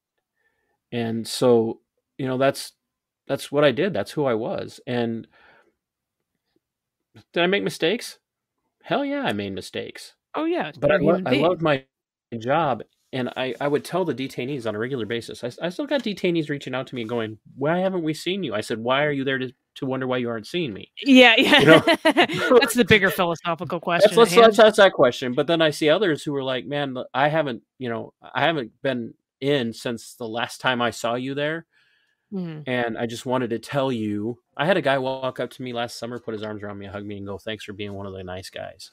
[0.91, 1.79] and so
[2.17, 2.73] you know that's
[3.27, 5.27] that's what i did that's who i was and
[7.33, 8.19] did i make mistakes
[8.83, 11.83] hell yeah i made mistakes Oh yeah, but i, lo- I loved my
[12.37, 15.85] job and I, I would tell the detainees on a regular basis I, I still
[15.87, 19.03] got detainees reaching out to me going why haven't we seen you i said why
[19.05, 21.59] are you there to, to wonder why you aren't seeing me Yeah, yeah.
[21.59, 21.79] You know?
[22.59, 24.09] That's the bigger philosophical question.
[24.09, 24.45] let's, let's, at hand.
[24.47, 27.61] let's ask that question but then i see others who are like man i haven't
[27.79, 31.65] you know i haven't been in since the last time i saw you there
[32.33, 32.63] Mhm.
[32.67, 34.37] and I just wanted to tell you.
[34.57, 36.85] I had a guy walk up to me last summer, put his arms around me,
[36.85, 38.91] hug me, and go, "Thanks for being one of the nice guys."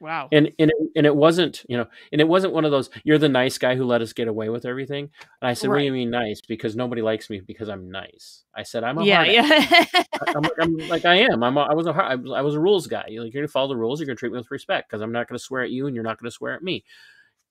[0.00, 0.28] Wow.
[0.32, 2.88] And and it, and it wasn't, you know, and it wasn't one of those.
[3.04, 5.10] You're the nice guy who let us get away with everything.
[5.42, 6.40] And I said, "What do you mean nice?
[6.40, 10.02] Because nobody likes me because I'm nice." I said, "I'm a yeah, hard yeah.
[10.28, 11.42] I'm, I'm like I am.
[11.42, 13.04] I'm a, I was a hard, I was, I was a rules guy.
[13.08, 14.00] You're like you're gonna follow the rules.
[14.00, 16.04] You're gonna treat me with respect because I'm not gonna swear at you and you're
[16.04, 16.84] not gonna swear at me.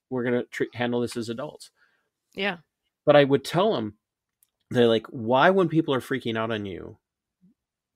[0.10, 1.70] We're gonna treat, handle this as adults."
[2.36, 2.58] yeah.
[3.06, 3.96] but I would tell them,
[4.72, 6.98] they're like, why, when people are freaking out on you,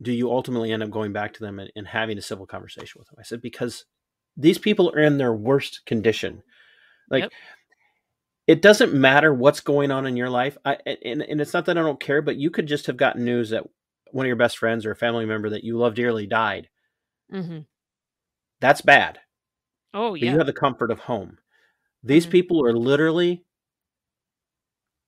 [0.02, 3.00] do you ultimately end up going back to them and, and having a civil conversation
[3.00, 3.18] with them?
[3.20, 3.86] I said, because
[4.38, 6.44] these people are in their worst condition.
[7.10, 7.32] Like, Yep.
[8.48, 10.58] it doesn't matter what's going on in your life.
[10.66, 13.24] I, and, and it's not that I don't care, but you could just have gotten
[13.26, 13.64] news that
[14.12, 16.70] one of your best friends or a family member that you love dearly died.
[17.32, 17.60] Mm-hmm.
[18.60, 19.20] That's bad.
[19.94, 20.32] Oh but yeah.
[20.32, 21.38] you have the comfort of home.
[22.04, 22.32] These Mhm.
[22.32, 23.44] people are literally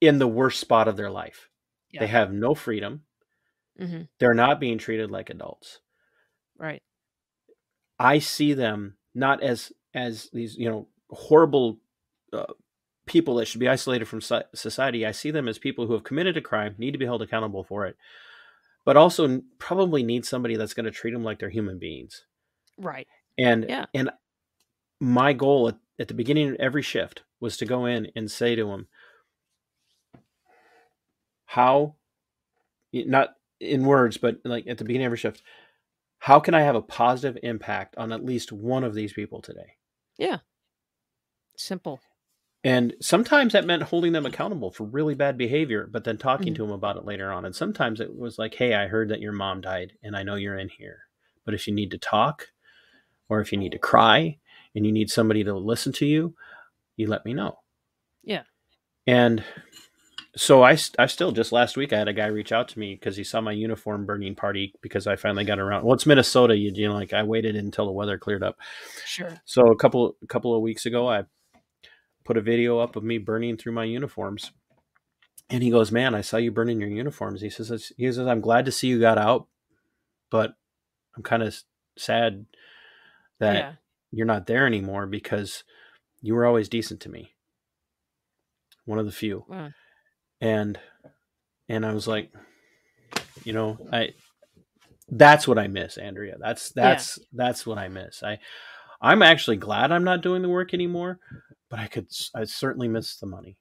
[0.02, 1.50] in the worst spot of their life.
[1.92, 2.02] Yeah.
[2.02, 3.04] They have no freedom.
[3.78, 5.80] hmm They're not being treated like adults.
[6.58, 6.82] Right.
[8.00, 11.80] I see them not as as these you know horrible
[12.34, 12.46] uh,
[13.06, 15.06] people that should be isolated from society.
[15.06, 17.64] I see them as people who have committed a crime, need to be held accountable
[17.64, 17.96] for it,
[18.84, 22.26] but also probably need somebody that's going to treat them like they're human beings.
[22.78, 23.08] Right.
[23.38, 23.86] And Yeah.
[23.94, 24.10] and
[25.00, 28.56] my goal at, at the beginning of every shift was to go in and say
[28.56, 28.88] to them,
[31.46, 31.96] how,
[32.92, 35.42] not in words, but like at the beginning of every shift,
[36.26, 39.76] how can I have a positive impact on at least one of these people today?
[40.18, 40.40] Yeah.
[41.56, 42.00] Simple.
[42.64, 46.56] And sometimes that meant holding them accountable for really bad behavior, but then talking Mhm.
[46.56, 47.46] to them about it later on.
[47.46, 50.34] And sometimes it was like, hey, I heard that your mom died and I know
[50.34, 51.04] you're in here.
[51.44, 52.52] But if you need to talk
[53.30, 54.40] or if you need to cry
[54.74, 56.36] and you need somebody to listen to you,
[56.98, 57.60] you let me know.
[58.24, 58.46] Yeah.
[59.06, 59.44] And
[60.38, 62.96] so I, I still just last week I had a guy reach out to me
[62.96, 65.86] because he saw my uniform burning party because I finally got around.
[65.86, 68.58] Well, it's Minnesota, you, you know, like I waited until the weather cleared up.
[69.06, 69.42] Sure.
[69.46, 71.24] So a couple a couple of weeks ago, I
[72.26, 74.52] put a video up of me burning through my uniforms,
[75.50, 78.42] and he goes, "Man, I saw you burning your uniforms." He says, "He says I'm
[78.42, 79.48] glad to see you got out,
[80.30, 80.56] but
[81.16, 81.58] I'm kind of
[81.98, 82.46] sad
[83.40, 83.72] that yeah.
[84.12, 85.64] you're not there anymore because
[86.22, 87.36] you were always decent to me,
[88.84, 89.70] one of the few." Wow.
[90.46, 90.80] And
[91.68, 92.32] and I was like,
[93.44, 94.14] you know, I
[95.10, 96.36] that's what I miss, Andrea.
[96.40, 98.22] That's that's that's what I miss.
[98.22, 98.38] I
[99.02, 101.20] I'm actually glad I'm not doing the work anymore,
[101.70, 103.58] but I could I certainly miss the money.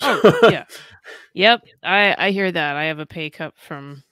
[0.00, 0.64] Oh, yeah.
[1.34, 1.64] Yep.
[1.82, 2.76] I I hear that.
[2.76, 4.02] I have a pay cut from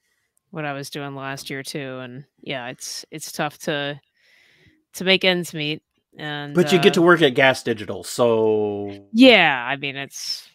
[0.51, 3.99] what I was doing last year too, and yeah, it's it's tough to
[4.95, 5.83] to make ends meet.
[6.19, 9.65] And But you get to uh, work at Gas Digital, so yeah.
[9.67, 10.50] I mean, it's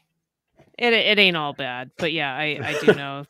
[0.77, 3.25] it it ain't all bad, but yeah, I I do know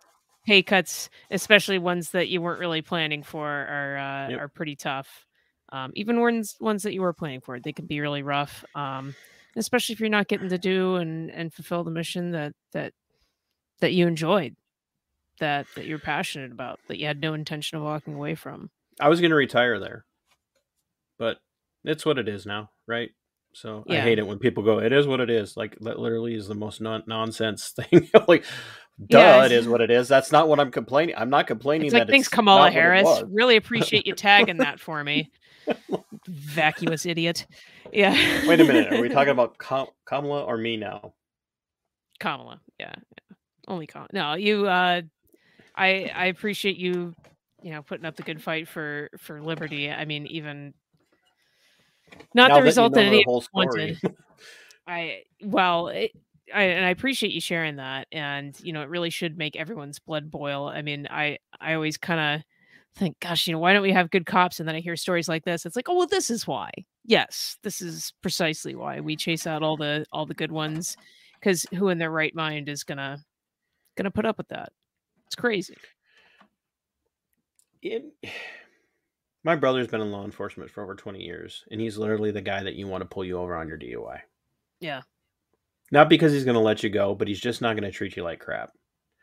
[0.45, 4.41] pay cuts, especially ones that you weren't really planning for, are uh, Yep.
[4.41, 5.25] are pretty tough.
[5.71, 8.63] Um, even ones ones that you were planning for, they can be really rough.
[8.75, 9.15] Um,
[9.57, 12.93] especially if you're not getting to do and and fulfill the mission that that
[13.81, 14.55] that you enjoyed,
[15.39, 18.69] that that you're passionate about, that you had no intention of walking away from.
[18.99, 20.05] I was going to retire there.
[21.17, 21.39] But
[21.83, 23.11] it's what it is now, right?
[23.55, 26.35] So I hate it when people go, "It is what it is." Like that literally
[26.35, 28.09] is the most non- nonsense thing.
[28.27, 28.43] like,
[29.07, 29.45] duh, Yeah.
[29.45, 30.07] it is what it is.
[30.09, 31.15] That's not what I'm complaining.
[31.17, 33.23] I'm not complaining It's that like thanks, it's Kamala not what it Harris.
[33.29, 35.31] Really appreciate you tagging that for me.
[36.27, 37.45] Vacuous idiot.
[37.93, 38.13] Yeah.
[38.47, 38.91] Wait a minute.
[38.93, 41.13] Are we talking about Kam- Kamala or me now?
[42.19, 42.59] Kamala?
[42.79, 42.93] Yeah.
[42.97, 43.35] yeah.
[43.67, 44.09] Only Kamala.
[44.13, 44.67] No, you.
[44.67, 45.01] uh
[45.75, 47.15] I I appreciate you.
[47.61, 49.89] You know, putting up the good fight for for liberty.
[49.89, 50.73] I mean, even
[52.33, 53.97] not Now the that you result know that the any whole story.
[54.01, 54.15] wanted.
[54.87, 56.11] I well, it,
[56.53, 59.99] I and I appreciate you sharing that, and you know, it really should make everyone's
[59.99, 60.67] blood boil.
[60.67, 62.45] I mean, I I always kind of
[62.95, 64.59] think, gosh, you know, why don't we have good cops?
[64.59, 65.65] And then I hear stories like this.
[65.65, 66.69] It's like, oh well, this is why.
[67.03, 70.95] Yes, this is precisely why we chase out all the all the good ones,
[71.39, 73.17] because who in their right mind is gonna
[73.97, 74.71] gonna put up with that?
[75.25, 75.75] It's crazy.
[77.81, 78.13] It-
[79.45, 82.63] my brother's been in law enforcement for over 20 years, and he's literally the guy
[82.63, 84.21] that you want to pull you over on your DUI.
[84.79, 85.03] Yeah,
[85.91, 88.17] Not because he's going to let you go, but he's just not going to treat
[88.17, 88.71] you like crap.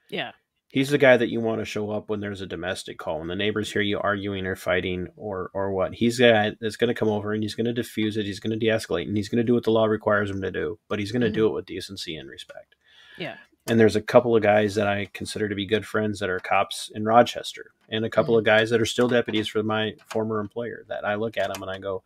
[0.08, 0.30] yeah,
[0.68, 3.28] He's the guy that you want to show up when there's a domestic call, and
[3.28, 5.92] the neighbors hear you arguing or fighting or or what.
[5.92, 8.24] He's the guy that's going to come over and he's going to diffuse it.
[8.24, 10.50] He's going to de-escalate, and he's going to do what the law requires him to
[10.50, 10.78] do.
[10.88, 11.34] But he's going to mm-hmm.
[11.34, 12.74] do it with decency and respect.
[13.18, 13.36] yeah,
[13.68, 16.40] And there's a couple of guys that I consider to be good friends that are
[16.40, 20.40] cops in Rochester, and a couple of guys that are still deputies for my former
[20.40, 20.84] employer.
[20.88, 22.02] That I look at them and I go,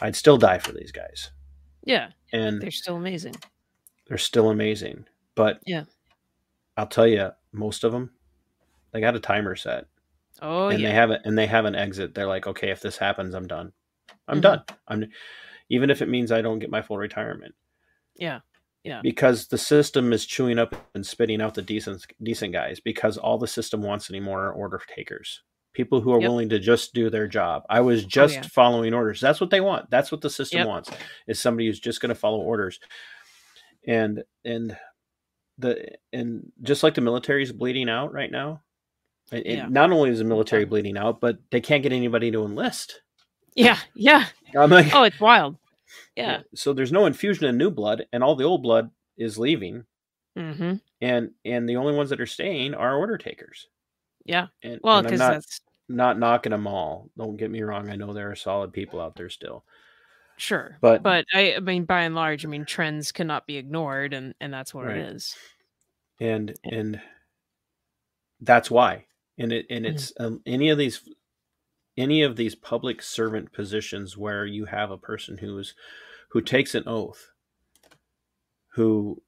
[0.00, 1.32] I'd still die for these guys,
[1.84, 2.10] yeah.
[2.32, 3.34] and They're still amazing.
[4.08, 5.06] they're still amazing.
[5.34, 5.84] But Yeah.
[6.76, 8.10] I'll tell you, most of them,
[8.92, 9.86] they got a timer set,
[10.40, 12.14] Oh and yeah, they have it, and they have an exit.
[12.14, 13.72] They're like, okay, if this happens, I'm done.
[14.28, 14.42] I'm Mhm.
[14.42, 14.62] done.
[14.88, 15.10] I'm,
[15.68, 17.54] even if it means I don't get my full retirement,
[18.14, 18.40] yeah,
[18.84, 22.80] yeah, because the system is chewing up and spitting out the decent decent guys.
[22.80, 25.42] Because all the system wants anymore are order takers.
[25.72, 26.28] People who are Yep.
[26.28, 27.62] willing to just do their job.
[27.70, 28.42] I was oh, just yeah.
[28.42, 29.20] following orders.
[29.20, 29.88] That's what they want.
[29.90, 30.66] That's what the system Yep.
[30.68, 30.90] wants.
[31.26, 32.78] Is somebody who's just going to follow orders.
[33.86, 34.76] And and
[35.58, 38.62] the and just like the military is bleeding out right now.
[39.30, 39.66] and Yeah.
[39.68, 43.00] Not only is the military bleeding out, but they can't get anybody to enlist.
[43.54, 44.26] yeah, yeah.
[44.58, 45.56] I'm like, Oh, it's wild.
[46.16, 46.42] Yeah.
[46.54, 49.84] So there's no infusion of new blood, and all the old blood is leaving,
[50.36, 50.76] Mm-hmm.
[51.02, 53.68] and and the only ones that are staying are order takers.
[54.24, 54.48] Yeah.
[54.62, 57.10] And, Well, because not that's not knocking them all.
[57.18, 57.90] Don't get me wrong.
[57.90, 59.64] I know there are solid people out there still.
[60.38, 60.78] Sure.
[60.80, 64.34] But But I, I mean, by and large, I mean, trends cannot be ignored, and
[64.40, 64.96] and that's what Right.
[64.96, 65.36] it is.
[66.20, 67.00] and and
[68.40, 69.06] that's why
[69.38, 69.90] and it and Mhm.
[69.90, 71.08] it's um, any of these
[71.96, 75.74] any of these public servant positions where you have a person who's
[76.30, 77.30] who takes an oath
[78.74, 79.22] who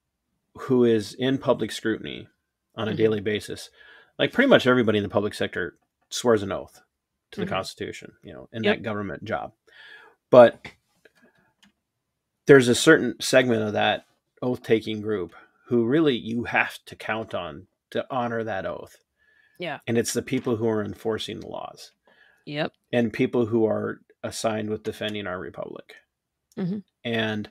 [0.56, 2.28] who is in public scrutiny
[2.76, 2.96] on a Mhm.
[2.96, 3.70] daily basis
[4.18, 5.76] like pretty much everybody in the public sector
[6.10, 6.80] swears an oath
[7.32, 7.50] to the Mhm.
[7.50, 8.76] constitution you know in Yep.
[8.76, 9.52] that government job
[10.30, 10.66] but
[12.46, 14.06] there's a certain segment of that
[14.42, 15.34] oath taking group
[15.66, 18.96] who really you have to count on to honor that oath
[19.58, 19.80] Yeah.
[19.86, 21.92] and it's the people who are enforcing the laws
[22.46, 22.72] Yep.
[22.92, 25.96] and people who are assigned with defending our republic.
[26.56, 26.82] Mhm.
[27.04, 27.50] And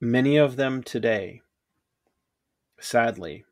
[0.00, 1.42] many of them today,
[2.78, 3.44] sadly,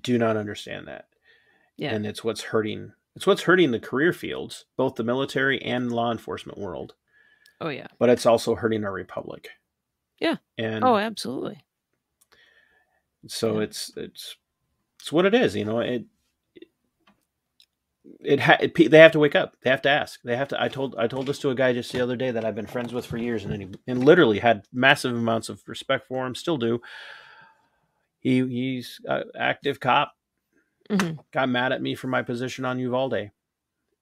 [0.00, 1.08] do not understand that.
[1.76, 1.94] Yeah.
[1.94, 6.12] And it's what's hurting it's what's hurting the career fields, both the military and law
[6.12, 6.94] enforcement world,
[7.60, 7.88] Oh yeah.
[7.98, 9.48] but it's also hurting our republic.
[10.20, 10.36] Yeah.
[10.56, 11.64] And Oh, absolutely.
[13.26, 13.64] so yeah.
[13.64, 14.36] it's it's
[15.00, 16.04] it's what it is, you know, it
[18.24, 19.56] it, ha- it they have to wake up.
[19.62, 20.20] They have to ask.
[20.22, 20.62] They have to.
[20.62, 22.66] I told I told this to a guy just the other day that I've been
[22.66, 26.34] friends with for years, and he, and literally had massive amounts of respect for him.
[26.34, 26.80] Still do.
[28.20, 30.12] He he's an active cop.
[30.90, 31.18] Mhm.
[31.32, 33.30] Got mad at me for my position on Uvalde,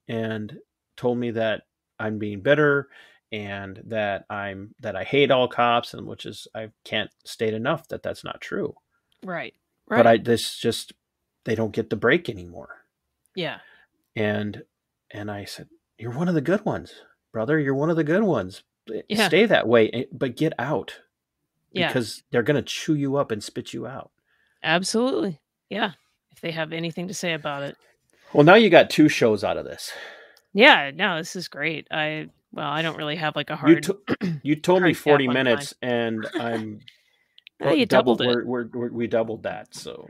[0.09, 0.59] and
[0.97, 1.63] told me that
[1.99, 2.89] I'm being bitter
[3.31, 7.89] and that I'm that I hate all cops, and which is I can't state enough
[7.89, 8.75] that that's not true.
[9.23, 9.55] Right.
[9.87, 9.99] Right.
[9.99, 10.93] But I this just
[11.45, 12.79] they don't get the break anymore
[13.35, 13.59] yeah.
[14.19, 14.63] And
[15.11, 15.69] and I said,
[15.99, 16.93] "You're one of the good ones,
[17.33, 17.59] brother.
[17.59, 18.63] You're one of the good ones.
[19.09, 19.29] Yeah.
[19.29, 21.01] Stay that way, eh, but get out
[21.73, 21.89] Yeah.
[21.89, 24.11] because they're gonna chew you up and spit you out."
[24.63, 25.41] Absolutely.
[25.71, 25.93] Yeah.
[26.33, 27.77] If they have anything to say about it.
[28.33, 29.93] Well, now you got two shows out of this.
[30.53, 30.91] Yeah.
[30.95, 31.87] No, this is great.
[31.91, 33.83] I well, I don't really have like a You hard.
[33.85, 36.81] to- you told me 40 minutes, and I'm
[37.61, 38.27] Oh, you doubled it.
[38.27, 39.75] We're, we're, we're, we doubled that.
[39.75, 40.09] So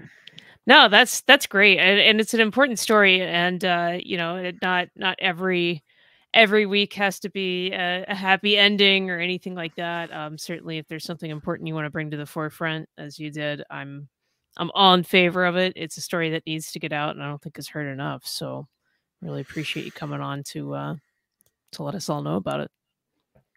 [0.69, 4.57] No, that's that's great, and, and it's an important story, and uh, you know, it
[4.61, 5.83] not not every
[6.35, 10.13] every week has to be a, a happy ending or anything like that.
[10.13, 13.31] Um, certainly, if there's something important you want to bring to the forefront, as you
[13.31, 14.11] did, I'm
[14.59, 15.73] I'm all in favor of it.
[15.75, 18.27] It's a story that needs to get out, and I don't think it's heard enough.
[18.27, 18.69] So,
[19.23, 20.95] really appreciate you coming on to uh,
[21.73, 22.71] to let us all know about it.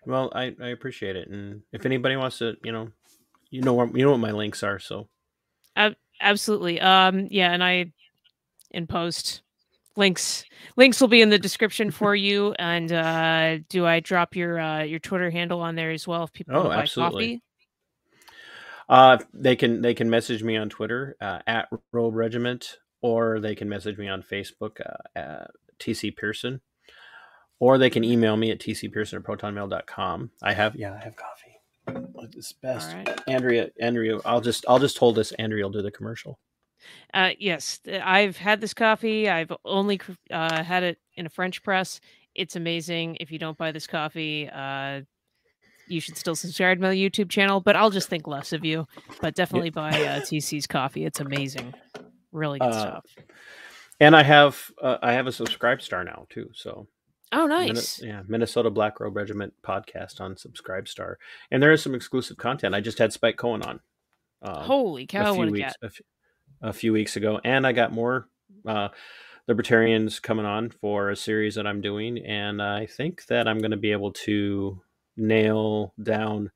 [0.05, 2.87] well, I, I appreciate it, and if anybody wants to, you know,
[3.49, 4.79] you know where you know what my links are.
[4.79, 5.09] So
[6.21, 6.79] Absolutely.
[6.79, 7.91] Um, yeah, and I
[8.71, 9.41] in post
[9.97, 10.45] links
[10.77, 12.53] links will be in the description for you.
[12.59, 16.33] And uh do I drop your uh your Twitter handle on there as well if
[16.33, 17.37] people Oh, want to buy absolutely.
[17.37, 17.43] coffee?
[18.89, 23.55] Uh, they can they can message me on Twitter uh, at Robe Regiment, or they
[23.55, 26.59] can message me on Facebook uh, at TC Pearson,
[27.59, 30.31] or they can email me at tcpearson at protonmail.com.
[30.43, 31.50] I have yeah, I have coffee.
[32.21, 32.93] It's best.
[32.93, 33.09] right.
[33.27, 35.31] Andrea, Andrea, I'll just I'll just hold this.
[35.33, 36.39] Andrea will do the commercial.
[37.13, 39.29] Uh yes, I've had this coffee.
[39.29, 39.99] I've only
[40.31, 41.99] uh had it in a French press.
[42.33, 43.17] It's amazing.
[43.19, 45.01] If you don't buy this coffee, uh
[45.87, 48.87] you should still subscribe to my YouTube channel, but I'll just think less of you.
[49.19, 51.03] But definitely buy uh, TC's coffee.
[51.05, 51.73] It's amazing.
[52.31, 53.05] Really good Uh, stuff.
[53.99, 56.49] And I have uh, I have a subscribe star now too.
[56.53, 56.87] So
[57.33, 58.01] Oh, nice.
[58.01, 61.17] yeah, Minnesota Black Robe Regiment podcast on Subscribe Star,
[61.49, 62.75] and there is some exclusive content.
[62.75, 63.79] I just had Spike Cohen on.
[64.41, 66.01] Um, Holy cow, a few weeks a, f-
[66.61, 68.27] a few weeks ago, and I got more
[68.67, 68.89] uh,
[69.47, 73.71] libertarians coming on for a series that I'm doing, and I think that I'm going
[73.71, 74.81] to be able to
[75.15, 76.51] nail down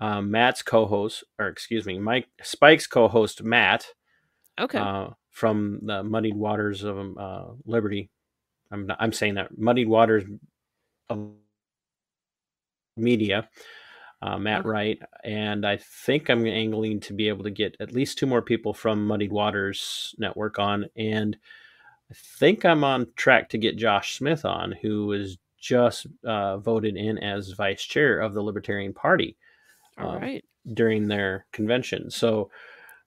[0.00, 3.86] um, Matt's co-host, or excuse me, Mike Spike's co-host Matt
[4.60, 4.78] Okay.
[4.78, 8.10] uh, from the Muddied Waters of um, uh, Liberty.
[8.76, 10.24] I'm not, I'm saying that Muddied Waters
[12.96, 13.48] Media,
[14.22, 14.68] uh, Matt Okay.
[14.68, 18.42] Wright, and I think I'm angling to be able to get at least two more
[18.42, 21.36] people from Muddied Waters Network on, and
[22.10, 26.96] I think I'm on track to get Josh Smith on, who was just uh, voted
[26.96, 29.36] in as vice chair of the Libertarian Party
[29.98, 30.44] All um, right.
[30.74, 32.10] during their convention.
[32.10, 32.50] So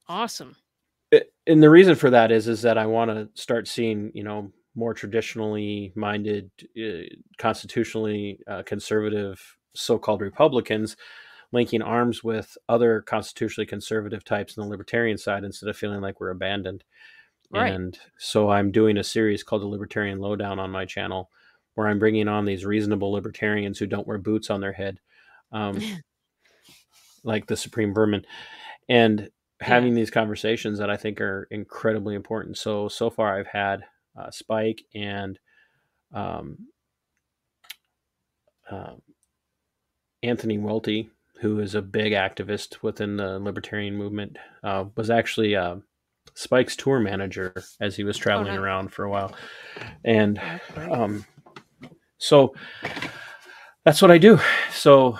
[0.08, 0.56] Awesome.
[1.10, 4.24] it- and the reason for that is is that I want to start seeing you
[4.24, 7.02] know more traditionally minded, uh,
[7.38, 10.96] constitutionally uh, conservative so-called Republicans
[11.52, 16.20] linking arms with other constitutionally conservative types on the libertarian side instead of feeling like
[16.20, 16.84] we're abandoned.
[17.52, 17.72] Right.
[17.72, 21.30] And so I'm doing a series called the Libertarian Lowdown on my channel,
[21.74, 25.00] where I'm bringing on these reasonable libertarians who don't wear boots on their head,
[25.50, 25.80] um,
[27.24, 28.24] like the Supreme Vermin,
[28.88, 29.30] and
[29.60, 32.56] having these conversations that I think are incredibly important.
[32.56, 33.82] So so far, I've had
[34.18, 35.38] uh, Spike and
[36.14, 36.58] um,
[38.70, 38.94] uh,
[40.22, 41.10] Anthony Welty,
[41.40, 45.76] who is a big activist within the libertarian movement, uh, was actually uh,
[46.34, 48.58] Spike's tour manager as he was Oh, traveling nice.
[48.58, 49.34] around for a while,
[50.04, 50.40] and
[50.76, 51.24] um,
[52.18, 52.54] so
[53.84, 54.38] that's what I do.
[54.72, 55.18] So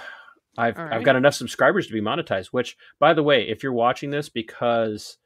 [0.58, 2.48] I've All I've got enough subscribers to be monetized.
[2.48, 5.16] Which, by the way, if you're watching this because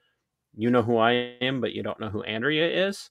[0.57, 3.11] you know who I am, but you don't know who Andrea is,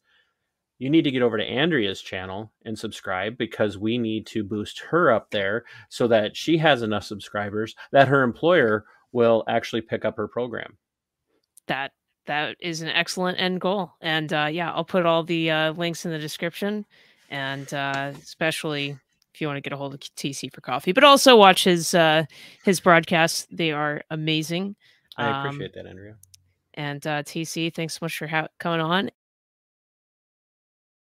[0.83, 4.79] you need to get over to Andrea's channel and subscribe because we need to boost
[4.91, 10.03] her up there so that she has enough subscribers that her employer will actually pick
[10.05, 10.77] up her program.
[11.67, 11.91] that
[12.25, 13.91] that is an excellent end goal.
[14.01, 16.85] And uh yeah i'll put all the uh links in the description.
[17.29, 18.97] And uh especially
[19.33, 21.93] if you want to get a hold of tc for coffee but also watch his
[21.93, 22.25] uh
[22.63, 23.47] his broadcasts.
[23.51, 24.75] They are amazing.
[25.17, 26.15] I Um, appreciate that, Andrea.
[26.75, 29.09] and uh tc thanks so much for ha- coming on